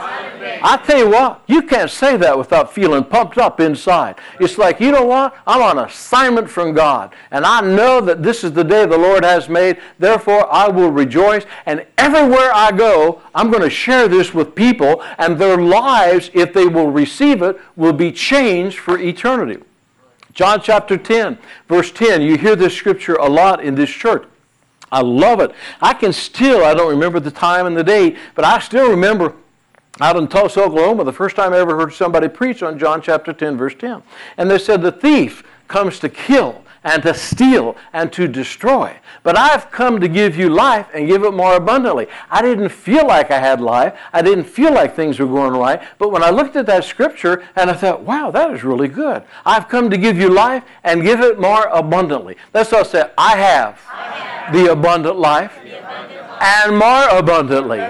I 0.62 0.78
tell 0.78 0.98
you 0.98 1.10
what, 1.10 1.42
you 1.48 1.62
can't 1.62 1.90
say 1.90 2.18
that 2.18 2.38
without 2.38 2.74
feeling 2.74 3.04
pumped 3.04 3.38
up 3.38 3.60
inside. 3.60 4.16
It's 4.40 4.58
like, 4.58 4.80
you 4.80 4.92
know 4.92 5.06
what? 5.06 5.36
I'm 5.46 5.62
on 5.62 5.80
assignment 5.80 6.50
from 6.50 6.74
God, 6.74 7.14
and 7.32 7.46
I 7.46 7.62
know 7.62 8.02
that 8.02 8.24
this 8.24 8.44
is 8.44 8.54
the 8.54 8.64
day 8.64 8.86
the 8.86 8.98
Lord 8.98 9.24
has 9.24 9.50
made. 9.50 9.78
Therefore, 10.00 10.52
I 10.52 10.68
will 10.68 10.92
rejoice. 10.92 11.46
And 11.66 11.86
everywhere 11.98 12.52
I 12.54 12.72
go, 12.72 13.22
I'm 13.36 13.50
going 13.50 13.64
to 13.64 13.70
share 13.70 14.08
this 14.08 14.34
with 14.34 14.56
people, 14.56 15.04
and 15.18 15.38
their 15.38 15.58
lives, 15.58 16.30
if 16.34 16.54
they 16.54 16.66
will 16.66 16.92
receive 16.92 17.42
it, 17.42 17.60
will 17.76 17.94
be 17.94 18.12
changed 18.12 18.80
for 18.80 18.98
eternity. 18.98 19.64
John 20.34 20.62
chapter 20.62 20.98
10, 20.98 21.38
verse 21.68 21.92
10. 21.92 22.22
You 22.22 22.38
hear 22.38 22.56
this 22.56 22.76
scripture 22.76 23.16
a 23.16 23.28
lot 23.28 23.64
in 23.64 23.76
this 23.76 23.90
church. 23.90 24.28
I 24.92 25.02
love 25.02 25.40
it. 25.40 25.52
I 25.82 25.94
can 25.94 26.14
still, 26.14 26.64
I 26.64 26.74
don't 26.74 26.90
remember 26.90 27.20
the 27.20 27.32
time 27.32 27.66
and 27.66 27.76
the 27.76 27.84
date, 27.84 28.18
but 28.36 28.46
I 28.46 28.60
still 28.60 28.90
remember 28.90 29.34
out 30.00 30.18
in 30.18 30.28
Tulsa, 30.28 30.64
Oklahoma, 30.64 31.04
the 31.04 31.14
first 31.14 31.36
time 31.36 31.54
I 31.54 31.60
ever 31.60 31.76
heard 31.76 31.94
somebody 31.94 32.28
preach 32.28 32.62
on 32.62 32.78
John 32.78 33.02
chapter 33.02 33.34
10, 33.34 33.58
verse 33.58 33.76
10. 33.76 34.04
And 34.38 34.50
they 34.50 34.60
said, 34.60 34.82
The 34.82 34.92
thief 34.92 35.44
comes 35.68 36.00
to 36.00 36.10
kill 36.10 36.64
and 36.84 37.04
to 37.04 37.14
steal 37.14 37.76
and 37.92 38.14
to 38.14 38.28
destroy. 38.28 38.98
But 39.24 39.38
I've 39.38 39.72
come 39.72 40.00
to 40.00 40.08
give 40.08 40.38
you 40.38 40.50
life 40.50 40.88
and 40.94 41.08
give 41.08 41.24
it 41.24 41.34
more 41.34 41.56
abundantly. 41.56 42.08
I 42.30 42.42
didn't 42.42 42.70
feel 42.70 43.06
like 43.06 43.30
I 43.32 43.40
had 43.40 43.60
life. 43.60 43.98
I 44.14 44.22
didn't 44.22 44.46
feel 44.46 44.74
like 44.74 44.96
things 44.96 45.20
were 45.20 45.26
going 45.26 45.54
right. 45.54 45.82
But 45.98 46.12
when 46.12 46.24
I 46.24 46.30
looked 46.30 46.56
at 46.56 46.66
that 46.68 46.86
scripture 46.86 47.44
and 47.56 47.70
I 47.70 47.74
thought, 47.74 48.04
wow, 48.04 48.32
that 48.32 48.52
is 48.52 48.64
really 48.64 48.88
good. 48.88 49.24
I've 49.46 49.68
come 49.68 49.90
to 49.90 49.98
give 49.98 50.18
you 50.18 50.30
life 50.30 50.64
and 50.84 51.04
give 51.04 51.20
it 51.20 51.40
more 51.40 51.66
abundantly. 51.66 52.38
That's 52.54 52.72
what 52.72 52.88
I 52.88 52.90
said. 52.90 53.12
I 53.18 53.36
have, 53.36 53.82
I 53.92 54.04
have 54.04 54.54
the 54.54 54.72
abundant 54.72 55.18
life 55.18 55.60
and 56.40 56.78
more 56.78 57.08
abundantly. 57.10 57.88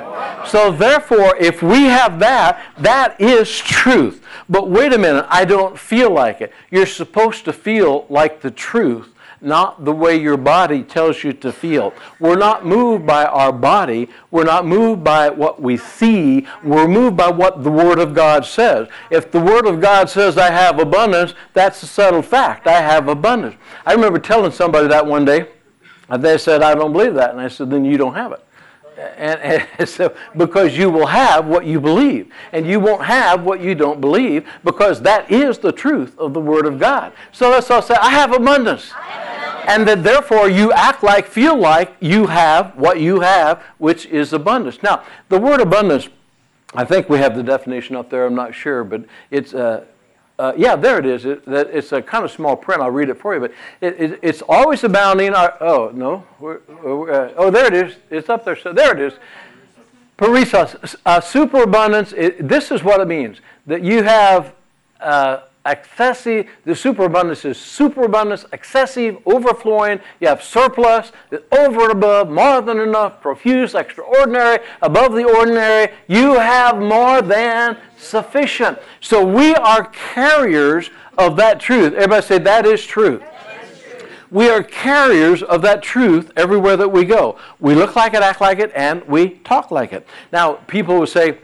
So, 0.47 0.71
therefore, 0.71 1.35
if 1.37 1.61
we 1.61 1.83
have 1.85 2.19
that, 2.19 2.61
that 2.77 3.19
is 3.19 3.57
truth. 3.59 4.23
But 4.49 4.69
wait 4.69 4.93
a 4.93 4.97
minute, 4.97 5.25
I 5.29 5.45
don't 5.45 5.77
feel 5.77 6.09
like 6.09 6.41
it. 6.41 6.53
You're 6.71 6.85
supposed 6.85 7.45
to 7.45 7.53
feel 7.53 8.05
like 8.09 8.41
the 8.41 8.51
truth, 8.51 9.13
not 9.41 9.83
the 9.83 9.91
way 9.91 10.15
your 10.17 10.37
body 10.37 10.83
tells 10.83 11.23
you 11.23 11.33
to 11.33 11.51
feel. 11.51 11.93
We're 12.19 12.37
not 12.37 12.65
moved 12.65 13.05
by 13.05 13.25
our 13.25 13.51
body. 13.51 14.09
We're 14.31 14.45
not 14.45 14.65
moved 14.65 15.03
by 15.03 15.29
what 15.29 15.61
we 15.61 15.77
see. 15.77 16.47
We're 16.63 16.87
moved 16.87 17.17
by 17.17 17.29
what 17.29 17.63
the 17.63 17.71
Word 17.71 17.99
of 17.99 18.13
God 18.13 18.45
says. 18.45 18.87
If 19.11 19.31
the 19.31 19.39
Word 19.39 19.67
of 19.67 19.81
God 19.81 20.09
says 20.09 20.37
I 20.37 20.49
have 20.49 20.79
abundance, 20.79 21.33
that's 21.53 21.83
a 21.83 21.87
settled 21.87 22.25
fact. 22.25 22.67
I 22.67 22.81
have 22.81 23.09
abundance. 23.09 23.55
I 23.85 23.93
remember 23.93 24.19
telling 24.19 24.51
somebody 24.51 24.87
that 24.87 25.05
one 25.05 25.25
day. 25.25 25.47
And 26.09 26.23
they 26.23 26.37
said, 26.37 26.61
I 26.61 26.73
don't 26.73 26.93
believe 26.93 27.13
that. 27.15 27.31
And 27.31 27.41
I 27.41 27.47
said, 27.47 27.69
then 27.69 27.83
you 27.85 27.97
don't 27.97 28.13
have 28.13 28.31
it. 28.31 28.43
And, 29.17 29.63
and, 29.77 29.89
so 29.89 30.15
because 30.35 30.75
you 30.75 30.89
will 30.89 31.05
have 31.05 31.45
what 31.45 31.65
you 31.65 31.79
believe 31.79 32.33
and 32.51 32.65
you 32.65 32.79
won't 32.79 33.03
have 33.03 33.43
what 33.43 33.61
you 33.61 33.75
don't 33.75 34.01
believe 34.01 34.47
because 34.63 35.01
that 35.01 35.31
is 35.31 35.59
the 35.59 35.71
truth 35.71 36.17
of 36.17 36.33
the 36.33 36.39
word 36.39 36.65
of 36.65 36.79
god 36.79 37.13
so 37.31 37.51
let's 37.51 37.69
all 37.69 37.83
say 37.83 37.93
i 38.01 38.23
abundance, 38.23 38.91
I 38.91 39.01
have 39.01 39.53
abundance. 39.53 39.65
and 39.67 39.87
that 39.87 40.03
therefore 40.03 40.49
you 40.49 40.71
act 40.71 41.03
like 41.03 41.27
feel 41.27 41.55
like 41.55 41.95
you 41.99 42.25
have 42.25 42.75
what 42.75 42.99
you 42.99 43.19
have 43.19 43.61
which 43.77 44.07
is 44.07 44.33
abundance 44.33 44.81
now 44.81 45.03
the 45.29 45.39
word 45.39 45.61
abundance 45.61 46.09
i 46.73 46.83
think 46.83 47.07
we 47.07 47.19
have 47.19 47.35
the 47.35 47.43
definition 47.43 47.95
up 47.95 48.09
there 48.09 48.25
i'm 48.25 48.33
not 48.33 48.55
sure 48.55 48.83
but 48.83 49.05
it's 49.29 49.53
uh, 49.53 49.85
uh, 50.39 50.53
yeah, 50.55 50.75
there 50.75 50.99
it 50.99 51.05
is. 51.05 51.25
It, 51.25 51.43
it's 51.47 51.91
a 51.91 52.01
kind 52.01 52.23
of 52.23 52.31
small 52.31 52.55
print. 52.55 52.81
I'll 52.81 52.91
read 52.91 53.09
it 53.09 53.19
for 53.19 53.33
you. 53.33 53.39
But 53.39 53.51
it, 53.81 53.99
it, 53.99 54.19
it's 54.21 54.43
always 54.47 54.83
abounding. 54.83 55.33
Our, 55.33 55.57
oh, 55.61 55.91
no. 55.93 56.25
We're, 56.39 56.59
we're, 56.83 57.11
uh, 57.11 57.33
oh, 57.37 57.49
there 57.49 57.65
it 57.65 57.73
is. 57.73 57.95
It's 58.11 58.29
up 58.29 58.45
there. 58.45 58.55
So 58.55 58.71
there 58.71 58.95
it 58.95 59.01
is. 59.01 59.13
Perissos, 60.17 60.95
uh, 61.05 61.21
superabundance. 61.21 62.11
This 62.39 62.71
is 62.71 62.83
what 62.83 63.01
it 63.01 63.07
means 63.07 63.39
that 63.65 63.83
you 63.83 64.03
have 64.03 64.53
uh, 64.99 65.41
excessive, 65.67 66.47
the 66.65 66.75
superabundance 66.75 67.45
is 67.45 67.57
superabundance, 67.57 68.45
excessive, 68.51 69.17
overflowing. 69.25 69.99
You 70.19 70.27
have 70.29 70.41
surplus, 70.41 71.11
over 71.51 71.83
and 71.83 71.91
above, 71.91 72.29
more 72.29 72.61
than 72.61 72.79
enough, 72.79 73.21
profuse, 73.21 73.75
extraordinary, 73.75 74.59
above 74.81 75.13
the 75.13 75.25
ordinary. 75.25 75.91
You 76.07 76.35
have 76.35 76.79
more 76.79 77.21
than 77.21 77.77
sufficient. 77.97 78.79
So 79.01 79.25
we 79.25 79.53
are 79.55 79.85
carriers 80.13 80.89
of 81.17 81.35
that 81.37 81.59
truth. 81.59 81.93
Everybody 81.93 82.25
say, 82.25 82.37
that 82.39 82.65
is 82.65 82.85
truth. 82.85 83.21
We 84.29 84.49
are 84.49 84.61
carriers 84.61 85.41
of 85.41 85.61
that 85.61 85.81
truth 85.81 86.31
everywhere 86.35 86.75
that 86.75 86.89
we 86.89 87.05
go. 87.05 87.37
We 87.59 87.75
look 87.75 87.95
like 87.95 88.13
it, 88.13 88.21
act 88.21 88.41
like 88.41 88.59
it, 88.59 88.71
and 88.75 89.01
we 89.07 89.29
talk 89.29 89.71
like 89.71 89.93
it. 89.93 90.05
Now, 90.33 90.55
people 90.67 90.99
will 90.99 91.07
say, 91.07 91.37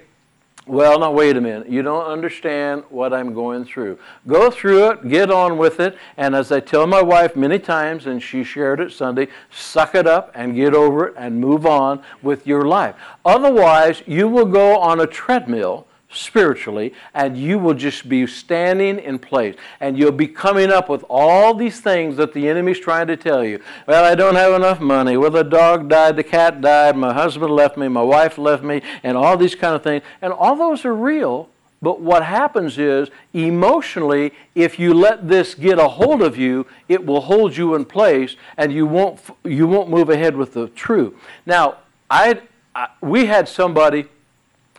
well, 0.66 1.00
now 1.00 1.12
wait 1.12 1.36
a 1.36 1.42
minute. 1.42 1.70
You 1.70 1.82
don't 1.82 2.06
understand 2.06 2.84
what 2.90 3.14
I'm 3.14 3.34
going 3.34 3.66
through. 3.66 4.00
Go 4.28 4.50
through 4.50 4.92
it, 4.92 5.10
get 5.10 5.30
on 5.30 5.58
with 5.58 5.80
it, 5.80 5.98
and 6.16 6.36
as 6.36 6.52
I 6.52 6.62
tell 6.62 6.88
my 6.88 7.02
wife 7.02 7.36
many 7.36 7.60
times, 7.60 8.08
and 8.08 8.24
she 8.24 8.44
shared 8.44 8.80
it 8.80 8.92
Sunday, 8.92 9.28
suck 9.52 9.94
it 9.94 10.08
up 10.08 10.32
and 10.34 10.56
get 10.56 10.74
over 10.74 11.08
it 11.08 11.16
and 11.18 11.40
move 11.40 11.66
on 11.66 12.02
with 12.22 12.48
your 12.48 12.64
life. 12.64 12.96
Otherwise, 13.26 14.04
you 14.06 14.30
will 14.30 14.46
go 14.46 14.78
on 14.80 15.02
a 15.02 15.08
treadmill 15.08 15.86
spiritually, 16.14 16.94
and 17.14 17.38
you 17.38 17.60
will 17.60 17.74
just 17.74 18.08
be 18.08 18.26
standing 18.28 19.00
in 19.00 19.20
place. 19.20 19.56
And 19.80 19.98
you'll 19.98 20.12
be 20.12 20.28
coming 20.28 20.72
up 20.72 20.90
with 20.90 21.04
all 21.10 21.54
these 21.54 21.80
things 21.80 22.18
that 22.18 22.34
the 22.34 22.48
enemy's 22.48 22.80
trying 22.80 23.08
to 23.08 23.18
tell 23.18 23.44
you. 23.44 23.60
Well, 23.88 24.04
I 24.04 24.16
don't 24.16 24.36
have 24.36 24.54
enough 24.54 24.80
money. 24.80 25.18
Well, 25.18 25.32
the 25.32 25.44
dog 25.44 25.90
died, 25.90 26.16
the 26.16 26.24
cat 26.24 26.62
died, 26.62 26.96
my 26.96 27.14
husband 27.14 27.52
left 27.52 27.78
me, 27.78 27.88
my 27.88 28.02
wife 28.02 28.38
left 28.38 28.64
me, 28.64 28.82
and 29.04 29.18
all 29.18 29.38
these 29.38 29.56
kind 29.56 29.76
of 29.76 29.84
things. 29.84 30.04
And 30.22 30.34
all 30.34 30.56
those 30.56 30.86
are 30.86 30.96
real. 30.96 31.50
But 31.82 32.00
what 32.00 32.24
happens 32.24 32.78
is, 32.78 33.10
emotionally, 33.34 34.32
if 34.56 34.80
you 34.80 34.94
let 34.94 35.28
this 35.28 35.54
get 35.54 35.80
a 35.80 35.90
hold 35.90 36.22
of 36.22 36.38
you, 36.38 36.66
it 36.88 37.06
will 37.06 37.20
hold 37.20 37.58
you 37.58 37.76
in 37.76 37.84
place, 37.84 38.38
and 38.56 38.72
you 38.72 38.86
won't 38.86 39.20
you 39.44 39.68
won't 39.68 39.90
move 39.90 40.10
ahead 40.10 40.38
with 40.38 40.54
the 40.54 40.70
truth. 40.70 41.14
Now, 41.46 41.80
I, 42.10 42.40
I 42.74 42.88
we 43.02 43.26
had 43.26 43.50
somebody 43.50 44.06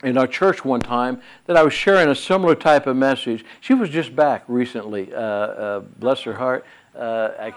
in 0.05 0.19
our 0.19 0.27
church 0.27 0.65
one 0.65 0.81
time 0.81 1.21
that 1.47 1.57
I 1.57 1.63
was 1.63 1.73
sharing 1.73 2.09
a 2.09 2.15
similar 2.15 2.55
type 2.55 2.87
of 2.87 2.97
message. 2.97 3.45
She 3.61 3.75
was 3.75 3.89
just 3.89 4.15
back 4.15 4.45
recently. 4.47 5.13
Uh, 5.13 5.19
uh, 5.19 5.81
bless 5.81 6.21
her 6.23 6.35
heart. 6.35 6.65
Uh, 6.95 7.31
I, 7.41 7.55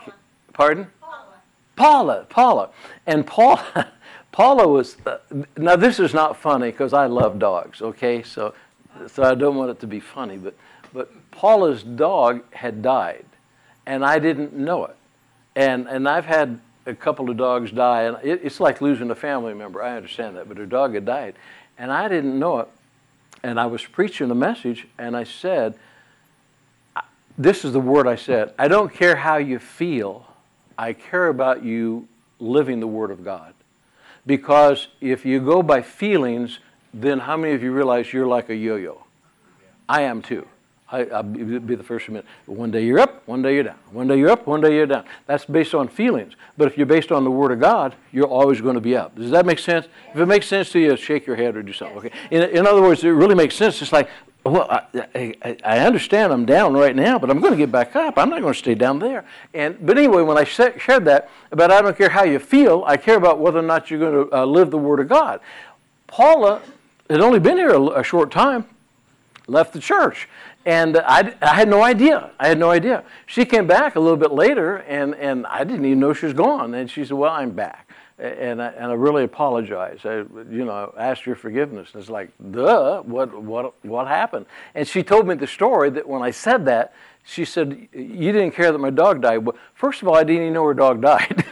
pardon? 0.53 0.87
Paula. 0.99 1.35
Paula. 1.75 2.25
Paula. 2.29 2.69
And 3.05 3.27
Paula, 3.27 3.91
Paula 4.31 4.67
was. 4.67 4.97
Uh, 5.05 5.17
now 5.57 5.75
this 5.75 5.99
is 5.99 6.13
not 6.13 6.37
funny 6.37 6.71
because 6.71 6.93
I 6.93 7.05
love 7.07 7.37
dogs. 7.37 7.81
Okay, 7.81 8.23
so 8.23 8.53
so 9.07 9.23
I 9.23 9.35
don't 9.35 9.55
want 9.55 9.69
it 9.69 9.79
to 9.81 9.87
be 9.87 9.99
funny, 9.99 10.37
but 10.37 10.55
but 10.93 11.11
Paula's 11.31 11.83
dog 11.83 12.41
had 12.53 12.81
died, 12.81 13.25
and 13.85 14.05
I 14.05 14.19
didn't 14.19 14.53
know 14.53 14.85
it. 14.85 14.95
And 15.55 15.87
and 15.87 16.07
I've 16.07 16.25
had 16.25 16.59
a 16.85 16.95
couple 16.95 17.29
of 17.29 17.35
dogs 17.35 17.71
die, 17.71 18.03
and 18.03 18.17
it, 18.23 18.39
it's 18.43 18.61
like 18.61 18.79
losing 18.79 19.11
a 19.11 19.15
family 19.15 19.53
member. 19.53 19.83
I 19.83 19.97
understand 19.97 20.37
that, 20.37 20.47
but 20.47 20.57
her 20.57 20.65
dog 20.65 20.93
had 20.93 21.05
died 21.05 21.35
and 21.77 21.91
I 21.91 22.07
didn't 22.07 22.37
know 22.37 22.59
it. 22.59 22.67
And 23.43 23.59
I 23.59 23.67
was 23.67 23.85
preaching 23.85 24.27
the 24.27 24.35
message, 24.35 24.87
and 24.97 25.15
I 25.15 25.23
said, 25.23 25.75
This 27.37 27.63
is 27.63 27.73
the 27.73 27.79
word 27.79 28.07
I 28.07 28.15
said. 28.15 28.53
I 28.57 28.67
don't 28.67 28.93
care 28.93 29.15
how 29.15 29.37
you 29.37 29.59
feel, 29.59 30.25
I 30.77 30.93
care 30.93 31.27
about 31.27 31.63
you 31.63 32.07
living 32.39 32.79
the 32.79 32.87
Word 32.87 33.11
of 33.11 33.23
God. 33.23 33.53
Because 34.25 34.87
if 35.01 35.25
you 35.25 35.39
go 35.39 35.63
by 35.63 35.81
feelings, 35.81 36.59
then 36.93 37.19
how 37.19 37.37
many 37.37 37.53
of 37.53 37.63
you 37.63 37.71
realize 37.71 38.11
you're 38.11 38.27
like 38.27 38.49
a 38.49 38.55
yo 38.55 38.75
yo? 38.75 39.03
I 39.87 40.01
am 40.01 40.21
too. 40.21 40.47
I, 40.89 41.21
will 41.21 41.59
be 41.59 41.75
the 41.75 41.83
first 41.83 42.05
to 42.05 42.11
admit. 42.11 42.25
One 42.45 42.71
day 42.71 42.85
you're 42.85 42.99
up, 42.99 43.21
one 43.27 43.41
day 43.41 43.55
you're 43.55 43.63
down. 43.63 43.77
One 43.91 44.07
day 44.07 44.17
you're 44.17 44.29
up, 44.29 44.47
one 44.47 44.61
day 44.61 44.73
you're 44.73 44.85
down. 44.85 45.03
That's 45.25 45.43
based 45.43 45.75
on 45.75 45.89
feelings. 45.89 46.33
But 46.57 46.69
if 46.69 46.77
you're 46.77 46.85
based 46.85 47.11
on 47.11 47.25
the 47.25 47.31
Word 47.31 47.51
of 47.51 47.59
God, 47.59 47.95
you're 48.13 48.27
always 48.27 48.61
going 48.61 48.75
to 48.75 48.81
be 48.81 48.95
up. 48.95 49.15
Does 49.15 49.31
that 49.31 49.45
make 49.45 49.59
sense? 49.59 49.87
If 50.13 50.19
it 50.19 50.25
makes 50.25 50.47
sense 50.47 50.71
to 50.71 50.79
you, 50.79 50.95
shake 50.95 51.25
your 51.25 51.35
head 51.35 51.57
or 51.57 51.63
do 51.63 51.73
something. 51.73 51.97
Okay. 51.97 52.11
In, 52.31 52.43
in 52.43 52.65
other 52.65 52.81
words, 52.81 53.03
it 53.03 53.09
really 53.09 53.35
makes 53.35 53.55
sense. 53.55 53.81
It's 53.81 53.91
like, 53.91 54.09
well, 54.45 54.67
I, 54.69 55.35
I, 55.43 55.57
I, 55.63 55.79
understand 55.79 56.31
I'm 56.31 56.45
down 56.45 56.73
right 56.73 56.95
now, 56.95 57.19
but 57.19 57.29
I'm 57.29 57.39
going 57.39 57.51
to 57.51 57.57
get 57.57 57.71
back 57.71 57.95
up. 57.95 58.17
I'm 58.17 58.29
not 58.29 58.41
going 58.41 58.53
to 58.53 58.57
stay 58.57 58.75
down 58.75 58.99
there. 58.99 59.25
And 59.53 59.77
but 59.85 59.97
anyway, 59.97 60.21
when 60.21 60.37
I 60.37 60.43
shared 60.45 61.03
that 61.05 61.29
about 61.51 61.71
I 61.71 61.81
don't 61.81 61.97
care 61.97 62.09
how 62.09 62.23
you 62.23 62.39
feel, 62.39 62.83
I 62.87 62.97
care 62.97 63.17
about 63.17 63.39
whether 63.39 63.59
or 63.59 63.63
not 63.63 63.91
you're 63.91 63.99
going 63.99 64.29
to 64.29 64.37
uh, 64.37 64.45
live 64.45 64.71
the 64.71 64.77
Word 64.77 64.99
of 64.99 65.09
God. 65.09 65.41
Paula 66.07 66.61
had 67.09 67.19
only 67.19 67.39
been 67.39 67.57
here 67.57 67.71
a, 67.71 67.81
a 67.99 68.03
short 68.03 68.31
time, 68.31 68.65
left 69.47 69.73
the 69.73 69.79
church. 69.79 70.29
And 70.67 70.97
I, 70.97 71.33
I 71.41 71.55
had 71.55 71.69
no 71.69 71.81
idea. 71.81 72.31
I 72.41 72.49
had 72.49 72.59
no 72.59 72.69
idea. 72.69 73.05
She 73.25 73.45
came 73.45 73.67
back 73.67 73.95
a 73.95 74.01
little 74.01 74.17
bit 74.17 74.33
later, 74.33 74.75
and, 74.79 75.15
and 75.15 75.47
I 75.47 75.63
didn't 75.63 75.85
even 75.85 76.01
know 76.01 76.11
she 76.11 76.25
was 76.25 76.33
gone. 76.33 76.73
And 76.73 76.91
she 76.91 77.05
said, 77.05 77.15
Well, 77.15 77.31
I'm 77.31 77.51
back. 77.51 77.89
And 78.19 78.61
I, 78.61 78.67
and 78.71 78.87
I 78.87 78.93
really 78.93 79.23
apologize. 79.23 79.99
I, 80.03 80.15
you 80.49 80.65
know, 80.65 80.91
I 80.97 81.05
asked 81.05 81.25
your 81.25 81.37
forgiveness. 81.37 81.91
And 81.93 82.01
it's 82.01 82.09
like, 82.09 82.31
duh, 82.51 83.01
what, 83.03 83.41
what, 83.41 83.75
what 83.85 84.07
happened? 84.07 84.45
And 84.75 84.85
she 84.85 85.03
told 85.03 85.25
me 85.25 85.35
the 85.35 85.47
story 85.47 85.89
that 85.91 86.05
when 86.05 86.21
I 86.21 86.31
said 86.31 86.65
that, 86.65 86.93
she 87.23 87.45
said, 87.45 87.87
You 87.93 88.33
didn't 88.33 88.51
care 88.51 88.73
that 88.73 88.77
my 88.77 88.89
dog 88.89 89.21
died. 89.21 89.37
Well, 89.37 89.55
first 89.73 90.01
of 90.01 90.09
all, 90.09 90.15
I 90.15 90.25
didn't 90.25 90.41
even 90.41 90.53
know 90.53 90.65
her 90.65 90.73
dog 90.73 91.01
died. 91.01 91.45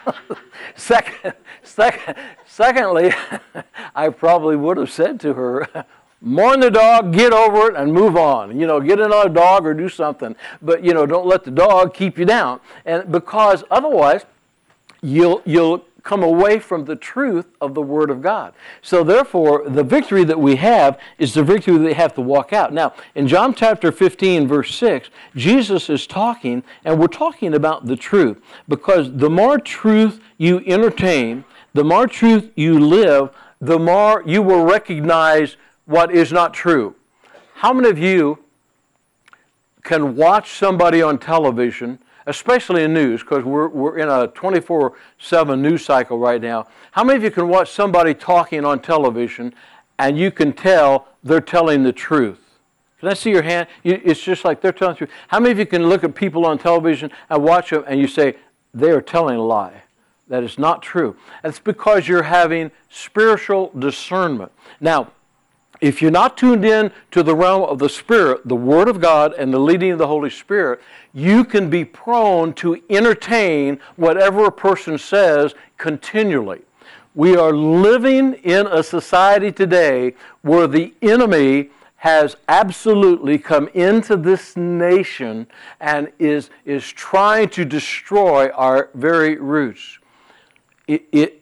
second, 0.74 1.34
second, 1.62 2.16
secondly, 2.46 3.12
I 3.94 4.08
probably 4.08 4.56
would 4.56 4.78
have 4.78 4.90
said 4.90 5.20
to 5.20 5.34
her, 5.34 5.84
Mourn 6.20 6.60
the 6.60 6.70
dog, 6.70 7.12
get 7.12 7.32
over 7.32 7.70
it, 7.70 7.76
and 7.76 7.92
move 7.92 8.16
on. 8.16 8.58
You 8.58 8.66
know, 8.66 8.80
get 8.80 8.98
another 8.98 9.28
dog 9.28 9.66
or 9.66 9.74
do 9.74 9.88
something. 9.88 10.34
But, 10.60 10.82
you 10.82 10.92
know, 10.92 11.06
don't 11.06 11.26
let 11.26 11.44
the 11.44 11.50
dog 11.50 11.94
keep 11.94 12.18
you 12.18 12.24
down. 12.24 12.60
And 12.84 13.10
because 13.10 13.62
otherwise, 13.70 14.24
you'll, 15.00 15.42
you'll 15.44 15.84
come 16.02 16.22
away 16.22 16.58
from 16.58 16.86
the 16.86 16.96
truth 16.96 17.46
of 17.60 17.74
the 17.74 17.82
Word 17.82 18.10
of 18.10 18.20
God. 18.20 18.54
So, 18.82 19.04
therefore, 19.04 19.68
the 19.68 19.84
victory 19.84 20.24
that 20.24 20.40
we 20.40 20.56
have 20.56 20.98
is 21.18 21.34
the 21.34 21.44
victory 21.44 21.76
that 21.76 21.84
we 21.84 21.92
have 21.92 22.14
to 22.14 22.20
walk 22.20 22.52
out. 22.52 22.72
Now, 22.72 22.94
in 23.14 23.28
John 23.28 23.54
chapter 23.54 23.92
15, 23.92 24.48
verse 24.48 24.74
6, 24.74 25.10
Jesus 25.36 25.88
is 25.90 26.06
talking, 26.06 26.64
and 26.84 26.98
we're 26.98 27.08
talking 27.08 27.54
about 27.54 27.86
the 27.86 27.96
truth. 27.96 28.40
Because 28.66 29.12
the 29.12 29.30
more 29.30 29.58
truth 29.58 30.20
you 30.36 30.62
entertain, 30.66 31.44
the 31.74 31.84
more 31.84 32.06
truth 32.06 32.50
you 32.56 32.80
live, 32.80 33.30
the 33.60 33.78
more 33.78 34.22
you 34.24 34.42
will 34.42 34.64
recognize 34.64 35.56
what 35.88 36.12
is 36.12 36.30
not 36.30 36.52
true. 36.52 36.94
How 37.54 37.72
many 37.72 37.88
of 37.88 37.98
you 37.98 38.38
can 39.82 40.16
watch 40.16 40.52
somebody 40.52 41.00
on 41.00 41.18
television, 41.18 41.98
especially 42.26 42.84
in 42.84 42.92
news, 42.92 43.22
because 43.22 43.42
we're, 43.42 43.68
we're 43.68 43.96
in 43.96 44.08
a 44.10 44.28
24 44.28 44.92
7 45.18 45.62
news 45.62 45.82
cycle 45.82 46.18
right 46.18 46.42
now? 46.42 46.66
How 46.92 47.02
many 47.02 47.16
of 47.16 47.24
you 47.24 47.30
can 47.30 47.48
watch 47.48 47.70
somebody 47.70 48.12
talking 48.12 48.66
on 48.66 48.80
television 48.80 49.54
and 49.98 50.18
you 50.18 50.30
can 50.30 50.52
tell 50.52 51.08
they're 51.24 51.40
telling 51.40 51.84
the 51.84 51.92
truth? 51.92 52.38
Can 53.00 53.08
I 53.08 53.14
see 53.14 53.30
your 53.30 53.42
hand? 53.42 53.66
It's 53.82 54.20
just 54.20 54.44
like 54.44 54.60
they're 54.60 54.72
telling 54.72 54.92
the 54.92 54.98
truth. 54.98 55.10
How 55.28 55.40
many 55.40 55.52
of 55.52 55.58
you 55.58 55.66
can 55.66 55.88
look 55.88 56.04
at 56.04 56.14
people 56.14 56.44
on 56.44 56.58
television 56.58 57.10
and 57.30 57.42
watch 57.42 57.70
them 57.70 57.84
and 57.86 57.98
you 57.98 58.08
say, 58.08 58.36
they 58.74 58.90
are 58.90 59.00
telling 59.00 59.36
a 59.36 59.42
lie? 59.42 59.84
That 60.28 60.42
is 60.42 60.58
not 60.58 60.82
true. 60.82 61.16
That's 61.42 61.58
because 61.58 62.06
you're 62.06 62.24
having 62.24 62.72
spiritual 62.90 63.72
discernment. 63.78 64.52
Now, 64.80 65.12
if 65.80 66.02
you're 66.02 66.10
not 66.10 66.36
tuned 66.36 66.64
in 66.64 66.90
to 67.12 67.22
the 67.22 67.34
realm 67.34 67.62
of 67.62 67.78
the 67.78 67.88
Spirit, 67.88 68.46
the 68.46 68.56
Word 68.56 68.88
of 68.88 69.00
God, 69.00 69.32
and 69.34 69.52
the 69.52 69.58
leading 69.58 69.92
of 69.92 69.98
the 69.98 70.06
Holy 70.06 70.30
Spirit, 70.30 70.80
you 71.14 71.44
can 71.44 71.70
be 71.70 71.84
prone 71.84 72.52
to 72.54 72.82
entertain 72.90 73.78
whatever 73.96 74.46
a 74.46 74.52
person 74.52 74.98
says 74.98 75.54
continually. 75.76 76.62
We 77.14 77.36
are 77.36 77.52
living 77.52 78.34
in 78.34 78.66
a 78.66 78.82
society 78.82 79.50
today 79.50 80.14
where 80.42 80.66
the 80.66 80.94
enemy 81.02 81.70
has 81.96 82.36
absolutely 82.48 83.38
come 83.38 83.68
into 83.74 84.16
this 84.16 84.56
nation 84.56 85.46
and 85.80 86.12
is, 86.20 86.50
is 86.64 86.88
trying 86.88 87.48
to 87.48 87.64
destroy 87.64 88.48
our 88.50 88.90
very 88.94 89.36
roots. 89.36 89.98
It, 90.86 91.02
it, 91.10 91.37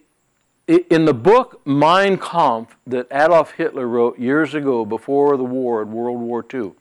in 0.68 1.04
the 1.04 1.14
book 1.14 1.60
Mein 1.66 2.18
Kampf 2.18 2.76
that 2.86 3.06
Adolf 3.10 3.52
Hitler 3.52 3.86
wrote 3.86 4.18
years 4.18 4.54
ago 4.54 4.84
before 4.84 5.36
the 5.36 5.44
war 5.44 5.82
in 5.82 5.92
World 5.92 6.20
War 6.20 6.44
II, 6.52 6.72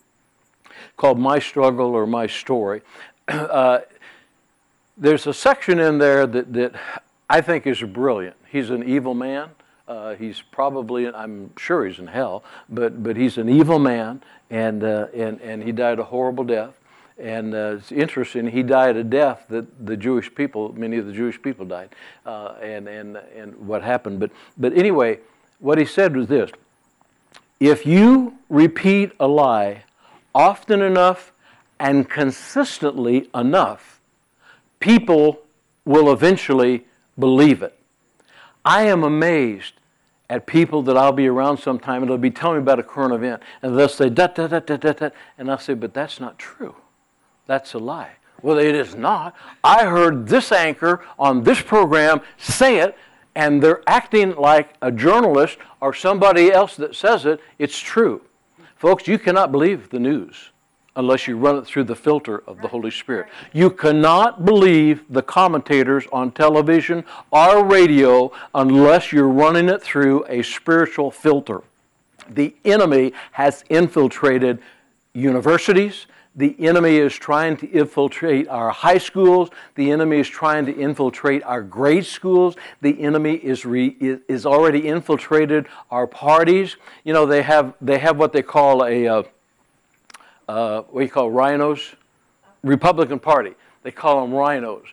called 0.98 1.20
My 1.20 1.40
Struggle 1.40 1.94
or 1.94 2.08
My 2.08 2.28
Story, 2.28 2.82
uh, 3.28 3.80
there's 4.98 5.28
a 5.28 5.34
section 5.34 5.80
in 5.80 5.98
there 5.98 6.26
that, 6.26 6.54
that 6.54 6.74
I 7.30 7.42
think 7.42 7.68
is 7.68 7.82
brilliant. 7.82 8.36
He's 8.50 8.70
an 8.70 8.84
evil 8.88 9.14
man. 9.14 9.50
Uh, 9.88 10.16
he's 10.16 10.42
probably, 10.42 11.08
I'm 11.08 11.56
sure 11.58 11.86
he's 11.86 12.00
in 12.00 12.08
hell, 12.08 12.44
but, 12.70 13.04
but 13.04 13.16
he's 13.16 13.38
an 13.38 13.50
evil 13.50 13.78
man, 13.78 14.24
and, 14.50 14.84
uh, 14.84 15.08
and, 15.14 15.40
and 15.42 15.62
he 15.62 15.72
died 15.72 16.00
a 16.00 16.04
horrible 16.06 16.44
death. 16.44 16.74
And 17.18 17.54
uh, 17.54 17.78
it's 17.78 17.92
interesting, 17.92 18.48
he 18.48 18.62
died 18.62 18.98
a 18.98 19.04
death 19.04 19.46
that 19.50 19.86
the 19.86 19.96
Jewish 19.96 20.34
people, 20.34 20.74
many 20.74 20.98
of 20.98 21.06
the 21.06 21.14
Jewish 21.14 21.42
people 21.42 21.66
died, 21.66 21.90
uh, 22.26 22.56
and, 22.62 22.88
and, 22.90 23.18
and 23.36 23.56
what 23.56 23.84
happened. 23.84 24.20
But, 24.20 24.32
but 24.58 24.74
anyway, 24.78 25.20
what 25.60 25.78
he 25.78 25.86
said 25.86 26.16
was 26.16 26.28
this 26.28 26.52
If 27.60 27.86
you 27.86 28.38
repeat 28.50 29.14
a 29.20 29.28
lie 29.28 29.86
often 30.34 30.82
enough 30.82 31.32
and 31.80 32.10
consistently 32.10 33.30
enough, 33.34 34.02
people 34.80 35.42
will 35.86 36.12
eventually 36.12 36.86
believe 37.18 37.62
it. 37.62 37.78
I 38.66 38.84
am 38.84 39.04
amazed 39.04 39.74
at 40.30 40.48
people 40.48 40.82
that 40.84 40.98
I'll 40.98 41.12
be 41.12 41.28
around 41.28 41.58
sometime 41.58 42.02
and 42.02 42.10
they'll 42.10 42.18
be 42.18 42.32
telling 42.32 42.58
me 42.58 42.64
about 42.64 42.80
a 42.80 42.84
current 42.84 43.14
event 43.14 43.42
and 43.62 43.78
they'll 43.78 43.88
say, 43.88 44.10
da, 44.10 44.28
da, 44.28 44.48
da, 44.48 44.60
da, 44.60 44.76
da, 44.76 44.92
da, 44.92 45.10
and 45.38 45.52
I'll 45.52 45.60
say, 45.60 45.76
but 45.76 45.94
that's 45.94 46.20
not 46.20 46.40
true. 46.40 46.76
That's 47.46 47.74
a 47.74 47.80
lie. 47.80 48.12
Well, 48.42 48.58
it 48.60 48.76
is 48.76 48.96
not. 48.96 49.36
I 49.64 49.86
heard 49.86 50.28
this 50.28 50.52
anchor 50.52 51.06
on 51.18 51.44
this 51.44 51.62
program 51.62 52.22
say 52.38 52.80
it, 52.80 52.98
and 53.36 53.62
they're 53.62 53.82
acting 53.88 54.36
like 54.36 54.76
a 54.82 54.92
journalist 54.92 55.58
or 55.82 55.94
somebody 55.94 56.52
else 56.52 56.76
that 56.76 56.96
says 56.96 57.26
it. 57.26 57.40
It's 57.60 57.80
true. 57.80 58.22
Folks, 58.76 59.08
you 59.08 59.18
cannot 59.18 59.52
believe 59.52 59.90
the 59.90 60.00
news 60.00 60.52
unless 60.96 61.28
you 61.28 61.38
run 61.38 61.58
it 61.58 61.66
through 61.66 61.84
the 61.84 61.96
filter 61.96 62.44
of 62.48 62.62
the 62.62 62.68
Holy 62.68 62.92
Spirit. 62.92 63.28
You 63.52 63.70
cannot 63.70 64.46
believe 64.46 65.04
the 65.10 65.22
commentators 65.22 66.06
on 66.12 66.32
television 66.32 67.04
or 67.32 67.66
radio 67.66 68.32
unless 68.54 69.12
you're 69.12 69.28
running 69.28 69.68
it 69.68 69.82
through 69.82 70.26
a 70.30 70.42
spiritual 70.42 71.12
filter. 71.12 71.62
The 72.30 72.56
enemy 72.64 73.14
has 73.34 73.64
infiltrated 73.70 74.60
universities. 75.14 76.08
The 76.38 76.56
enemy 76.60 76.98
is 76.98 77.14
trying 77.14 77.56
to 77.58 77.70
infiltrate 77.70 78.50
our 78.50 78.70
high 78.70 78.98
schools. 78.98 79.50
The 79.76 79.92
enemy 79.92 80.20
is 80.20 80.28
trying 80.28 80.66
to 80.66 80.76
infiltrate 80.76 81.44
our 81.44 81.62
grade 81.62 82.06
schools. 82.06 82.56
The 82.82 83.02
enemy 83.02 83.36
is, 83.36 83.66
re, 83.66 83.96
is 84.00 84.46
already 84.46 84.88
infiltrated 84.88 85.68
our 85.90 86.08
parties. 86.08 86.76
You 87.06 87.14
know, 87.14 87.26
they 87.26 87.42
have, 87.42 87.74
they 87.80 88.00
have 88.00 88.18
what 88.18 88.34
they 88.34 88.42
call 88.42 88.84
a, 88.84 89.08
uh, 89.08 89.24
uh, 90.50 90.82
what 90.82 91.02
do 91.02 91.06
you 91.06 91.12
call 91.12 91.32
RINOs? 91.32 91.96
Republican 92.64 93.20
Party. 93.20 93.54
They 93.84 93.92
call 93.92 94.22
them 94.26 94.34
RINOs. 94.34 94.88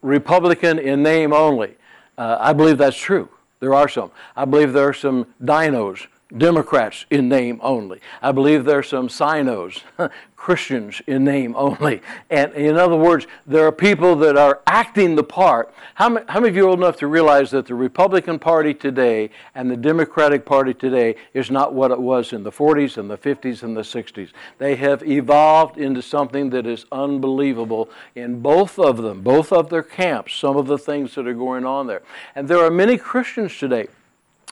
Republican 0.00 0.80
in 0.80 1.04
name 1.04 1.32
only. 1.32 1.76
Uh, 2.18 2.36
I 2.40 2.52
believe 2.52 2.78
that's 2.78 2.96
true. 2.96 3.28
There 3.60 3.74
are 3.74 3.88
some. 3.88 4.10
I 4.34 4.44
believe 4.44 4.72
there 4.72 4.88
are 4.88 4.94
some 4.94 5.26
DINOs 5.44 6.08
Democrats 6.36 7.04
in 7.10 7.28
name 7.28 7.60
only. 7.62 8.00
I 8.22 8.32
believe 8.32 8.64
there 8.64 8.78
are 8.78 8.82
some 8.82 9.08
CINOs, 9.08 9.82
Christians 10.42 11.00
in 11.06 11.22
name 11.22 11.54
only. 11.56 12.02
And 12.28 12.52
in 12.54 12.76
other 12.76 12.96
words, 12.96 13.28
there 13.46 13.64
are 13.64 13.70
people 13.70 14.16
that 14.16 14.36
are 14.36 14.60
acting 14.66 15.14
the 15.14 15.22
part. 15.22 15.72
How 15.94 16.08
many, 16.08 16.26
how 16.28 16.40
many 16.40 16.48
of 16.48 16.56
you 16.56 16.64
are 16.64 16.70
old 16.70 16.80
enough 16.80 16.96
to 16.96 17.06
realize 17.06 17.52
that 17.52 17.66
the 17.66 17.76
Republican 17.76 18.40
Party 18.40 18.74
today 18.74 19.30
and 19.54 19.70
the 19.70 19.76
Democratic 19.76 20.44
Party 20.44 20.74
today 20.74 21.14
is 21.32 21.48
not 21.48 21.74
what 21.74 21.92
it 21.92 22.00
was 22.00 22.32
in 22.32 22.42
the 22.42 22.50
40s 22.50 22.98
and 22.98 23.08
the 23.08 23.16
50s 23.16 23.62
and 23.62 23.76
the 23.76 23.82
60s? 23.82 24.30
They 24.58 24.74
have 24.74 25.04
evolved 25.04 25.78
into 25.78 26.02
something 26.02 26.50
that 26.50 26.66
is 26.66 26.86
unbelievable 26.90 27.88
in 28.16 28.40
both 28.40 28.80
of 28.80 28.96
them, 28.96 29.20
both 29.22 29.52
of 29.52 29.70
their 29.70 29.84
camps, 29.84 30.34
some 30.34 30.56
of 30.56 30.66
the 30.66 30.76
things 30.76 31.14
that 31.14 31.28
are 31.28 31.34
going 31.34 31.64
on 31.64 31.86
there. 31.86 32.02
And 32.34 32.48
there 32.48 32.64
are 32.64 32.70
many 32.70 32.98
Christians 32.98 33.56
today 33.56 33.86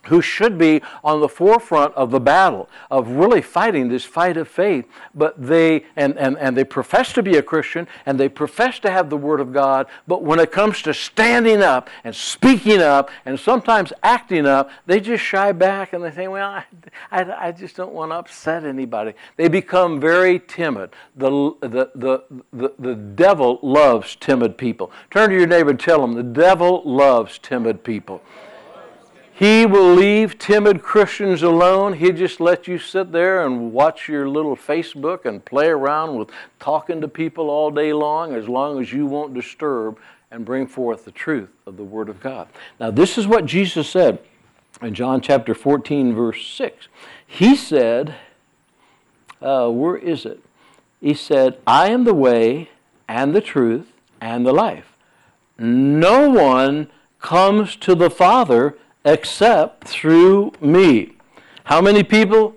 who 0.05 0.21
should 0.21 0.59
be 0.59 0.83
on 1.05 1.21
the 1.21 1.29
forefront 1.29 1.95
of 1.95 2.11
the 2.11 2.21
battle 2.21 2.69
of 2.91 3.09
really 3.09 3.43
fighting 3.43 3.89
this 3.89 4.05
fight 4.05 4.37
of 4.37 4.49
faith. 4.49 4.87
But 5.15 5.41
they 5.41 5.85
and, 5.97 6.17
and, 6.19 6.39
and 6.39 6.57
they 6.57 6.65
profess 6.65 7.13
to 7.15 7.23
be 7.23 7.37
a 7.37 7.43
christian 7.43 7.87
and 8.07 8.19
they 8.19 8.29
profess 8.29 8.79
to 8.81 8.91
have 8.91 9.11
the 9.11 9.17
word 9.17 9.41
of 9.41 9.53
god 9.53 9.87
but 10.07 10.23
when 10.23 10.39
it 10.39 10.53
comes 10.53 10.83
to 10.83 10.95
standing 10.95 11.63
up 11.63 11.91
and 12.05 12.15
speaking 12.15 12.81
up 12.81 13.11
and 13.25 13.39
sometimes 13.39 13.93
acting 14.03 14.47
up 14.47 14.71
they 14.87 15.01
just 15.01 15.25
shy 15.25 15.53
back 15.53 15.93
and 15.93 16.05
they 16.05 16.11
say 16.11 16.29
well 16.29 16.51
i, 16.51 16.65
I, 17.11 17.49
I 17.49 17.53
just 17.53 17.77
don't 17.77 17.93
want 17.93 18.13
to 18.13 18.17
upset 18.17 18.65
anybody. 18.65 19.15
They 19.37 19.49
become 19.49 20.01
very 20.01 20.39
timid. 20.39 20.91
The, 21.17 21.31
the, 21.61 21.91
the, 21.95 22.23
the, 22.53 22.73
the 22.79 22.95
devil 22.95 23.59
loves 23.63 24.17
timid 24.17 24.57
people. 24.57 24.93
Turn 25.11 25.31
to 25.31 25.37
your 25.37 25.47
neighbor 25.47 25.71
and 25.71 25.81
tell 25.81 26.01
them 26.01 26.15
the 26.15 26.23
devil 26.23 26.83
loves 26.85 27.39
timid 27.39 27.83
people 27.85 28.23
he 29.41 29.65
will 29.65 29.95
leave 29.95 30.39
timid 30.39 30.83
Christians 30.83 31.43
alone. 31.43 31.95
He'll 31.95 32.13
just 32.13 32.41
let 32.41 32.69
you 32.69 32.79
sit 32.79 33.11
there 33.11 33.47
and 33.47 33.73
watch 33.73 34.07
your 34.07 34.29
little 34.29 34.55
Facebook 34.55 35.25
and 35.25 35.43
play 35.43 35.69
around 35.69 36.17
with 36.17 36.29
talking 36.59 37.01
to 37.01 37.09
people 37.09 37.49
all 37.49 37.71
day 37.71 37.95
long 37.95 38.35
as 38.35 38.51
long 38.51 38.83
as 38.83 38.93
you 38.93 39.07
won't 39.07 39.33
disturb 39.33 39.99
and 40.31 40.45
bring 40.45 40.67
forth 40.67 41.07
the 41.07 41.11
truth 41.11 41.49
of 41.65 41.79
the 41.79 41.83
Word 41.83 42.11
of 42.11 42.21
God. 42.21 42.49
Now, 42.79 42.91
this 42.91 43.17
is 43.17 43.27
what 43.27 43.47
Jesus 43.47 43.89
said 43.89 44.19
in 44.83 44.93
John 44.93 45.23
chapter 45.23 45.55
14, 45.55 46.15
verse 46.15 46.47
6. 46.47 46.89
He 47.27 47.57
said, 47.57 48.17
uh, 49.41 49.71
Where 49.71 49.97
is 49.97 50.27
it? 50.27 50.45
He 51.01 51.15
said, 51.15 51.57
I 51.67 51.89
am 51.89 52.05
the 52.05 52.13
way 52.13 52.69
and 53.09 53.35
the 53.35 53.41
truth 53.41 53.91
and 54.21 54.45
the 54.45 54.53
life. 54.53 54.99
No 55.57 56.29
one 56.29 56.91
comes 57.21 57.75
to 57.77 57.95
the 57.95 58.11
Father 58.11 58.77
except 59.05 59.89
through 59.89 60.53
me. 60.61 61.13
How 61.65 61.81
many 61.81 62.03
people? 62.03 62.55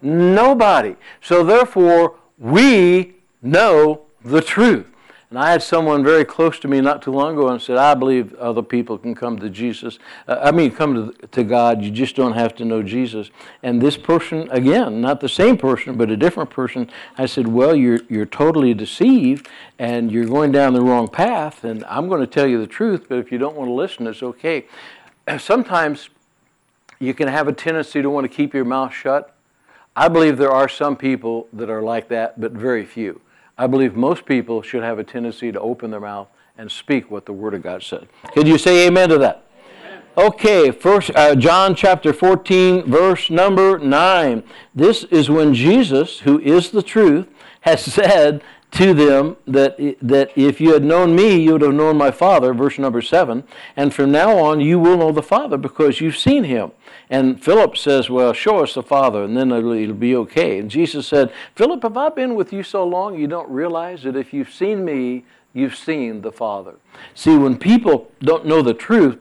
Nobody. 0.00 0.96
So 1.20 1.44
therefore, 1.44 2.16
we 2.38 3.14
know 3.40 4.02
the 4.24 4.40
truth. 4.40 4.86
And 5.32 5.38
I 5.38 5.50
had 5.50 5.62
someone 5.62 6.04
very 6.04 6.26
close 6.26 6.58
to 6.58 6.68
me 6.68 6.82
not 6.82 7.00
too 7.00 7.10
long 7.10 7.32
ago 7.32 7.48
and 7.48 7.62
said, 7.62 7.78
I 7.78 7.94
believe 7.94 8.34
other 8.34 8.60
people 8.60 8.98
can 8.98 9.14
come 9.14 9.38
to 9.38 9.48
Jesus. 9.48 9.98
Uh, 10.28 10.38
I 10.42 10.50
mean, 10.50 10.70
come 10.72 10.94
to, 10.94 11.26
to 11.28 11.42
God. 11.42 11.82
You 11.82 11.90
just 11.90 12.14
don't 12.14 12.34
have 12.34 12.54
to 12.56 12.66
know 12.66 12.82
Jesus. 12.82 13.30
And 13.62 13.80
this 13.80 13.96
person, 13.96 14.46
again, 14.50 15.00
not 15.00 15.22
the 15.22 15.30
same 15.30 15.56
person, 15.56 15.96
but 15.96 16.10
a 16.10 16.18
different 16.18 16.50
person, 16.50 16.90
I 17.16 17.24
said, 17.24 17.48
Well, 17.48 17.74
you're, 17.74 18.00
you're 18.10 18.26
totally 18.26 18.74
deceived 18.74 19.48
and 19.78 20.12
you're 20.12 20.26
going 20.26 20.52
down 20.52 20.74
the 20.74 20.82
wrong 20.82 21.08
path. 21.08 21.64
And 21.64 21.82
I'm 21.86 22.10
going 22.10 22.20
to 22.20 22.26
tell 22.26 22.46
you 22.46 22.60
the 22.60 22.66
truth, 22.66 23.06
but 23.08 23.16
if 23.16 23.32
you 23.32 23.38
don't 23.38 23.56
want 23.56 23.68
to 23.70 23.72
listen, 23.72 24.06
it's 24.06 24.22
okay. 24.22 24.66
Sometimes 25.38 26.10
you 26.98 27.14
can 27.14 27.28
have 27.28 27.48
a 27.48 27.54
tendency 27.54 28.02
to 28.02 28.10
want 28.10 28.24
to 28.24 28.28
keep 28.28 28.52
your 28.52 28.66
mouth 28.66 28.92
shut. 28.92 29.34
I 29.96 30.08
believe 30.08 30.36
there 30.36 30.52
are 30.52 30.68
some 30.68 30.94
people 30.94 31.48
that 31.54 31.70
are 31.70 31.80
like 31.80 32.08
that, 32.08 32.38
but 32.38 32.52
very 32.52 32.84
few. 32.84 33.22
I 33.62 33.68
believe 33.68 33.94
most 33.94 34.26
people 34.26 34.60
should 34.60 34.82
have 34.82 34.98
a 34.98 35.04
tendency 35.04 35.52
to 35.52 35.60
open 35.60 35.92
their 35.92 36.00
mouth 36.00 36.26
and 36.58 36.68
speak 36.68 37.12
what 37.12 37.26
the 37.26 37.32
Word 37.32 37.54
of 37.54 37.62
God 37.62 37.84
said. 37.84 38.08
Can 38.32 38.44
you 38.44 38.58
say 38.58 38.88
amen 38.88 39.10
to 39.10 39.18
that? 39.18 39.46
Okay, 40.16 40.72
first 40.72 41.12
uh, 41.14 41.36
John 41.36 41.76
chapter 41.76 42.12
14, 42.12 42.90
verse 42.90 43.30
number 43.30 43.78
9. 43.78 44.42
This 44.74 45.04
is 45.04 45.30
when 45.30 45.54
Jesus, 45.54 46.18
who 46.18 46.40
is 46.40 46.72
the 46.72 46.82
truth, 46.82 47.28
has 47.60 47.84
said 47.94 48.42
to 48.72 48.94
them 48.94 49.36
that, 49.46 49.76
that 50.00 50.30
if 50.34 50.58
you 50.60 50.72
had 50.72 50.82
known 50.82 51.14
me, 51.14 51.38
you 51.42 51.52
would 51.52 51.62
have 51.62 51.74
known 51.74 51.96
my 51.98 52.10
Father, 52.10 52.54
verse 52.54 52.78
number 52.78 53.02
7. 53.02 53.44
And 53.76 53.92
from 53.92 54.10
now 54.10 54.38
on, 54.38 54.60
you 54.60 54.78
will 54.78 54.96
know 54.96 55.12
the 55.12 55.22
Father 55.22 55.58
because 55.58 56.00
you've 56.00 56.16
seen 56.16 56.44
him. 56.44 56.72
And 57.10 57.42
Philip 57.42 57.76
says, 57.76 58.08
Well, 58.08 58.32
show 58.32 58.62
us 58.62 58.72
the 58.72 58.82
Father, 58.82 59.24
and 59.24 59.36
then 59.36 59.52
it'll, 59.52 59.72
it'll 59.72 59.94
be 59.94 60.16
okay. 60.16 60.58
And 60.58 60.70
Jesus 60.70 61.06
said, 61.06 61.30
Philip, 61.54 61.82
have 61.82 61.98
I 61.98 62.08
been 62.08 62.34
with 62.34 62.50
you 62.50 62.62
so 62.62 62.84
long 62.84 63.18
you 63.18 63.26
don't 63.26 63.50
realize 63.50 64.04
that 64.04 64.16
if 64.16 64.32
you've 64.32 64.52
seen 64.52 64.86
me, 64.86 65.24
you've 65.52 65.76
seen 65.76 66.22
the 66.22 66.32
Father? 66.32 66.76
See, 67.14 67.36
when 67.36 67.58
people 67.58 68.10
don't 68.20 68.46
know 68.46 68.62
the 68.62 68.74
truth, 68.74 69.18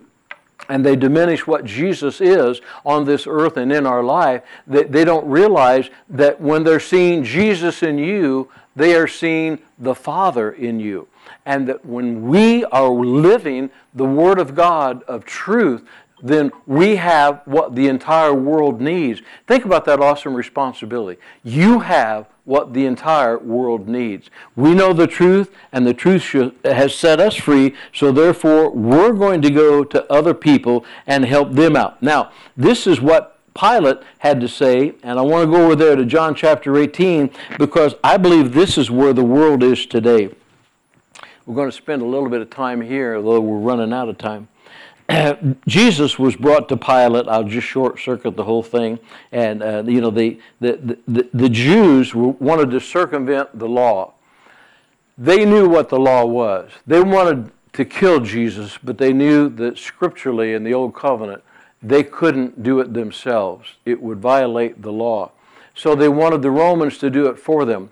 and 0.70 0.86
they 0.86 0.96
diminish 0.96 1.46
what 1.46 1.66
Jesus 1.66 2.22
is 2.22 2.62
on 2.86 3.04
this 3.04 3.26
earth 3.28 3.58
and 3.58 3.74
in 3.74 3.86
our 3.86 4.04
life, 4.04 4.44
they, 4.68 4.84
they 4.84 5.04
don't 5.04 5.26
realize 5.28 5.90
that 6.08 6.40
when 6.40 6.64
they're 6.64 6.80
seeing 6.80 7.24
Jesus 7.24 7.84
in 7.84 7.98
you, 7.98 8.50
they 8.76 8.96
are 8.96 9.08
seeing 9.08 9.60
the 9.78 9.96
Father 9.96 10.52
in 10.52 10.80
you. 10.80 11.08
And 11.46 11.68
that 11.68 11.86
when 11.86 12.28
we 12.28 12.66
are 12.66 12.90
living 12.90 13.70
the 13.94 14.06
Word 14.06 14.40
of 14.40 14.56
God 14.56 15.04
of 15.04 15.26
truth, 15.26 15.84
then 16.24 16.52
we 16.68 16.98
have 16.98 17.42
what 17.46 17.76
the 17.76 17.88
entire 17.88 18.34
world 18.34 18.80
needs. 18.80 19.22
Think 19.48 19.66
about 19.66 19.86
that 19.86 20.00
awesome 20.00 20.36
responsibility. 20.36 21.20
You 21.44 21.80
have 21.80 22.28
what 22.44 22.74
the 22.74 22.86
entire 22.86 23.38
world 23.38 23.88
needs. 23.88 24.30
We 24.56 24.74
know 24.74 24.94
the 24.94 25.08
truth, 25.08 25.52
and 25.72 25.86
the 25.86 25.94
truth 25.94 26.54
has 26.64 26.94
set 26.94 27.20
us 27.20 27.36
free, 27.36 27.76
so 27.94 28.12
therefore 28.12 28.72
we're 28.72 29.14
going 29.14 29.42
to 29.44 29.50
go 29.50 29.84
to 29.84 30.12
other 30.12 30.34
people 30.34 30.86
and 31.08 31.26
help 31.26 31.54
them 31.54 31.76
out. 31.76 32.02
Now, 32.02 32.32
this 32.58 32.88
is 32.88 33.00
what 33.00 33.31
Pilate 33.54 33.98
had 34.20 34.40
to 34.42 34.48
say, 34.48 34.94
and 35.04 35.20
I 35.20 35.22
want 35.22 35.50
to 35.50 35.58
go 35.58 35.66
over 35.66 35.76
there 35.76 35.96
to 35.96 36.06
John 36.06 36.36
chapter 36.36 36.78
18 36.78 37.30
because 37.58 37.96
I 38.04 38.18
believe 38.18 38.54
this 38.54 38.78
is 38.78 38.90
where 38.90 39.14
the 39.14 39.24
world 39.24 39.64
is 39.64 39.86
today. 39.86 40.30
We're 41.46 41.56
going 41.56 41.70
to 41.70 41.76
spend 41.76 42.02
a 42.02 42.06
little 42.06 42.30
bit 42.30 42.42
of 42.42 42.50
time 42.50 42.82
here, 42.82 43.16
although 43.16 43.42
we're 43.42 43.58
running 43.58 43.92
out 43.92 44.08
of 44.08 44.18
time. 44.18 44.48
Jesus 45.68 46.18
was 46.18 46.36
brought 46.36 46.70
to 46.70 46.78
Pilate. 46.78 47.28
I'll 47.28 47.44
just 47.44 47.68
short 47.68 48.00
circuit 48.00 48.36
the 48.36 48.44
whole 48.44 48.64
thing. 48.64 49.00
And, 49.32 49.62
uh, 49.62 49.84
you 49.86 50.02
know, 50.02 50.12
the, 50.12 50.40
the, 50.60 50.98
the, 51.08 51.30
the 51.34 51.50
Jews 51.50 52.16
wanted 52.16 52.72
to 52.72 52.80
circumvent 52.80 53.58
the 53.58 53.68
law. 53.68 54.14
They 55.18 55.46
knew 55.46 55.68
what 55.68 55.90
the 55.90 56.00
law 56.00 56.26
was. 56.26 56.72
They 56.88 57.02
wanted 57.02 57.52
to 57.74 57.86
kill 57.86 58.20
Jesus, 58.20 58.78
but 58.84 58.98
they 58.98 59.14
knew 59.14 59.50
that 59.50 59.78
scripturally 59.78 60.54
in 60.54 60.64
the 60.64 60.74
Old 60.74 60.96
Covenant, 60.96 61.44
they 61.82 62.04
couldn't 62.04 62.64
do 62.64 62.80
it 62.80 62.94
themselves. 62.94 63.76
It 63.86 64.02
would 64.02 64.20
violate 64.20 64.82
the 64.82 64.92
law. 64.92 65.32
So 65.74 65.96
they 65.96 66.10
wanted 66.10 66.42
the 66.42 66.52
Romans 66.52 66.98
to 67.00 67.10
do 67.10 67.28
it 67.28 67.40
for 67.40 67.66
them. 67.66 67.92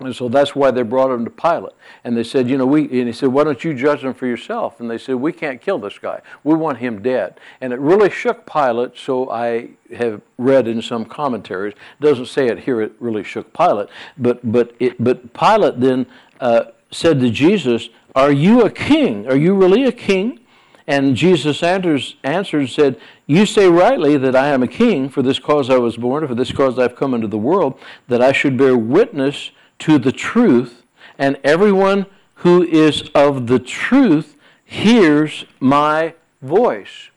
And 0.00 0.14
so 0.14 0.28
that's 0.28 0.54
why 0.54 0.70
they 0.70 0.82
brought 0.82 1.10
him 1.10 1.24
to 1.24 1.30
Pilate. 1.30 1.72
And 2.04 2.14
they 2.16 2.22
said, 2.22 2.50
you 2.50 2.58
know, 2.58 2.66
we, 2.66 2.82
and 2.82 3.06
he 3.06 3.12
said, 3.12 3.30
why 3.30 3.44
don't 3.44 3.64
you 3.64 3.72
judge 3.72 4.04
him 4.04 4.12
for 4.12 4.26
yourself? 4.26 4.78
And 4.78 4.90
they 4.90 4.98
said, 4.98 5.14
we 5.16 5.32
can't 5.32 5.58
kill 5.58 5.78
this 5.78 5.98
guy. 5.98 6.20
We 6.44 6.54
want 6.54 6.78
him 6.78 7.00
dead. 7.00 7.40
And 7.62 7.72
it 7.72 7.80
really 7.80 8.10
shook 8.10 8.44
Pilate, 8.50 8.98
so 8.98 9.30
I 9.30 9.70
have 9.96 10.20
read 10.36 10.68
in 10.68 10.82
some 10.82 11.06
commentaries. 11.06 11.72
It 11.98 12.04
doesn't 12.04 12.26
say 12.26 12.48
it 12.48 12.60
here, 12.60 12.82
it 12.82 12.92
really 13.00 13.24
shook 13.24 13.54
Pilate. 13.54 13.88
But, 14.18 14.52
but, 14.52 14.74
it, 14.78 15.02
but 15.02 15.32
Pilate 15.32 15.80
then 15.80 16.04
uh, 16.40 16.64
said 16.90 17.18
to 17.20 17.30
Jesus, 17.30 17.88
Are 18.14 18.32
you 18.32 18.62
a 18.62 18.70
king? 18.70 19.26
Are 19.26 19.36
you 19.36 19.54
really 19.54 19.84
a 19.84 19.92
king? 19.92 20.40
And 20.86 21.16
Jesus 21.16 21.62
answers, 21.62 22.16
answered 22.22 22.60
and 22.60 22.70
said, 22.70 23.00
You 23.26 23.44
say 23.44 23.68
rightly 23.68 24.16
that 24.18 24.36
I 24.36 24.48
am 24.48 24.62
a 24.62 24.68
king, 24.68 25.08
for 25.08 25.20
this 25.20 25.40
cause 25.40 25.68
I 25.68 25.78
was 25.78 25.96
born, 25.96 26.26
for 26.28 26.34
this 26.34 26.52
cause 26.52 26.78
I've 26.78 26.94
come 26.94 27.12
into 27.12 27.26
the 27.26 27.38
world, 27.38 27.78
that 28.06 28.22
I 28.22 28.30
should 28.30 28.56
bear 28.56 28.76
witness 28.76 29.50
to 29.80 29.98
the 29.98 30.12
truth, 30.12 30.82
and 31.18 31.36
everyone 31.42 32.06
who 32.36 32.62
is 32.62 33.10
of 33.14 33.48
the 33.48 33.58
truth 33.58 34.36
hears 34.64 35.44
my 35.58 36.14
voice. 36.40 37.10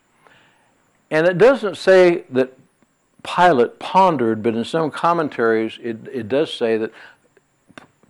And 1.11 1.27
it 1.27 1.37
doesn't 1.37 1.77
say 1.77 2.23
that 2.29 2.57
Pilate 3.23 3.79
pondered, 3.79 4.41
but 4.41 4.55
in 4.55 4.63
some 4.63 4.89
commentaries 4.89 5.77
it, 5.81 6.07
it 6.11 6.27
does 6.27 6.53
say 6.53 6.77
that 6.77 6.91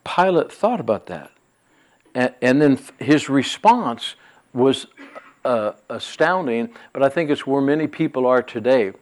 Pilate 0.03 0.51
thought 0.51 0.79
about 0.79 1.07
that. 1.07 1.31
And, 2.15 2.33
and 2.41 2.61
then 2.61 2.79
his 2.99 3.27
response 3.27 4.15
was 4.53 4.87
uh, 5.45 5.73
astounding, 5.89 6.69
but 6.93 7.03
I 7.03 7.09
think 7.09 7.29
it's 7.29 7.47
where 7.47 7.61
many 7.61 7.87
people 7.87 8.25
are 8.25 8.41
today 8.41 8.93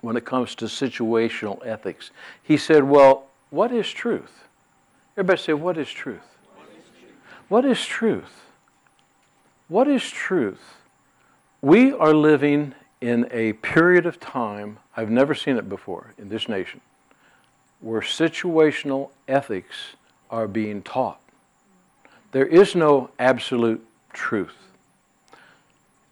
when 0.00 0.16
it 0.16 0.24
comes 0.24 0.54
to 0.56 0.66
situational 0.66 1.64
ethics. 1.66 2.10
He 2.42 2.56
said, 2.56 2.84
Well, 2.84 3.26
what 3.50 3.72
is 3.72 3.90
truth? 3.90 4.44
Everybody 5.16 5.40
say, 5.40 5.52
What 5.52 5.78
is 5.78 5.88
truth? 5.90 6.20
What 7.48 7.64
is 7.64 7.84
truth? 7.84 8.42
What 9.68 9.88
is 9.88 10.08
truth? 10.08 10.60
We 11.60 11.92
are 11.92 12.14
living 12.14 12.74
in 13.00 13.28
a 13.30 13.52
period 13.54 14.06
of 14.06 14.18
time, 14.18 14.78
I've 14.96 15.10
never 15.10 15.34
seen 15.34 15.56
it 15.56 15.68
before 15.68 16.14
in 16.18 16.28
this 16.28 16.48
nation, 16.48 16.80
where 17.80 18.00
situational 18.00 19.10
ethics 19.28 19.96
are 20.30 20.48
being 20.48 20.82
taught. 20.82 21.20
There 22.32 22.46
is 22.46 22.74
no 22.74 23.10
absolute 23.18 23.86
truth. 24.12 24.65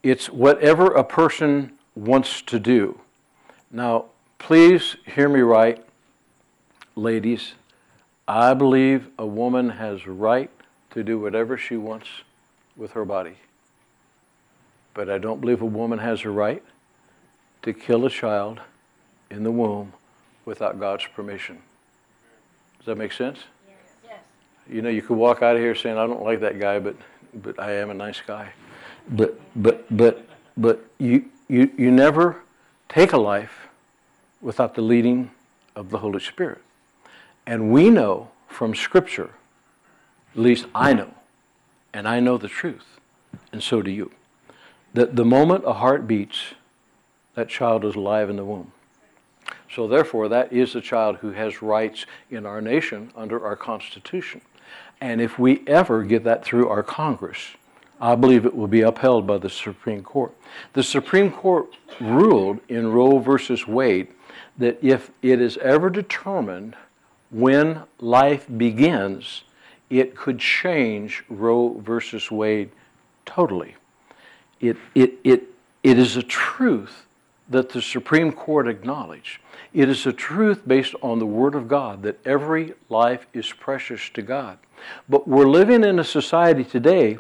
It's 0.05 0.29
whatever 0.29 0.89
a 0.89 1.03
person 1.03 1.73
wants 1.95 2.43
to 2.43 2.61
do. 2.61 3.01
Now, 3.71 4.05
please 4.39 4.97
hear 5.07 5.31
me 5.31 5.41
right, 5.41 5.83
ladies. 6.95 7.55
I 8.29 8.53
believe 8.53 9.09
a 9.19 9.25
woman 9.25 9.71
has 9.71 10.07
right 10.07 10.51
to 10.91 11.03
do 11.03 11.19
whatever 11.19 11.57
she 11.57 11.79
wants 11.79 12.09
with 12.77 12.91
her 12.91 13.07
body. 13.07 13.37
But 14.93 15.09
I 15.09 15.17
don't 15.17 15.41
believe 15.41 15.63
a 15.63 15.67
woman 15.67 16.01
has 16.01 16.23
a 16.25 16.31
right 16.31 16.63
to 17.63 17.73
kill 17.73 18.05
a 18.05 18.11
child 18.11 18.61
in 19.31 19.43
the 19.43 19.51
womb 19.51 19.95
without 20.45 20.79
God's 20.79 21.07
permission. 21.17 21.63
Does 22.77 22.87
that 22.87 22.99
make 22.99 23.13
sense? 23.13 23.39
Yes. 24.05 24.19
You 24.69 24.83
know, 24.83 24.91
you 24.91 25.01
could 25.01 25.17
walk 25.17 25.41
out 25.43 25.57
of 25.57 25.63
here 25.63 25.75
saying, 25.75 25.97
I 25.97 26.07
don't 26.07 26.23
like 26.23 26.41
that 26.41 26.61
guy, 26.61 26.79
but, 26.79 26.95
but 27.33 27.59
I 27.59 27.73
am 27.77 27.89
a 27.89 27.95
nice 27.95 28.21
guy. 28.21 28.53
But 29.09 29.41
but 29.55 29.97
but 29.97 30.27
but 30.57 30.85
you 30.99 31.27
you 31.49 31.71
you 31.77 31.91
never 31.91 32.43
take 32.89 33.13
a 33.13 33.19
life 33.19 33.69
without 34.41 34.75
the 34.75 34.83
leading 34.83 35.31
of 35.75 35.91
the 35.91 35.99
Holy 35.99 36.21
Spirit. 36.21 36.61
And 37.47 37.73
we 37.73 37.91
know 37.91 38.31
from 38.49 38.75
Scripture, 38.75 39.31
at 40.33 40.41
least 40.41 40.67
I 40.75 40.93
know, 40.93 41.13
and 41.93 42.07
I 42.09 42.21
know 42.21 42.39
the 42.39 42.49
truth, 42.49 42.99
and 43.53 43.63
so 43.63 43.83
do 43.83 43.91
you, 43.91 44.11
that 44.95 45.17
the 45.17 45.25
moment 45.25 45.65
a 45.67 45.75
heart 45.75 46.07
beats, 46.07 46.55
that 47.35 47.49
child 47.49 47.85
is 47.85 47.97
alive 47.97 48.31
in 48.31 48.37
the 48.37 48.45
womb. 48.45 48.73
So, 49.71 49.89
therefore, 49.89 50.29
that 50.29 50.53
is 50.53 50.75
a 50.75 50.81
child 50.81 51.17
who 51.17 51.33
has 51.33 51.61
rights 51.61 52.07
in 52.31 52.47
our 52.47 52.61
nation 52.61 53.11
under 53.17 53.45
our 53.45 53.57
Constitution. 53.57 54.41
And 55.01 55.21
if 55.21 55.39
we 55.39 55.65
ever 55.67 56.05
get 56.05 56.25
that 56.25 56.45
through 56.45 56.69
our 56.69 56.83
Congress, 56.83 57.57
I 58.05 58.17
believe 58.17 58.45
it 58.45 58.55
will 58.55 58.67
be 58.67 58.83
upheld 58.83 59.27
by 59.27 59.39
the 59.39 59.49
Supreme 59.49 60.03
Court. 60.03 60.35
The 60.75 60.83
Supreme 60.83 61.33
Court 61.33 61.75
ruled 62.03 62.61
in 62.69 62.93
Roe 62.93 63.19
versus 63.19 63.67
Wade 63.67 64.09
that 64.59 64.79
if 64.83 65.11
it 65.23 65.41
is 65.41 65.57
ever 65.57 65.89
determined 65.89 66.77
when 67.31 67.85
life 67.99 68.47
begins, 68.59 69.45
it 69.89 70.15
could 70.15 70.39
change 70.39 71.25
Roe 71.31 71.81
versus 71.81 72.31
Wade 72.31 72.69
totally. 73.25 73.75
It, 74.61 74.77
it, 74.95 75.15
it, 75.25 75.45
it 75.83 75.99
is 75.99 76.19
a 76.19 76.23
truth 76.23 77.07
that 77.49 77.71
the 77.71 77.81
Supreme 77.81 78.33
Court 78.33 78.69
acknowledged. 78.69 79.41
It 79.73 79.89
is 79.89 80.05
a 80.05 80.13
truth 80.13 80.61
based 80.69 80.95
on 81.01 81.21
the 81.21 81.27
Word 81.27 81.55
of 81.55 81.69
God 81.69 82.03
that 82.03 82.21
every 82.27 82.75
life 82.91 83.27
is 83.33 83.51
precious 83.51 84.11
to 84.11 84.21
God. 84.21 84.59
But 85.09 85.27
we're 85.27 85.49
living 85.49 85.85
in 85.85 85.99
a 85.99 86.05
society 86.05 86.65
today 86.65 87.17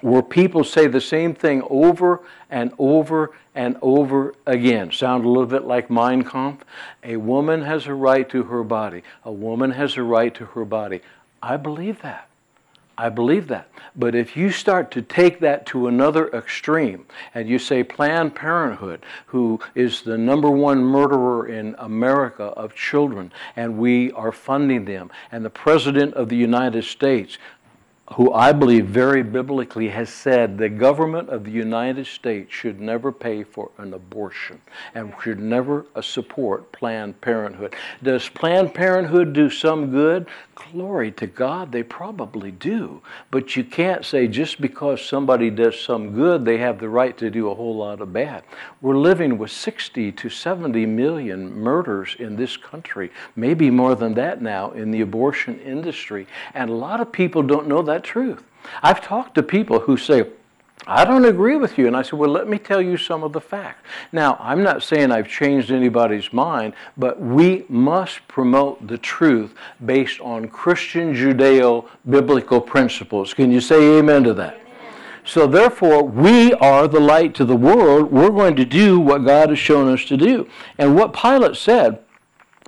where 0.00 0.22
people 0.22 0.64
say 0.64 0.86
the 0.86 1.00
same 1.00 1.34
thing 1.34 1.62
over 1.70 2.20
and 2.50 2.72
over 2.78 3.32
and 3.54 3.76
over 3.80 4.34
again. 4.46 4.90
Sound 4.92 5.24
a 5.24 5.28
little 5.28 5.46
bit 5.46 5.64
like 5.64 5.90
Mein 5.90 6.22
Kampf? 6.22 6.64
A 7.02 7.16
woman 7.16 7.62
has 7.62 7.86
a 7.86 7.94
right 7.94 8.28
to 8.30 8.44
her 8.44 8.64
body. 8.64 9.02
A 9.24 9.32
woman 9.32 9.70
has 9.72 9.96
a 9.96 10.02
right 10.02 10.34
to 10.34 10.46
her 10.46 10.64
body. 10.64 11.00
I 11.42 11.56
believe 11.56 12.02
that. 12.02 12.28
I 12.96 13.08
believe 13.08 13.48
that. 13.48 13.68
But 13.96 14.14
if 14.14 14.36
you 14.36 14.50
start 14.50 14.90
to 14.92 15.02
take 15.02 15.40
that 15.40 15.66
to 15.66 15.88
another 15.88 16.28
extreme 16.28 17.06
and 17.34 17.48
you 17.48 17.58
say 17.58 17.82
Planned 17.82 18.34
Parenthood, 18.34 19.04
who 19.26 19.60
is 19.74 20.02
the 20.02 20.16
number 20.16 20.50
one 20.50 20.78
murderer 20.78 21.48
in 21.48 21.74
America 21.78 22.44
of 22.44 22.74
children, 22.74 23.32
and 23.56 23.78
we 23.78 24.12
are 24.12 24.32
funding 24.32 24.84
them, 24.84 25.10
and 25.32 25.44
the 25.44 25.50
President 25.50 26.14
of 26.14 26.28
the 26.28 26.36
United 26.36 26.84
States 26.84 27.38
who 28.12 28.32
I 28.32 28.52
believe 28.52 28.86
very 28.86 29.22
biblically 29.22 29.88
has 29.88 30.10
said 30.10 30.58
the 30.58 30.68
government 30.68 31.30
of 31.30 31.44
the 31.44 31.50
United 31.50 32.06
States 32.06 32.52
should 32.52 32.78
never 32.78 33.10
pay 33.10 33.42
for 33.42 33.70
an 33.78 33.94
abortion 33.94 34.60
and 34.94 35.14
should 35.22 35.40
never 35.40 35.86
support 36.02 36.70
Planned 36.70 37.20
Parenthood. 37.22 37.74
Does 38.02 38.28
Planned 38.28 38.74
Parenthood 38.74 39.32
do 39.32 39.48
some 39.48 39.90
good? 39.90 40.26
Glory 40.54 41.10
to 41.12 41.26
God, 41.26 41.72
they 41.72 41.82
probably 41.82 42.52
do. 42.52 43.02
But 43.30 43.56
you 43.56 43.64
can't 43.64 44.04
say 44.04 44.28
just 44.28 44.60
because 44.60 45.04
somebody 45.04 45.50
does 45.50 45.80
some 45.80 46.12
good, 46.12 46.44
they 46.44 46.58
have 46.58 46.78
the 46.78 46.88
right 46.88 47.16
to 47.18 47.30
do 47.30 47.50
a 47.50 47.54
whole 47.54 47.76
lot 47.76 48.00
of 48.00 48.12
bad. 48.12 48.44
We're 48.80 48.96
living 48.96 49.36
with 49.36 49.50
60 49.50 50.12
to 50.12 50.28
70 50.28 50.86
million 50.86 51.52
murders 51.58 52.14
in 52.18 52.36
this 52.36 52.56
country, 52.56 53.10
maybe 53.34 53.70
more 53.70 53.96
than 53.96 54.14
that 54.14 54.42
now 54.42 54.70
in 54.72 54.90
the 54.90 55.00
abortion 55.00 55.58
industry. 55.60 56.26
And 56.54 56.70
a 56.70 56.74
lot 56.74 57.00
of 57.00 57.10
people 57.10 57.42
don't 57.42 57.66
know 57.66 57.82
that 57.82 58.04
truth. 58.04 58.44
I've 58.82 59.02
talked 59.02 59.34
to 59.34 59.42
people 59.42 59.80
who 59.80 59.96
say, 59.96 60.30
I 60.86 61.04
don't 61.04 61.24
agree 61.24 61.56
with 61.56 61.78
you. 61.78 61.86
And 61.86 61.96
I 61.96 62.02
said, 62.02 62.18
Well, 62.18 62.30
let 62.30 62.48
me 62.48 62.58
tell 62.58 62.82
you 62.82 62.96
some 62.96 63.22
of 63.22 63.32
the 63.32 63.40
facts. 63.40 63.88
Now, 64.12 64.36
I'm 64.40 64.62
not 64.62 64.82
saying 64.82 65.10
I've 65.10 65.28
changed 65.28 65.70
anybody's 65.70 66.32
mind, 66.32 66.74
but 66.96 67.20
we 67.20 67.64
must 67.68 68.26
promote 68.28 68.86
the 68.86 68.98
truth 68.98 69.54
based 69.84 70.20
on 70.20 70.48
Christian 70.48 71.14
Judeo 71.14 71.88
biblical 72.08 72.60
principles. 72.60 73.32
Can 73.32 73.50
you 73.50 73.60
say 73.60 73.98
amen 73.98 74.24
to 74.24 74.34
that? 74.34 74.60
So, 75.26 75.46
therefore, 75.46 76.02
we 76.02 76.52
are 76.54 76.86
the 76.86 77.00
light 77.00 77.34
to 77.36 77.46
the 77.46 77.56
world. 77.56 78.12
We're 78.12 78.28
going 78.28 78.56
to 78.56 78.64
do 78.66 79.00
what 79.00 79.24
God 79.24 79.48
has 79.48 79.58
shown 79.58 79.90
us 79.90 80.04
to 80.04 80.18
do. 80.18 80.46
And 80.76 80.94
what 80.94 81.14
Pilate 81.14 81.56
said 81.56 82.03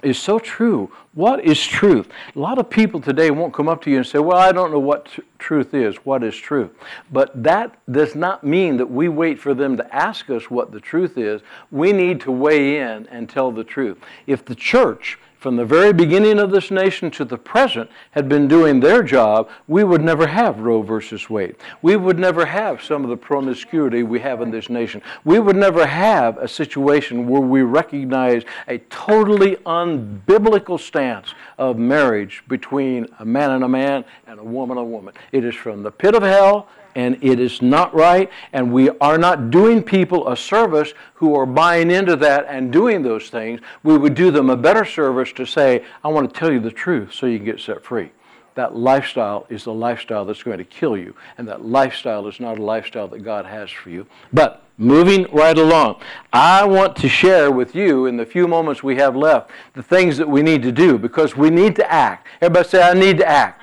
is 0.03 0.19
so 0.19 0.39
true. 0.39 0.91
What 1.15 1.45
is 1.45 1.65
truth? 1.65 2.09
A 2.35 2.39
lot 2.39 2.59
of 2.59 2.69
people 2.69 3.01
today 3.01 3.31
won't 3.31 3.55
come 3.55 3.69
up 3.69 3.83
to 3.83 3.91
you 3.91 3.99
and 3.99 4.07
say, 4.07 4.19
Well, 4.19 4.37
I 4.37 4.53
don't 4.53 4.71
know 4.71 4.79
what 4.79 5.07
t- 5.07 5.23
truth 5.39 5.73
is. 5.73 5.97
What 6.05 6.23
is 6.23 6.37
truth? 6.37 6.71
But 7.11 7.43
that 7.43 7.79
does 7.91 8.15
not 8.15 8.45
mean 8.45 8.77
that 8.77 8.91
we 8.91 9.09
wait 9.09 9.39
for 9.39 9.55
them 9.55 9.77
to 9.79 9.95
ask 9.95 10.29
us 10.29 10.51
what 10.51 10.73
the 10.73 10.81
truth 10.81 11.17
is. 11.17 11.41
We 11.71 11.93
need 11.93 12.21
to 12.23 12.33
weigh 12.33 12.79
in 12.79 13.07
and 13.09 13.29
tell 13.29 13.51
the 13.51 13.65
truth. 13.65 13.99
If 14.27 14.45
the 14.45 14.55
church 14.55 15.19
from 15.47 15.55
the 15.55 15.65
very 15.65 15.93
beginning 15.93 16.41
of 16.41 16.51
this 16.51 16.73
nation 16.73 17.09
to 17.09 17.25
the 17.25 17.39
present 17.39 17.89
had 18.11 18.29
been 18.29 18.49
doing 18.49 18.81
their 18.81 19.01
job, 19.01 19.49
we 19.69 19.85
would 19.85 20.03
never 20.03 20.27
have 20.27 20.59
Roe 20.59 20.83
versus 20.83 21.31
Wade. 21.31 21.55
We 21.83 21.95
would 21.95 22.19
never 22.19 22.45
have 22.45 22.83
some 22.83 23.05
of 23.05 23.11
the 23.11 23.17
promiscuity 23.17 24.03
we 24.03 24.19
have 24.19 24.41
in 24.41 24.51
this 24.51 24.69
nation. 24.69 25.03
We 25.25 25.39
would 25.39 25.55
never 25.55 25.87
have 25.87 26.37
a 26.39 26.49
situation 26.49 27.29
where 27.29 27.41
we 27.41 27.63
recognize 27.63 28.43
a 28.67 28.79
totally 28.91 29.55
unbiblical 29.65 30.81
stance 30.81 31.33
of 31.59 31.79
marriage 31.79 32.43
between 32.49 33.07
a 33.21 33.25
man 33.25 33.53
and 33.53 33.63
a 33.63 33.69
man 33.69 34.05
and 34.27 34.41
a 34.41 34.45
woman 34.45 34.79
and 34.79 34.85
a 34.85 34.91
woman. 34.91 35.15
It 35.31 35.45
is 35.45 35.55
from 35.55 35.85
the 35.85 35.93
pit 35.93 36.17
of 36.17 36.25
hell 36.25 36.67
and 36.97 37.23
it 37.23 37.39
is 37.39 37.61
not 37.61 37.95
right, 37.95 38.31
and 38.55 38.73
we 38.73 38.89
are 39.01 39.19
not 39.19 39.51
doing 39.51 39.83
people 39.83 40.29
a 40.29 40.37
service 40.37 40.95
who 41.15 41.37
are 41.37 41.47
buying 41.47 41.91
into 41.91 42.17
that 42.17 42.47
and 42.49 42.73
doing 42.73 43.03
those 43.03 43.29
things. 43.29 43.61
We 43.85 43.99
would 43.99 44.15
do 44.15 44.31
them 44.31 44.49
a 44.51 44.57
better 44.57 44.85
service 44.85 45.31
to 45.35 45.45
say, 45.45 45.85
I 46.03 46.09
want 46.09 46.33
to 46.33 46.41
tell 46.41 46.51
you 46.51 46.59
the 46.59 46.71
truth 46.71 47.13
so 47.13 47.27
you 47.27 47.37
can 47.39 47.45
get 47.45 47.61
set 47.61 47.85
free. 47.85 48.11
that 48.57 48.75
lifestyle 48.75 49.47
is 49.51 49.65
the 49.65 49.73
lifestyle 49.73 50.25
that's 50.25 50.43
going 50.43 50.59
to 50.59 50.65
kill 50.65 50.97
you. 50.97 51.15
And 51.39 51.47
that 51.47 51.65
lifestyle 51.65 52.27
is 52.27 52.41
not 52.41 52.59
a 52.59 52.63
lifestyle 52.63 53.07
that 53.09 53.23
God 53.23 53.45
has 53.45 53.71
for 53.71 53.91
you. 53.91 54.07
But 54.33 54.63
moving 54.79 55.27
right 55.31 55.57
along, 55.57 56.01
I 56.33 56.65
want 56.65 56.97
to 56.97 57.09
share 57.09 57.51
with 57.51 57.75
you 57.75 58.07
in 58.07 58.17
the 58.17 58.27
few 58.27 58.49
moments 58.49 58.83
we 58.83 58.97
have 58.97 59.15
left 59.15 59.51
the 59.75 59.83
things 59.83 60.17
that 60.17 60.29
we 60.29 60.43
need 60.43 60.63
to 60.63 60.73
do 60.73 60.97
because 60.99 61.37
we 61.37 61.51
need 61.51 61.77
to 61.77 61.93
act. 61.93 62.27
Everybody 62.41 62.69
say, 62.69 62.83
I 62.83 62.95
need 62.95 63.19
to 63.19 63.29
act. 63.29 63.63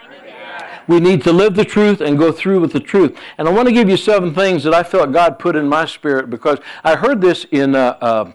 We 0.88 1.00
need 1.00 1.24
to 1.24 1.34
live 1.34 1.56
the 1.56 1.66
truth 1.66 2.02
and 2.02 2.18
go 2.18 2.32
through 2.32 2.60
with 2.60 2.74
the 2.74 2.80
truth. 2.80 3.18
And 3.38 3.48
I 3.48 3.52
want 3.52 3.68
to 3.68 3.74
give 3.74 3.90
you 3.90 3.98
seven 3.98 4.34
things 4.34 4.64
that 4.64 4.74
I 4.74 4.84
felt 4.84 5.12
God 5.12 5.40
put 5.40 5.56
in 5.56 5.68
my 5.68 5.86
spirit 5.86 6.30
because 6.30 6.60
I 6.84 6.96
heard 6.96 7.22
this 7.22 7.46
in. 7.52 7.76
Uh, 7.76 7.98
uh, 8.02 8.32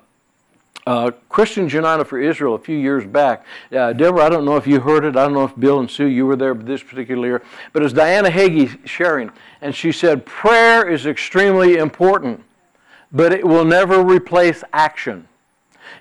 uh, 0.88 1.10
for 2.04 2.18
Israel 2.18 2.54
a 2.54 2.58
few 2.58 2.76
years 2.76 3.04
back. 3.04 3.44
Uh, 3.70 3.92
Deborah, 3.92 4.24
I 4.24 4.28
don't 4.30 4.46
know 4.46 4.56
if 4.56 4.66
you 4.66 4.80
heard 4.80 5.04
it. 5.04 5.16
I 5.16 5.24
don't 5.24 5.34
know 5.34 5.44
if 5.44 5.58
Bill 5.58 5.80
and 5.80 5.90
Sue, 5.90 6.06
you 6.06 6.24
were 6.24 6.36
there 6.36 6.54
this 6.54 6.82
particular 6.82 7.26
year. 7.26 7.42
But 7.74 7.82
it 7.82 7.84
was 7.84 7.92
Diana 7.92 8.30
Hagee 8.30 8.86
sharing, 8.86 9.30
and 9.60 9.74
she 9.74 9.92
said, 9.92 10.24
Prayer 10.24 10.88
is 10.88 11.04
extremely 11.04 11.76
important, 11.76 12.42
but 13.12 13.34
it 13.34 13.46
will 13.46 13.66
never 13.66 14.02
replace 14.02 14.64
action. 14.72 15.28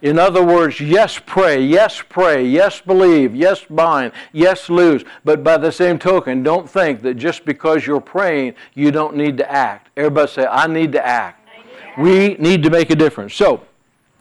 In 0.01 0.19
other 0.19 0.43
words, 0.43 0.79
yes, 0.79 1.19
pray, 1.25 1.61
yes, 1.61 2.03
pray, 2.07 2.45
yes, 2.45 2.81
believe, 2.81 3.35
yes, 3.35 3.65
bind, 3.69 4.11
yes, 4.31 4.69
lose. 4.69 5.03
But 5.25 5.43
by 5.43 5.57
the 5.57 5.71
same 5.71 5.97
token, 5.97 6.43
don't 6.43 6.69
think 6.69 7.01
that 7.01 7.15
just 7.15 7.45
because 7.45 7.85
you're 7.85 8.01
praying, 8.01 8.55
you 8.75 8.91
don't 8.91 9.15
need 9.15 9.37
to 9.37 9.51
act. 9.51 9.89
Everybody 9.97 10.31
say, 10.31 10.45
I 10.45 10.67
need 10.67 10.91
to 10.93 11.05
act. 11.05 11.45
Need 11.45 11.63
to 11.71 11.87
act. 11.87 11.97
We 11.99 12.35
need 12.35 12.63
to 12.63 12.69
make 12.69 12.89
a 12.89 12.95
difference. 12.95 13.33
So, 13.33 13.63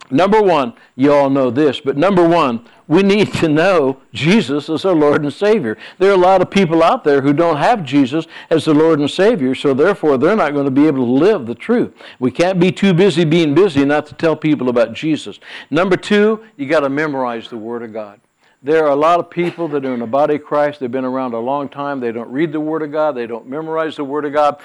Number 0.09 0.41
one, 0.41 0.73
you 0.95 1.13
all 1.13 1.29
know 1.29 1.49
this, 1.49 1.81
but 1.81 1.97
number 1.97 2.27
one, 2.27 2.65
we 2.87 3.03
need 3.03 3.33
to 3.33 3.49
know 3.49 3.99
Jesus 4.13 4.69
as 4.69 4.85
our 4.85 4.95
Lord 4.95 5.23
and 5.23 5.33
Savior. 5.33 5.77
There 5.97 6.09
are 6.09 6.13
a 6.13 6.17
lot 6.17 6.41
of 6.41 6.49
people 6.49 6.81
out 6.81 7.03
there 7.03 7.21
who 7.21 7.33
don't 7.33 7.57
have 7.57 7.83
Jesus 7.83 8.25
as 8.49 8.63
the 8.63 8.73
Lord 8.73 8.99
and 8.99 9.11
Savior, 9.11 9.53
so 9.53 9.73
therefore 9.73 10.17
they're 10.17 10.37
not 10.37 10.53
going 10.53 10.65
to 10.65 10.71
be 10.71 10.87
able 10.87 11.05
to 11.05 11.11
live 11.11 11.45
the 11.45 11.55
truth. 11.55 11.93
We 12.19 12.31
can't 12.31 12.59
be 12.59 12.71
too 12.71 12.93
busy 12.93 13.25
being 13.25 13.53
busy 13.53 13.83
not 13.83 14.05
to 14.07 14.15
tell 14.15 14.37
people 14.37 14.69
about 14.69 14.93
Jesus. 14.93 15.39
Number 15.69 15.97
two, 15.97 16.45
you 16.55 16.67
got 16.67 16.81
to 16.81 16.89
memorize 16.89 17.49
the 17.49 17.57
Word 17.57 17.83
of 17.83 17.91
God. 17.91 18.21
There 18.63 18.83
are 18.85 18.91
a 18.91 18.95
lot 18.95 19.19
of 19.19 19.29
people 19.29 19.67
that 19.67 19.85
are 19.85 19.93
in 19.93 19.99
the 19.99 20.07
body 20.07 20.35
of 20.35 20.43
Christ. 20.43 20.79
They've 20.79 20.91
been 20.91 21.05
around 21.05 21.33
a 21.33 21.39
long 21.39 21.69
time. 21.69 21.99
They 21.99 22.11
don't 22.11 22.31
read 22.31 22.51
the 22.51 22.59
Word 22.59 22.81
of 22.81 22.91
God. 22.91 23.15
They 23.15 23.27
don't 23.27 23.47
memorize 23.47 23.97
the 23.97 24.03
Word 24.03 24.25
of 24.25 24.33
God. 24.33 24.59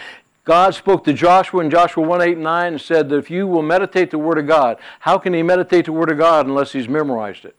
God 0.44 0.74
spoke 0.74 1.04
to 1.04 1.12
Joshua 1.12 1.62
in 1.62 1.70
Joshua 1.70 2.06
1 2.06 2.20
8 2.20 2.32
and 2.32 2.42
9 2.42 2.72
and 2.72 2.80
said 2.80 3.08
that 3.08 3.16
if 3.16 3.30
you 3.30 3.46
will 3.46 3.62
meditate 3.62 4.10
the 4.10 4.18
Word 4.18 4.38
of 4.38 4.46
God, 4.46 4.78
how 5.00 5.18
can 5.18 5.34
he 5.34 5.42
meditate 5.42 5.84
the 5.84 5.92
Word 5.92 6.10
of 6.10 6.18
God 6.18 6.46
unless 6.46 6.72
he's 6.72 6.88
memorized 6.88 7.44
it? 7.44 7.54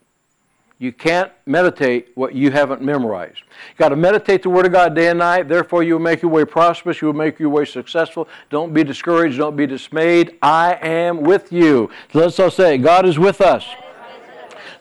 You 0.78 0.92
can't 0.92 1.32
meditate 1.46 2.08
what 2.14 2.34
you 2.34 2.50
haven't 2.50 2.82
memorized. 2.82 3.42
You've 3.70 3.78
got 3.78 3.90
to 3.90 3.96
meditate 3.96 4.42
the 4.42 4.50
Word 4.50 4.66
of 4.66 4.72
God 4.72 4.94
day 4.94 5.08
and 5.08 5.18
night. 5.18 5.48
Therefore, 5.48 5.82
you 5.82 5.94
will 5.94 6.00
make 6.00 6.20
your 6.20 6.30
way 6.30 6.44
prosperous. 6.44 7.00
You 7.00 7.06
will 7.06 7.14
make 7.14 7.38
your 7.38 7.48
way 7.48 7.64
successful. 7.64 8.28
Don't 8.50 8.74
be 8.74 8.84
discouraged. 8.84 9.38
Don't 9.38 9.56
be 9.56 9.66
dismayed. 9.66 10.36
I 10.42 10.74
am 10.82 11.22
with 11.22 11.52
you. 11.52 11.90
So 12.12 12.18
let's 12.18 12.38
all 12.38 12.50
say, 12.50 12.76
God 12.76 13.06
is 13.06 13.18
with 13.18 13.40
us 13.40 13.64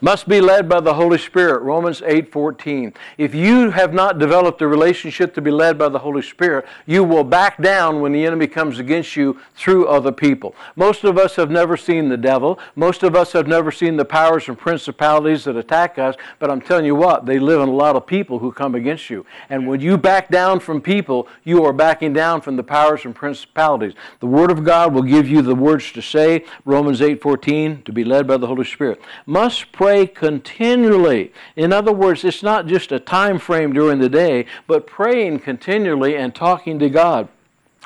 must 0.03 0.27
be 0.27 0.41
led 0.41 0.67
by 0.67 0.81
the 0.81 0.95
Holy 0.95 1.17
Spirit. 1.17 1.63
Romans 1.63 2.01
8:14. 2.01 2.93
If 3.17 3.33
you 3.33 3.69
have 3.69 3.93
not 3.93 4.19
developed 4.19 4.61
a 4.61 4.67
relationship 4.67 5.33
to 5.33 5.41
be 5.41 5.49
led 5.49 5.77
by 5.77 5.87
the 5.87 5.99
Holy 5.99 6.21
Spirit, 6.21 6.65
you 6.85 7.05
will 7.05 7.23
back 7.23 7.61
down 7.61 8.01
when 8.01 8.11
the 8.11 8.25
enemy 8.25 8.47
comes 8.47 8.79
against 8.79 9.15
you 9.15 9.37
through 9.55 9.87
other 9.87 10.11
people. 10.11 10.55
Most 10.75 11.05
of 11.05 11.17
us 11.17 11.37
have 11.37 11.49
never 11.49 11.77
seen 11.77 12.09
the 12.09 12.17
devil. 12.17 12.59
Most 12.75 13.01
of 13.01 13.15
us 13.15 13.31
have 13.31 13.47
never 13.47 13.71
seen 13.71 13.95
the 13.95 14.03
powers 14.03 14.49
and 14.49 14.57
principalities 14.59 15.45
that 15.45 15.55
attack 15.55 15.97
us, 15.97 16.15
but 16.37 16.51
I'm 16.51 16.59
telling 16.59 16.85
you 16.85 16.95
what, 16.95 17.25
they 17.25 17.39
live 17.39 17.61
in 17.61 17.69
a 17.69 17.73
lot 17.73 17.95
of 17.95 18.05
people 18.05 18.39
who 18.39 18.51
come 18.51 18.75
against 18.75 19.09
you. 19.09 19.25
And 19.49 19.65
when 19.69 19.79
you 19.79 19.97
back 19.97 20.27
down 20.29 20.59
from 20.59 20.81
people, 20.81 21.29
you 21.45 21.63
are 21.63 21.71
backing 21.71 22.11
down 22.11 22.41
from 22.41 22.57
the 22.57 22.63
powers 22.63 23.05
and 23.05 23.15
principalities. 23.15 23.93
The 24.19 24.27
word 24.27 24.51
of 24.51 24.65
God 24.65 24.93
will 24.93 25.03
give 25.03 25.29
you 25.29 25.41
the 25.41 25.55
words 25.55 25.93
to 25.93 26.01
say, 26.01 26.43
Romans 26.65 26.99
8:14, 26.99 27.83
to 27.85 27.93
be 27.93 28.03
led 28.03 28.27
by 28.27 28.35
the 28.35 28.47
Holy 28.47 28.65
Spirit. 28.65 28.99
Must 29.25 29.71
pray 29.71 29.92
pray 29.93 30.07
continually. 30.07 31.31
In 31.55 31.71
other 31.71 31.91
words, 31.91 32.23
it's 32.23 32.41
not 32.41 32.65
just 32.65 32.91
a 32.91 32.99
time 32.99 33.37
frame 33.37 33.73
during 33.73 33.99
the 33.99 34.09
day, 34.09 34.47
but 34.65 34.87
praying 34.87 35.39
continually 35.39 36.15
and 36.15 36.33
talking 36.33 36.79
to 36.79 36.89
God. 36.89 37.29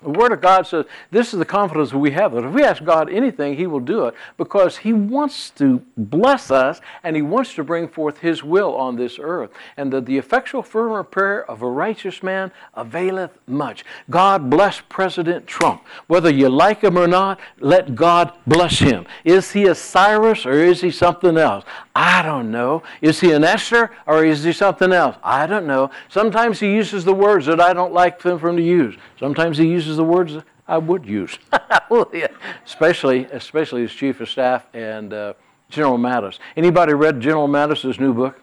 The 0.03 0.11
Word 0.11 0.31
of 0.31 0.41
God 0.41 0.67
says 0.67 0.85
this 1.09 1.33
is 1.33 1.39
the 1.39 1.45
confidence 1.45 1.91
we 1.91 2.11
have 2.11 2.31
that 2.33 2.43
if 2.43 2.53
we 2.53 2.63
ask 2.63 2.83
God 2.83 3.09
anything, 3.09 3.55
He 3.55 3.65
will 3.65 3.79
do 3.79 4.05
it 4.05 4.13
because 4.37 4.77
He 4.77 4.93
wants 4.93 5.49
to 5.51 5.81
bless 5.97 6.51
us 6.51 6.81
and 7.03 7.15
He 7.15 7.23
wants 7.23 7.55
to 7.55 7.63
bring 7.63 7.87
forth 7.87 8.19
His 8.19 8.43
will 8.43 8.75
on 8.75 8.95
this 8.95 9.17
earth. 9.19 9.49
And 9.75 9.91
that 9.93 10.05
the 10.05 10.17
effectual, 10.17 10.61
fervent 10.61 11.09
prayer 11.09 11.49
of 11.49 11.63
a 11.63 11.69
righteous 11.69 12.21
man 12.21 12.51
availeth 12.75 13.31
much. 13.47 13.83
God 14.09 14.51
bless 14.51 14.81
President 14.87 15.47
Trump. 15.47 15.83
Whether 16.05 16.29
you 16.29 16.49
like 16.49 16.81
him 16.81 16.97
or 16.97 17.07
not, 17.07 17.39
let 17.59 17.95
God 17.95 18.33
bless 18.45 18.77
him. 18.77 19.05
Is 19.23 19.51
he 19.51 19.65
a 19.65 19.75
Cyrus 19.75 20.45
or 20.45 20.53
is 20.53 20.81
he 20.81 20.91
something 20.91 21.37
else? 21.37 21.65
I 21.95 22.21
don't 22.21 22.51
know. 22.51 22.83
Is 23.01 23.19
he 23.19 23.31
an 23.31 23.43
Esther 23.43 23.89
or 24.05 24.23
is 24.23 24.43
he 24.43 24.53
something 24.53 24.93
else? 24.93 25.15
I 25.23 25.47
don't 25.47 25.65
know. 25.65 25.89
Sometimes 26.09 26.59
he 26.59 26.71
uses 26.71 27.03
the 27.03 27.13
words 27.13 27.47
that 27.47 27.59
I 27.59 27.73
don't 27.73 27.93
like 27.93 28.21
for 28.21 28.33
him 28.33 28.55
to 28.57 28.61
use. 28.61 28.95
Sometimes 29.19 29.57
he 29.57 29.67
uses 29.67 29.97
the 29.97 30.03
words 30.03 30.37
I 30.67 30.77
would 30.77 31.05
use. 31.05 31.37
especially, 32.65 33.25
especially 33.25 33.83
as 33.83 33.91
chief 33.91 34.19
of 34.21 34.29
staff 34.29 34.65
and 34.73 35.13
uh, 35.13 35.33
General 35.69 35.97
Mattis. 35.97 36.39
Anybody 36.55 36.93
read 36.93 37.19
General 37.19 37.47
Mattis's 37.47 37.99
new 37.99 38.13
book? 38.13 38.41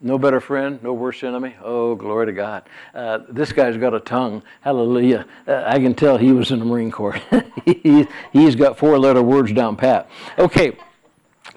No 0.00 0.16
better 0.16 0.40
friend, 0.40 0.80
no 0.82 0.92
worse 0.92 1.24
enemy. 1.24 1.56
Oh, 1.60 1.96
glory 1.96 2.26
to 2.26 2.32
God. 2.32 2.62
Uh, 2.94 3.18
this 3.28 3.52
guy's 3.52 3.76
got 3.76 3.94
a 3.94 4.00
tongue. 4.00 4.44
Hallelujah. 4.60 5.26
Uh, 5.46 5.64
I 5.66 5.80
can 5.80 5.94
tell 5.94 6.16
he 6.16 6.30
was 6.30 6.52
in 6.52 6.60
the 6.60 6.64
Marine 6.64 6.92
Corps. 6.92 7.20
he, 7.64 8.06
he's 8.32 8.54
got 8.54 8.78
four 8.78 8.96
letter 8.96 9.22
words 9.22 9.52
down 9.52 9.74
pat. 9.74 10.08
Okay. 10.38 10.76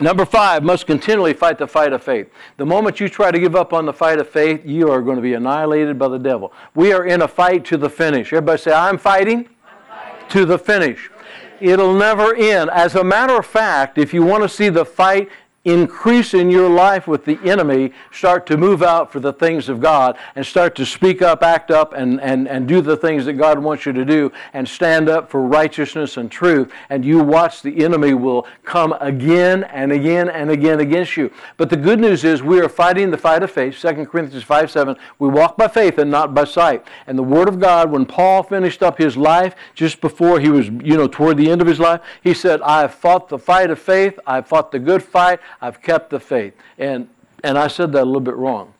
Number 0.01 0.25
five, 0.25 0.63
must 0.63 0.87
continually 0.87 1.33
fight 1.33 1.59
the 1.59 1.67
fight 1.67 1.93
of 1.93 2.03
faith. 2.03 2.27
The 2.57 2.65
moment 2.65 2.99
you 2.99 3.07
try 3.07 3.29
to 3.29 3.39
give 3.39 3.55
up 3.55 3.71
on 3.71 3.85
the 3.85 3.93
fight 3.93 4.19
of 4.19 4.27
faith, 4.27 4.65
you 4.65 4.89
are 4.89 4.99
going 4.99 5.17
to 5.17 5.21
be 5.21 5.35
annihilated 5.35 5.99
by 5.99 6.07
the 6.07 6.17
devil. 6.17 6.51
We 6.73 6.91
are 6.91 7.05
in 7.05 7.21
a 7.21 7.27
fight 7.27 7.65
to 7.65 7.77
the 7.77 7.89
finish. 7.89 8.33
Everybody 8.33 8.57
say, 8.59 8.73
I'm 8.73 8.97
fighting, 8.97 9.39
I'm 9.39 9.45
fighting. 9.87 10.29
to 10.29 10.45
the 10.45 10.57
finish. 10.57 11.11
It'll 11.59 11.93
never 11.93 12.33
end. 12.33 12.71
As 12.71 12.95
a 12.95 13.03
matter 13.03 13.37
of 13.37 13.45
fact, 13.45 13.99
if 13.99 14.11
you 14.11 14.23
want 14.23 14.41
to 14.41 14.49
see 14.49 14.69
the 14.69 14.83
fight 14.83 15.29
increase 15.63 16.33
in 16.33 16.49
your 16.49 16.69
life 16.69 17.07
with 17.07 17.25
the 17.25 17.37
enemy, 17.43 17.91
start 18.11 18.47
to 18.47 18.57
move 18.57 18.81
out 18.81 19.11
for 19.11 19.19
the 19.19 19.31
things 19.31 19.69
of 19.69 19.79
God 19.79 20.17
and 20.35 20.45
start 20.45 20.75
to 20.75 20.85
speak 20.85 21.21
up, 21.21 21.43
act 21.43 21.69
up, 21.69 21.93
and, 21.93 22.19
and, 22.21 22.47
and 22.47 22.67
do 22.67 22.81
the 22.81 22.97
things 22.97 23.25
that 23.25 23.33
God 23.33 23.59
wants 23.59 23.85
you 23.85 23.93
to 23.93 24.03
do 24.03 24.31
and 24.53 24.67
stand 24.67 25.07
up 25.07 25.29
for 25.29 25.41
righteousness 25.43 26.17
and 26.17 26.31
truth. 26.31 26.71
And 26.89 27.05
you 27.05 27.19
watch 27.19 27.61
the 27.61 27.83
enemy 27.83 28.15
will 28.15 28.47
come 28.63 28.93
again 28.99 29.63
and 29.65 29.91
again 29.91 30.29
and 30.29 30.49
again 30.49 30.79
against 30.79 31.15
you. 31.15 31.31
But 31.57 31.69
the 31.69 31.77
good 31.77 31.99
news 31.99 32.23
is 32.23 32.41
we 32.41 32.59
are 32.59 32.69
fighting 32.69 33.11
the 33.11 33.17
fight 33.17 33.43
of 33.43 33.51
faith. 33.51 33.79
2 33.79 34.05
Corinthians 34.05 34.43
5 34.43 34.71
7. 34.71 34.95
We 35.19 35.29
walk 35.29 35.57
by 35.57 35.67
faith 35.67 35.99
and 35.99 36.09
not 36.09 36.33
by 36.33 36.45
sight. 36.45 36.87
And 37.05 37.17
the 37.17 37.23
Word 37.23 37.47
of 37.47 37.59
God, 37.59 37.91
when 37.91 38.05
Paul 38.05 38.41
finished 38.41 38.81
up 38.81 38.97
his 38.97 39.15
life, 39.15 39.55
just 39.75 40.01
before 40.01 40.39
he 40.39 40.49
was, 40.49 40.67
you 40.67 40.97
know, 40.97 41.07
toward 41.07 41.37
the 41.37 41.51
end 41.51 41.61
of 41.61 41.67
his 41.67 41.79
life, 41.79 42.01
he 42.23 42.33
said, 42.33 42.61
I 42.61 42.81
have 42.81 42.95
fought 42.95 43.29
the 43.29 43.37
fight 43.37 43.69
of 43.69 43.79
faith, 43.79 44.19
I've 44.25 44.47
fought 44.47 44.71
the 44.71 44.79
good 44.79 45.03
fight, 45.03 45.39
I've 45.59 45.81
kept 45.81 46.09
the 46.09 46.19
faith. 46.19 46.53
And, 46.77 47.09
and 47.43 47.57
I 47.57 47.67
said 47.67 47.91
that 47.93 48.03
a 48.03 48.05
little 48.05 48.21
bit 48.21 48.35
wrong. 48.35 48.73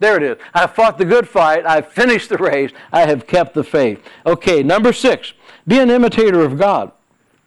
There 0.00 0.16
it 0.16 0.22
is. 0.22 0.38
I 0.54 0.66
fought 0.66 0.98
the 0.98 1.04
good 1.04 1.28
fight. 1.28 1.66
I've 1.66 1.88
finished 1.88 2.28
the 2.28 2.38
race. 2.38 2.70
I 2.92 3.00
have 3.00 3.26
kept 3.26 3.54
the 3.54 3.64
faith. 3.64 4.02
Okay, 4.24 4.62
number 4.62 4.92
six, 4.92 5.32
be 5.66 5.78
an 5.78 5.90
imitator 5.90 6.40
of 6.40 6.56
God. 6.56 6.92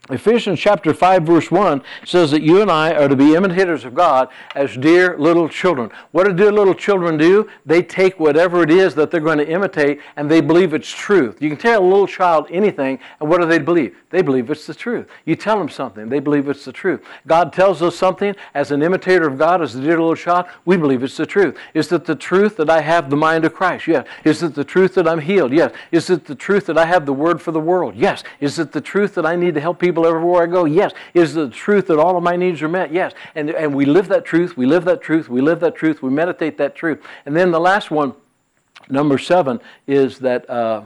Ephesians 0.09 0.59
chapter 0.59 0.95
5 0.95 1.23
verse 1.23 1.51
1 1.51 1.83
says 2.05 2.31
that 2.31 2.41
you 2.41 2.59
and 2.63 2.71
I 2.71 2.91
are 2.91 3.07
to 3.07 3.15
be 3.15 3.35
imitators 3.35 3.85
of 3.85 3.93
God 3.93 4.29
as 4.55 4.75
dear 4.75 5.15
little 5.19 5.47
children. 5.47 5.91
What 6.09 6.25
do 6.25 6.33
dear 6.33 6.51
little 6.51 6.73
children 6.73 7.17
do? 7.17 7.47
They 7.67 7.83
take 7.83 8.19
whatever 8.19 8.63
it 8.63 8.71
is 8.71 8.95
that 8.95 9.11
they're 9.11 9.21
going 9.21 9.37
to 9.37 9.47
imitate 9.47 10.01
and 10.15 10.29
they 10.29 10.41
believe 10.41 10.73
it's 10.73 10.89
truth. 10.89 11.39
You 11.39 11.49
can 11.49 11.59
tell 11.59 11.83
a 11.83 11.85
little 11.85 12.07
child 12.07 12.47
anything 12.49 12.97
and 13.19 13.29
what 13.29 13.41
do 13.41 13.47
they 13.47 13.59
believe? 13.59 13.95
They 14.09 14.23
believe 14.23 14.49
it's 14.49 14.65
the 14.65 14.73
truth. 14.73 15.07
You 15.25 15.35
tell 15.35 15.59
them 15.59 15.69
something, 15.69 16.09
they 16.09 16.19
believe 16.19 16.49
it's 16.49 16.65
the 16.65 16.73
truth. 16.73 17.05
God 17.27 17.53
tells 17.53 17.83
us 17.83 17.95
something 17.95 18.35
as 18.55 18.71
an 18.71 18.81
imitator 18.81 19.27
of 19.27 19.37
God, 19.37 19.61
as 19.61 19.75
a 19.75 19.81
dear 19.81 19.99
little 19.99 20.15
child, 20.15 20.47
we 20.65 20.77
believe 20.77 21.03
it's 21.03 21.15
the 21.15 21.27
truth. 21.27 21.55
Is 21.75 21.91
it 21.91 22.05
the 22.05 22.15
truth 22.15 22.57
that 22.57 22.71
I 22.71 22.81
have 22.81 23.11
the 23.11 23.17
mind 23.17 23.45
of 23.45 23.53
Christ? 23.53 23.85
Yes. 23.85 24.07
Is 24.23 24.41
it 24.41 24.55
the 24.55 24.63
truth 24.63 24.95
that 24.95 25.07
I'm 25.07 25.19
healed? 25.19 25.53
Yes. 25.53 25.73
Is 25.91 26.09
it 26.09 26.25
the 26.25 26.35
truth 26.35 26.65
that 26.65 26.77
I 26.77 26.87
have 26.87 27.05
the 27.05 27.13
word 27.13 27.39
for 27.39 27.51
the 27.51 27.59
world? 27.59 27.95
Yes. 27.95 28.23
Is 28.39 28.57
it 28.57 28.71
the 28.71 28.81
truth 28.81 29.13
that 29.13 29.27
I 29.27 29.35
need 29.35 29.53
to 29.53 29.61
help 29.61 29.77
people 29.79 29.90
people 29.91 30.07
everywhere 30.07 30.43
I 30.43 30.47
go? 30.47 30.63
Yes. 30.63 30.93
Is 31.13 31.33
the 31.33 31.49
truth 31.49 31.87
that 31.87 31.99
all 31.99 32.15
of 32.15 32.23
my 32.23 32.37
needs 32.37 32.61
are 32.61 32.69
met? 32.69 32.93
Yes. 32.93 33.11
And, 33.35 33.49
and 33.49 33.75
we 33.75 33.83
live 33.83 34.07
that 34.07 34.23
truth, 34.23 34.55
we 34.55 34.65
live 34.65 34.85
that 34.85 35.01
truth, 35.01 35.27
we 35.27 35.41
live 35.41 35.59
that 35.59 35.75
truth, 35.75 36.01
we 36.01 36.09
meditate 36.09 36.57
that 36.59 36.75
truth. 36.75 37.01
And 37.25 37.35
then 37.35 37.51
the 37.51 37.59
last 37.59 37.91
one, 37.91 38.13
number 38.89 39.17
seven, 39.17 39.59
is 39.85 40.19
that, 40.19 40.49
uh, 40.49 40.83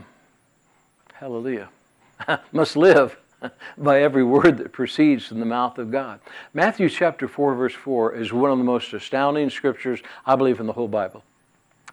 hallelujah, 1.14 1.70
must 2.52 2.76
live 2.76 3.16
by 3.78 4.02
every 4.02 4.24
word 4.24 4.58
that 4.58 4.72
proceeds 4.72 5.28
from 5.28 5.40
the 5.40 5.46
mouth 5.46 5.78
of 5.78 5.92
God. 5.92 6.20
Matthew 6.52 6.90
chapter 6.90 7.28
4, 7.28 7.54
verse 7.54 7.76
4 7.76 8.16
is 8.16 8.34
one 8.34 8.50
of 8.50 8.58
the 8.58 8.64
most 8.64 8.92
astounding 8.92 9.52
scriptures, 9.52 10.02
I 10.26 10.36
believe, 10.36 10.60
in 10.60 10.66
the 10.66 10.74
whole 10.74 10.88
Bible. 10.88 11.24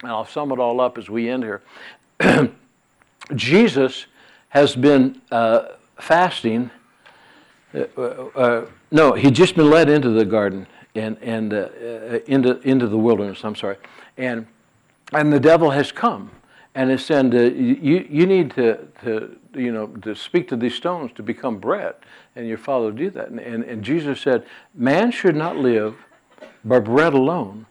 and 0.02 0.10
I'll 0.10 0.24
sum 0.24 0.50
it 0.50 0.58
all 0.58 0.80
up 0.80 0.96
as 0.96 1.10
we 1.10 1.28
end 1.28 1.44
here. 1.44 1.60
Jesus 3.34 4.06
has 4.48 4.74
been 4.74 5.20
uh, 5.30 5.68
fasting. 5.98 6.70
Uh, 7.74 7.80
uh, 8.00 8.66
no, 8.90 9.12
he'd 9.12 9.34
just 9.34 9.54
been 9.54 9.70
led 9.70 9.88
into 9.88 10.10
the 10.10 10.24
garden 10.24 10.66
and, 10.94 11.16
and 11.22 11.54
uh, 11.54 11.56
uh, 11.56 12.18
into, 12.26 12.60
into 12.68 12.86
the 12.86 12.98
wilderness, 12.98 13.44
I'm 13.44 13.56
sorry. 13.56 13.76
And, 14.18 14.46
and 15.12 15.32
the 15.32 15.40
devil 15.40 15.70
has 15.70 15.90
come 15.90 16.30
and 16.74 16.90
has 16.90 17.04
said, 17.04 17.34
uh, 17.34 17.38
you, 17.38 18.06
you 18.10 18.26
need 18.26 18.50
to, 18.52 18.86
to, 19.04 19.36
you 19.54 19.72
know, 19.72 19.86
to 19.86 20.14
speak 20.14 20.48
to 20.48 20.56
these 20.56 20.74
stones 20.74 21.12
to 21.14 21.22
become 21.22 21.58
bread. 21.58 21.94
And 22.36 22.46
your 22.46 22.58
father 22.58 22.86
will 22.86 22.92
do 22.92 23.10
that. 23.10 23.28
And, 23.28 23.40
and, 23.40 23.64
and 23.64 23.82
Jesus 23.82 24.20
said, 24.20 24.44
man 24.74 25.10
should 25.10 25.36
not 25.36 25.56
live 25.56 25.96
by 26.64 26.78
bread 26.78 27.14
alone, 27.14 27.66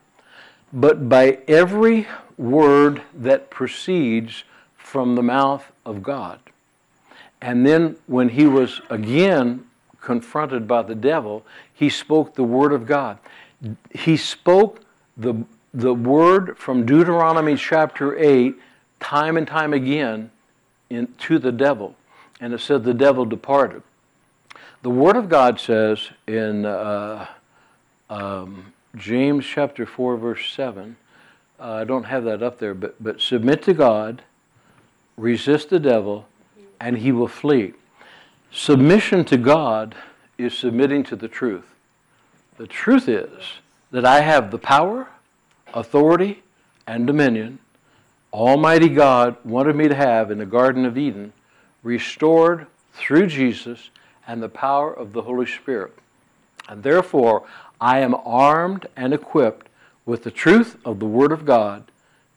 but 0.74 1.10
by 1.10 1.39
every 1.47 2.08
word 2.38 3.02
that 3.14 3.49
proceeds 3.49 4.43
from 4.78 5.16
the 5.16 5.24
mouth 5.24 5.72
of 5.86 6.02
God. 6.02 6.39
And 7.41 7.66
then 7.66 7.97
when 8.08 8.30
he 8.30 8.45
was 8.45 8.82
again 8.89 9.66
confronted 10.02 10.68
by 10.68 10.82
the 10.82 10.95
devil, 10.95 11.45
he 11.74 11.89
spoke 11.89 12.36
the 12.36 12.43
word 12.43 12.74
of 12.74 12.86
God. 12.86 13.18
He 13.93 14.18
spoke 14.18 14.82
the, 15.16 15.45
the 15.74 15.93
word 15.93 16.58
from 16.58 16.86
Deuteronomy 16.86 17.56
chapter 17.56 18.18
8 18.18 18.56
time 18.99 19.38
and 19.38 19.47
time 19.47 19.74
again 19.74 20.32
in, 20.89 21.08
to 21.20 21.39
the 21.39 21.52
devil. 21.52 21.95
And 22.39 22.54
it 22.54 22.60
said 22.60 22.84
the 22.84 22.93
devil 22.93 23.26
departed. 23.26 23.84
The 24.82 24.89
word 24.89 25.16
of 25.16 25.30
God 25.30 25.60
says 25.60 26.10
in 26.28 26.66
uh, 26.66 27.28
um, 28.10 28.74
James 28.95 29.45
chapter 29.45 29.86
4, 29.86 30.18
verse 30.18 30.52
7, 30.52 30.95
uh, 31.60 31.64
I 31.64 31.84
don't 31.84 32.06
have 32.06 32.24
that 32.24 32.41
up 32.41 32.58
there, 32.58 32.74
but, 32.74 33.02
but 33.02 33.22
submit 33.22 33.62
to 33.64 33.74
God, 33.74 34.24
resist 35.18 35.70
the 35.70 35.80
devil, 35.80 36.26
and 36.80 36.97
he 36.97 37.12
will 37.12 37.28
flee. 37.28 37.74
Submission 38.52 39.24
to 39.26 39.38
God 39.38 39.95
is 40.38 40.54
submitting 40.54 41.04
to 41.04 41.16
the 41.16 41.28
truth. 41.28 41.74
The 42.58 42.68
truth 42.68 43.08
is 43.08 43.54
that 43.91 44.06
I 44.06 44.22
have 44.22 44.52
the 44.52 44.58
power, 44.58 45.08
authority, 45.74 46.43
and 46.86 47.08
dominion 47.08 47.60
Almighty 48.34 48.88
God 48.88 49.36
wanted 49.43 49.76
me 49.76 49.89
to 49.89 49.95
have 49.95 50.32
in 50.32 50.38
the 50.38 50.45
Garden 50.45 50.86
of 50.86 50.97
Eden 50.97 51.34
restored 51.84 52.66
through 52.93 53.28
Jesus 53.28 53.89
and 54.26 54.41
the 54.41 54.49
power 54.49 54.93
of 54.93 55.12
the 55.12 55.24
Holy 55.24 55.45
Spirit. 55.45 55.93
And 56.70 56.82
therefore, 56.82 57.45
I 57.82 57.99
am 57.99 58.16
armed 58.16 58.88
and 58.95 59.14
equipped 59.14 59.68
with 60.06 60.24
the 60.24 60.32
truth 60.32 60.78
of 60.86 60.99
the 60.99 61.06
Word 61.06 61.34
of 61.34 61.45
God 61.45 61.84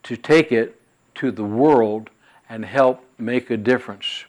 to 0.05 0.17
take 0.17 0.51
it 0.51 0.81
to 1.17 1.31
the 1.31 1.45
world 1.45 2.11
and 2.49 2.65
help 2.65 3.05
make 3.17 3.51
a 3.51 3.57
difference. 3.57 4.25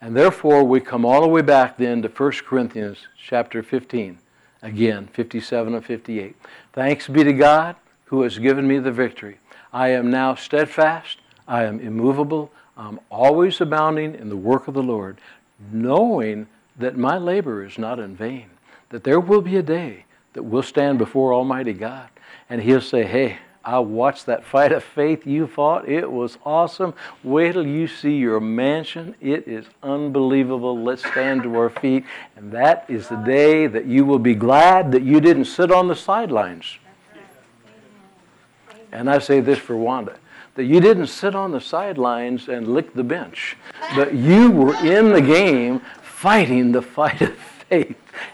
And 0.00 0.16
therefore, 0.16 0.64
we 0.64 0.80
come 0.80 1.04
all 1.04 1.20
the 1.20 1.28
way 1.28 1.42
back 1.42 1.76
then 1.76 2.02
to 2.02 2.08
1 2.08 2.32
Corinthians 2.46 2.98
chapter 3.16 3.62
15. 3.62 4.18
Again, 4.62 5.08
57 5.12 5.74
and 5.74 5.84
58. 5.84 6.36
Thanks 6.72 7.08
be 7.08 7.24
to 7.24 7.32
God 7.32 7.76
who 8.06 8.22
has 8.22 8.38
given 8.38 8.66
me 8.66 8.78
the 8.78 8.92
victory. 8.92 9.38
I 9.72 9.88
am 9.88 10.10
now 10.10 10.34
steadfast, 10.34 11.18
I 11.46 11.64
am 11.64 11.78
immovable, 11.80 12.50
I'm 12.76 13.00
always 13.10 13.60
abounding 13.60 14.14
in 14.14 14.28
the 14.28 14.36
work 14.36 14.68
of 14.68 14.74
the 14.74 14.82
Lord, 14.82 15.20
knowing 15.72 16.46
that 16.76 16.96
my 16.96 17.18
labor 17.18 17.64
is 17.64 17.76
not 17.76 17.98
in 17.98 18.16
vain, 18.16 18.50
that 18.90 19.04
there 19.04 19.20
will 19.20 19.42
be 19.42 19.56
a 19.56 19.62
day 19.62 20.04
that 20.32 20.44
we'll 20.44 20.62
stand 20.62 20.98
before 20.98 21.34
Almighty 21.34 21.72
God 21.72 22.08
and 22.48 22.62
He'll 22.62 22.80
say, 22.80 23.04
Hey, 23.04 23.38
I 23.64 23.78
watched 23.80 24.26
that 24.26 24.44
fight 24.44 24.72
of 24.72 24.82
faith 24.82 25.26
you 25.26 25.46
fought. 25.46 25.88
It 25.88 26.10
was 26.10 26.38
awesome. 26.44 26.94
Wait 27.22 27.52
till 27.52 27.66
you 27.66 27.86
see 27.86 28.16
your 28.16 28.40
mansion. 28.40 29.14
It 29.20 29.46
is 29.46 29.66
unbelievable. 29.82 30.82
Let's 30.82 31.04
stand 31.04 31.42
to 31.42 31.54
our 31.56 31.68
feet. 31.68 32.04
And 32.36 32.52
that 32.52 32.86
is 32.88 33.08
the 33.08 33.16
day 33.16 33.66
that 33.66 33.86
you 33.86 34.04
will 34.04 34.18
be 34.18 34.34
glad 34.34 34.92
that 34.92 35.02
you 35.02 35.20
didn't 35.20 35.46
sit 35.46 35.70
on 35.70 35.88
the 35.88 35.96
sidelines. 35.96 36.78
And 38.92 39.10
I 39.10 39.18
say 39.18 39.40
this 39.40 39.58
for 39.58 39.76
Wanda 39.76 40.16
that 40.54 40.64
you 40.64 40.80
didn't 40.80 41.06
sit 41.06 41.36
on 41.36 41.52
the 41.52 41.60
sidelines 41.60 42.48
and 42.48 42.66
lick 42.66 42.92
the 42.92 43.04
bench, 43.04 43.56
but 43.94 44.12
you 44.12 44.50
were 44.50 44.74
in 44.84 45.12
the 45.12 45.20
game 45.20 45.80
fighting 46.02 46.72
the 46.72 46.82
fight 46.82 47.20
of 47.20 47.32
faith 47.32 47.57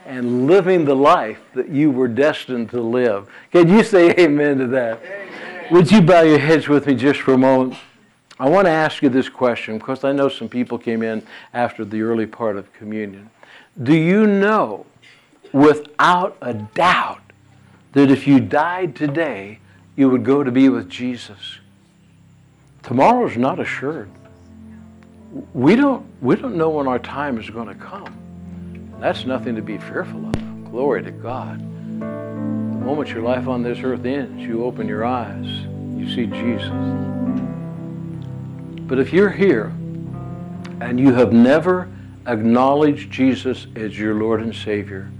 and 0.06 0.46
living 0.46 0.84
the 0.84 0.94
life 0.94 1.40
that 1.54 1.68
you 1.68 1.90
were 1.90 2.08
destined 2.08 2.70
to 2.70 2.80
live. 2.80 3.28
Can 3.50 3.68
you 3.68 3.82
say 3.82 4.10
amen 4.18 4.58
to 4.58 4.66
that? 4.68 5.02
Amen. 5.04 5.72
Would 5.72 5.90
you 5.90 6.02
bow 6.02 6.22
your 6.22 6.38
heads 6.38 6.68
with 6.68 6.86
me 6.86 6.94
just 6.94 7.20
for 7.20 7.34
a 7.34 7.38
moment? 7.38 7.76
I 8.38 8.48
want 8.48 8.66
to 8.66 8.70
ask 8.70 9.02
you 9.02 9.08
this 9.08 9.28
question 9.28 9.78
because 9.78 10.04
I 10.04 10.12
know 10.12 10.28
some 10.28 10.48
people 10.48 10.76
came 10.78 11.02
in 11.02 11.22
after 11.52 11.84
the 11.84 12.02
early 12.02 12.26
part 12.26 12.56
of 12.56 12.72
communion. 12.72 13.30
Do 13.82 13.94
you 13.94 14.26
know 14.26 14.86
without 15.52 16.36
a 16.42 16.52
doubt 16.52 17.20
that 17.92 18.10
if 18.10 18.26
you 18.26 18.40
died 18.40 18.96
today, 18.96 19.60
you 19.96 20.10
would 20.10 20.24
go 20.24 20.42
to 20.42 20.50
be 20.50 20.68
with 20.68 20.90
Jesus. 20.90 21.58
Tomorrow's 22.82 23.36
not 23.36 23.60
assured. 23.60 24.10
We 25.52 25.76
don't, 25.76 26.04
we 26.20 26.36
don't 26.36 26.56
know 26.56 26.70
when 26.70 26.88
our 26.88 26.98
time 26.98 27.38
is 27.38 27.48
going 27.48 27.68
to 27.68 27.74
come. 27.74 28.23
That's 29.00 29.24
nothing 29.24 29.56
to 29.56 29.62
be 29.62 29.78
fearful 29.78 30.26
of. 30.26 30.70
Glory 30.70 31.02
to 31.02 31.10
God. 31.10 31.60
The 32.00 32.86
moment 32.86 33.08
your 33.10 33.22
life 33.22 33.48
on 33.48 33.62
this 33.62 33.78
earth 33.82 34.04
ends, 34.04 34.42
you 34.42 34.64
open 34.64 34.88
your 34.88 35.04
eyes, 35.04 35.46
you 35.96 36.08
see 36.08 36.26
Jesus. 36.26 36.70
But 38.86 38.98
if 38.98 39.12
you're 39.12 39.30
here 39.30 39.72
and 40.80 41.00
you 41.00 41.14
have 41.14 41.32
never 41.32 41.90
acknowledged 42.26 43.10
Jesus 43.10 43.66
as 43.76 43.98
your 43.98 44.14
Lord 44.14 44.42
and 44.42 44.54
Savior, 44.54 45.10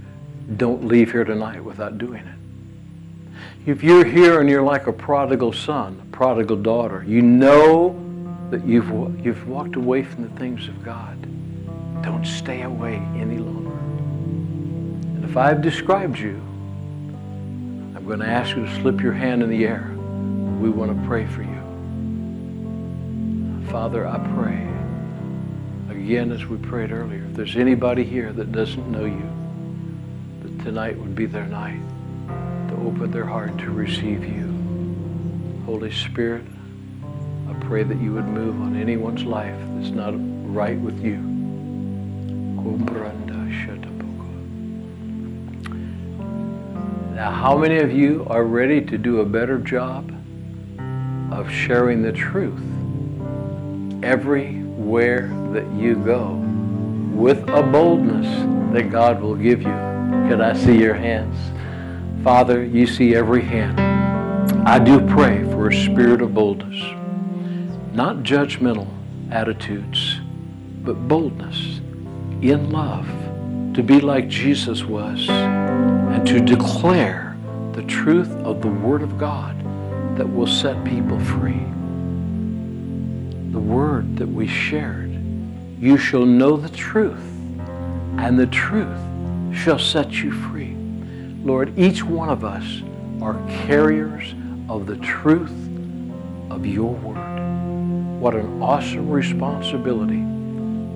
don't 0.57 0.85
leave 0.85 1.11
here 1.11 1.23
tonight 1.23 1.63
without 1.63 1.97
doing 1.97 2.25
it. 2.25 2.35
If 3.65 3.81
you're 3.83 4.05
here 4.05 4.41
and 4.41 4.49
you're 4.49 4.61
like 4.61 4.85
a 4.85 4.93
prodigal 4.93 5.51
son, 5.51 5.99
a 6.03 6.15
prodigal 6.15 6.57
daughter, 6.57 7.03
you 7.07 7.23
know 7.23 7.99
that 8.51 8.63
you've, 8.63 8.89
you've 9.25 9.47
walked 9.47 9.75
away 9.75 10.03
from 10.03 10.21
the 10.21 10.29
things 10.37 10.67
of 10.67 10.83
God. 10.83 11.19
Don't 12.03 12.25
stay 12.25 12.61
away 12.61 12.95
any 13.15 13.37
longer. 13.39 13.64
If 15.25 15.35
I've 15.37 15.61
described 15.63 16.19
you, 16.19 16.35
I'm 17.95 18.05
going 18.05 18.19
to 18.19 18.27
ask 18.27 18.55
you 18.55 18.63
to 18.63 18.75
slip 18.75 19.01
your 19.01 19.11
hand 19.11 19.41
in 19.41 19.49
the 19.49 19.65
air. 19.65 19.91
We 20.61 20.69
want 20.69 20.95
to 20.95 21.07
pray 21.07 21.25
for 21.25 21.41
you. 21.41 21.61
Father, 23.71 24.07
I 24.07 24.19
pray, 24.35 24.69
again 25.89 26.31
as 26.31 26.45
we 26.45 26.57
prayed 26.57 26.91
earlier, 26.91 27.25
if 27.25 27.33
there's 27.33 27.55
anybody 27.55 28.03
here 28.03 28.31
that 28.33 28.51
doesn't 28.51 28.89
know 28.91 29.05
you, 29.05 29.27
that 30.43 30.63
tonight 30.63 30.95
would 30.95 31.15
be 31.15 31.25
their 31.25 31.47
night 31.47 31.81
to 32.69 32.75
open 32.85 33.09
their 33.09 33.25
heart 33.25 33.57
to 33.57 33.71
receive 33.71 34.23
you. 34.23 35.63
Holy 35.65 35.91
Spirit, 35.91 36.45
I 37.49 37.53
pray 37.61 37.81
that 37.81 37.99
you 37.99 38.13
would 38.13 38.27
move 38.27 38.61
on 38.61 38.79
anyone's 38.79 39.23
life 39.23 39.57
that's 39.79 39.89
not 39.89 40.13
right 40.53 40.77
with 40.77 41.03
you. 41.03 41.15
Now, 47.15 47.31
how 47.31 47.57
many 47.57 47.77
of 47.77 47.93
you 47.93 48.27
are 48.29 48.43
ready 48.43 48.81
to 48.81 48.97
do 48.97 49.21
a 49.21 49.25
better 49.25 49.57
job 49.57 50.11
of 51.31 51.49
sharing 51.49 52.01
the 52.01 52.11
truth 52.11 52.59
everywhere 54.03 55.29
that 55.53 55.65
you 55.71 55.95
go 55.95 56.33
with 57.13 57.47
a 57.47 57.63
boldness 57.63 58.27
that 58.73 58.91
God 58.91 59.21
will 59.21 59.35
give 59.35 59.61
you? 59.61 59.71
Can 60.27 60.41
I 60.41 60.51
see 60.57 60.77
your 60.77 60.93
hands? 60.93 61.37
Father, 62.21 62.65
you 62.65 62.85
see 62.85 63.15
every 63.15 63.43
hand. 63.43 63.79
I 64.67 64.77
do 64.77 64.99
pray 65.07 65.41
for 65.51 65.69
a 65.69 65.73
spirit 65.73 66.21
of 66.21 66.33
boldness, 66.33 66.83
not 67.93 68.23
judgmental 68.23 68.89
attitudes, 69.31 70.19
but 70.83 71.07
boldness 71.07 71.79
in 72.41 72.71
love 72.71 73.07
to 73.73 73.81
be 73.81 74.01
like 74.01 74.27
Jesus 74.27 74.83
was 74.83 75.29
to 76.25 76.39
declare 76.39 77.37
the 77.73 77.83
truth 77.83 78.31
of 78.37 78.61
the 78.61 78.67
Word 78.67 79.03
of 79.03 79.17
God 79.17 79.55
that 80.17 80.25
will 80.25 80.47
set 80.47 80.83
people 80.83 81.19
free. 81.19 81.63
The 83.51 83.59
Word 83.59 84.17
that 84.17 84.27
we 84.27 84.47
shared, 84.47 85.11
you 85.79 85.97
shall 85.97 86.25
know 86.25 86.57
the 86.57 86.69
truth, 86.69 87.23
and 88.17 88.39
the 88.39 88.47
truth 88.47 88.99
shall 89.55 89.77
set 89.77 90.13
you 90.13 90.31
free. 90.31 90.75
Lord, 91.43 91.77
each 91.77 92.03
one 92.03 92.29
of 92.29 92.43
us 92.43 92.81
are 93.21 93.39
carriers 93.67 94.33
of 94.67 94.87
the 94.87 94.97
truth 94.97 95.53
of 96.49 96.65
your 96.65 96.93
word. 96.93 98.19
What 98.19 98.33
an 98.33 98.63
awesome 98.63 99.09
responsibility. 99.11 100.21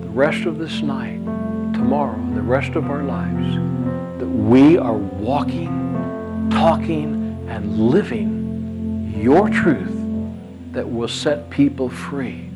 The 0.01 0.09
rest 0.09 0.45
of 0.45 0.57
this 0.57 0.81
night, 0.81 1.23
tomorrow, 1.73 2.17
the 2.33 2.41
rest 2.41 2.75
of 2.75 2.89
our 2.89 3.03
lives, 3.03 3.55
that 4.19 4.27
we 4.27 4.77
are 4.77 4.93
walking, 4.93 6.49
talking, 6.51 7.47
and 7.49 7.89
living 7.89 9.13
your 9.17 9.49
truth 9.49 9.95
that 10.73 10.87
will 10.87 11.07
set 11.07 11.49
people 11.49 11.89
free, 11.89 12.49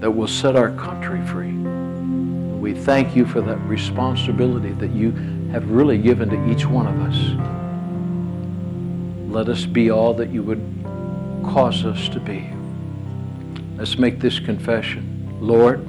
that 0.00 0.10
will 0.10 0.28
set 0.28 0.56
our 0.56 0.70
country 0.76 1.20
free. 1.26 1.52
We 1.52 2.72
thank 2.72 3.16
you 3.16 3.26
for 3.26 3.40
that 3.40 3.58
responsibility 3.62 4.70
that 4.72 4.90
you 4.90 5.10
have 5.50 5.68
really 5.70 5.98
given 5.98 6.30
to 6.30 6.50
each 6.50 6.64
one 6.64 6.86
of 6.86 7.00
us. 7.02 7.16
Let 9.32 9.48
us 9.48 9.66
be 9.66 9.90
all 9.90 10.14
that 10.14 10.30
you 10.30 10.42
would 10.44 10.62
cause 11.44 11.84
us 11.84 12.08
to 12.10 12.20
be. 12.20 12.48
Let's 13.76 13.98
make 13.98 14.20
this 14.20 14.38
confession. 14.38 15.36
Lord, 15.40 15.84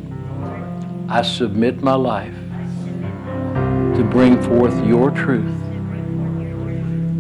I 1.08 1.22
submit 1.22 1.82
my 1.82 1.96
life 1.96 2.36
to 4.00 4.06
bring 4.06 4.41
forth 4.41 4.74
your 4.86 5.12
truth. 5.12 5.62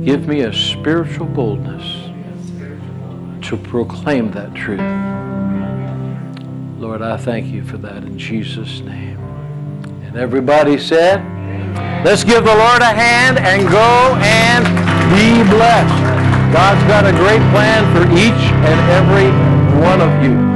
Give 0.05 0.25
me 0.29 0.43
a 0.43 0.53
spiritual 0.53 1.25
boldness 1.25 2.07
to 3.49 3.57
proclaim 3.57 4.31
that 4.31 4.55
truth. 4.55 4.79
Lord, 6.79 7.01
I 7.01 7.17
thank 7.17 7.47
you 7.47 7.65
for 7.65 7.75
that 7.79 8.05
in 8.05 8.17
Jesus' 8.17 8.79
name. 8.79 9.17
And 10.03 10.15
everybody 10.15 10.77
said, 10.77 11.21
let's 12.05 12.23
give 12.23 12.45
the 12.45 12.55
Lord 12.55 12.81
a 12.81 12.85
hand 12.85 13.39
and 13.39 13.69
go 13.69 14.15
and 14.21 14.63
be 15.11 15.43
blessed. 15.51 16.53
God's 16.53 16.81
got 16.87 17.05
a 17.05 17.11
great 17.11 17.41
plan 17.51 17.83
for 17.93 18.09
each 18.13 18.53
and 18.63 18.79
every 18.89 19.29
one 19.85 19.99
of 19.99 20.23
you. 20.23 20.48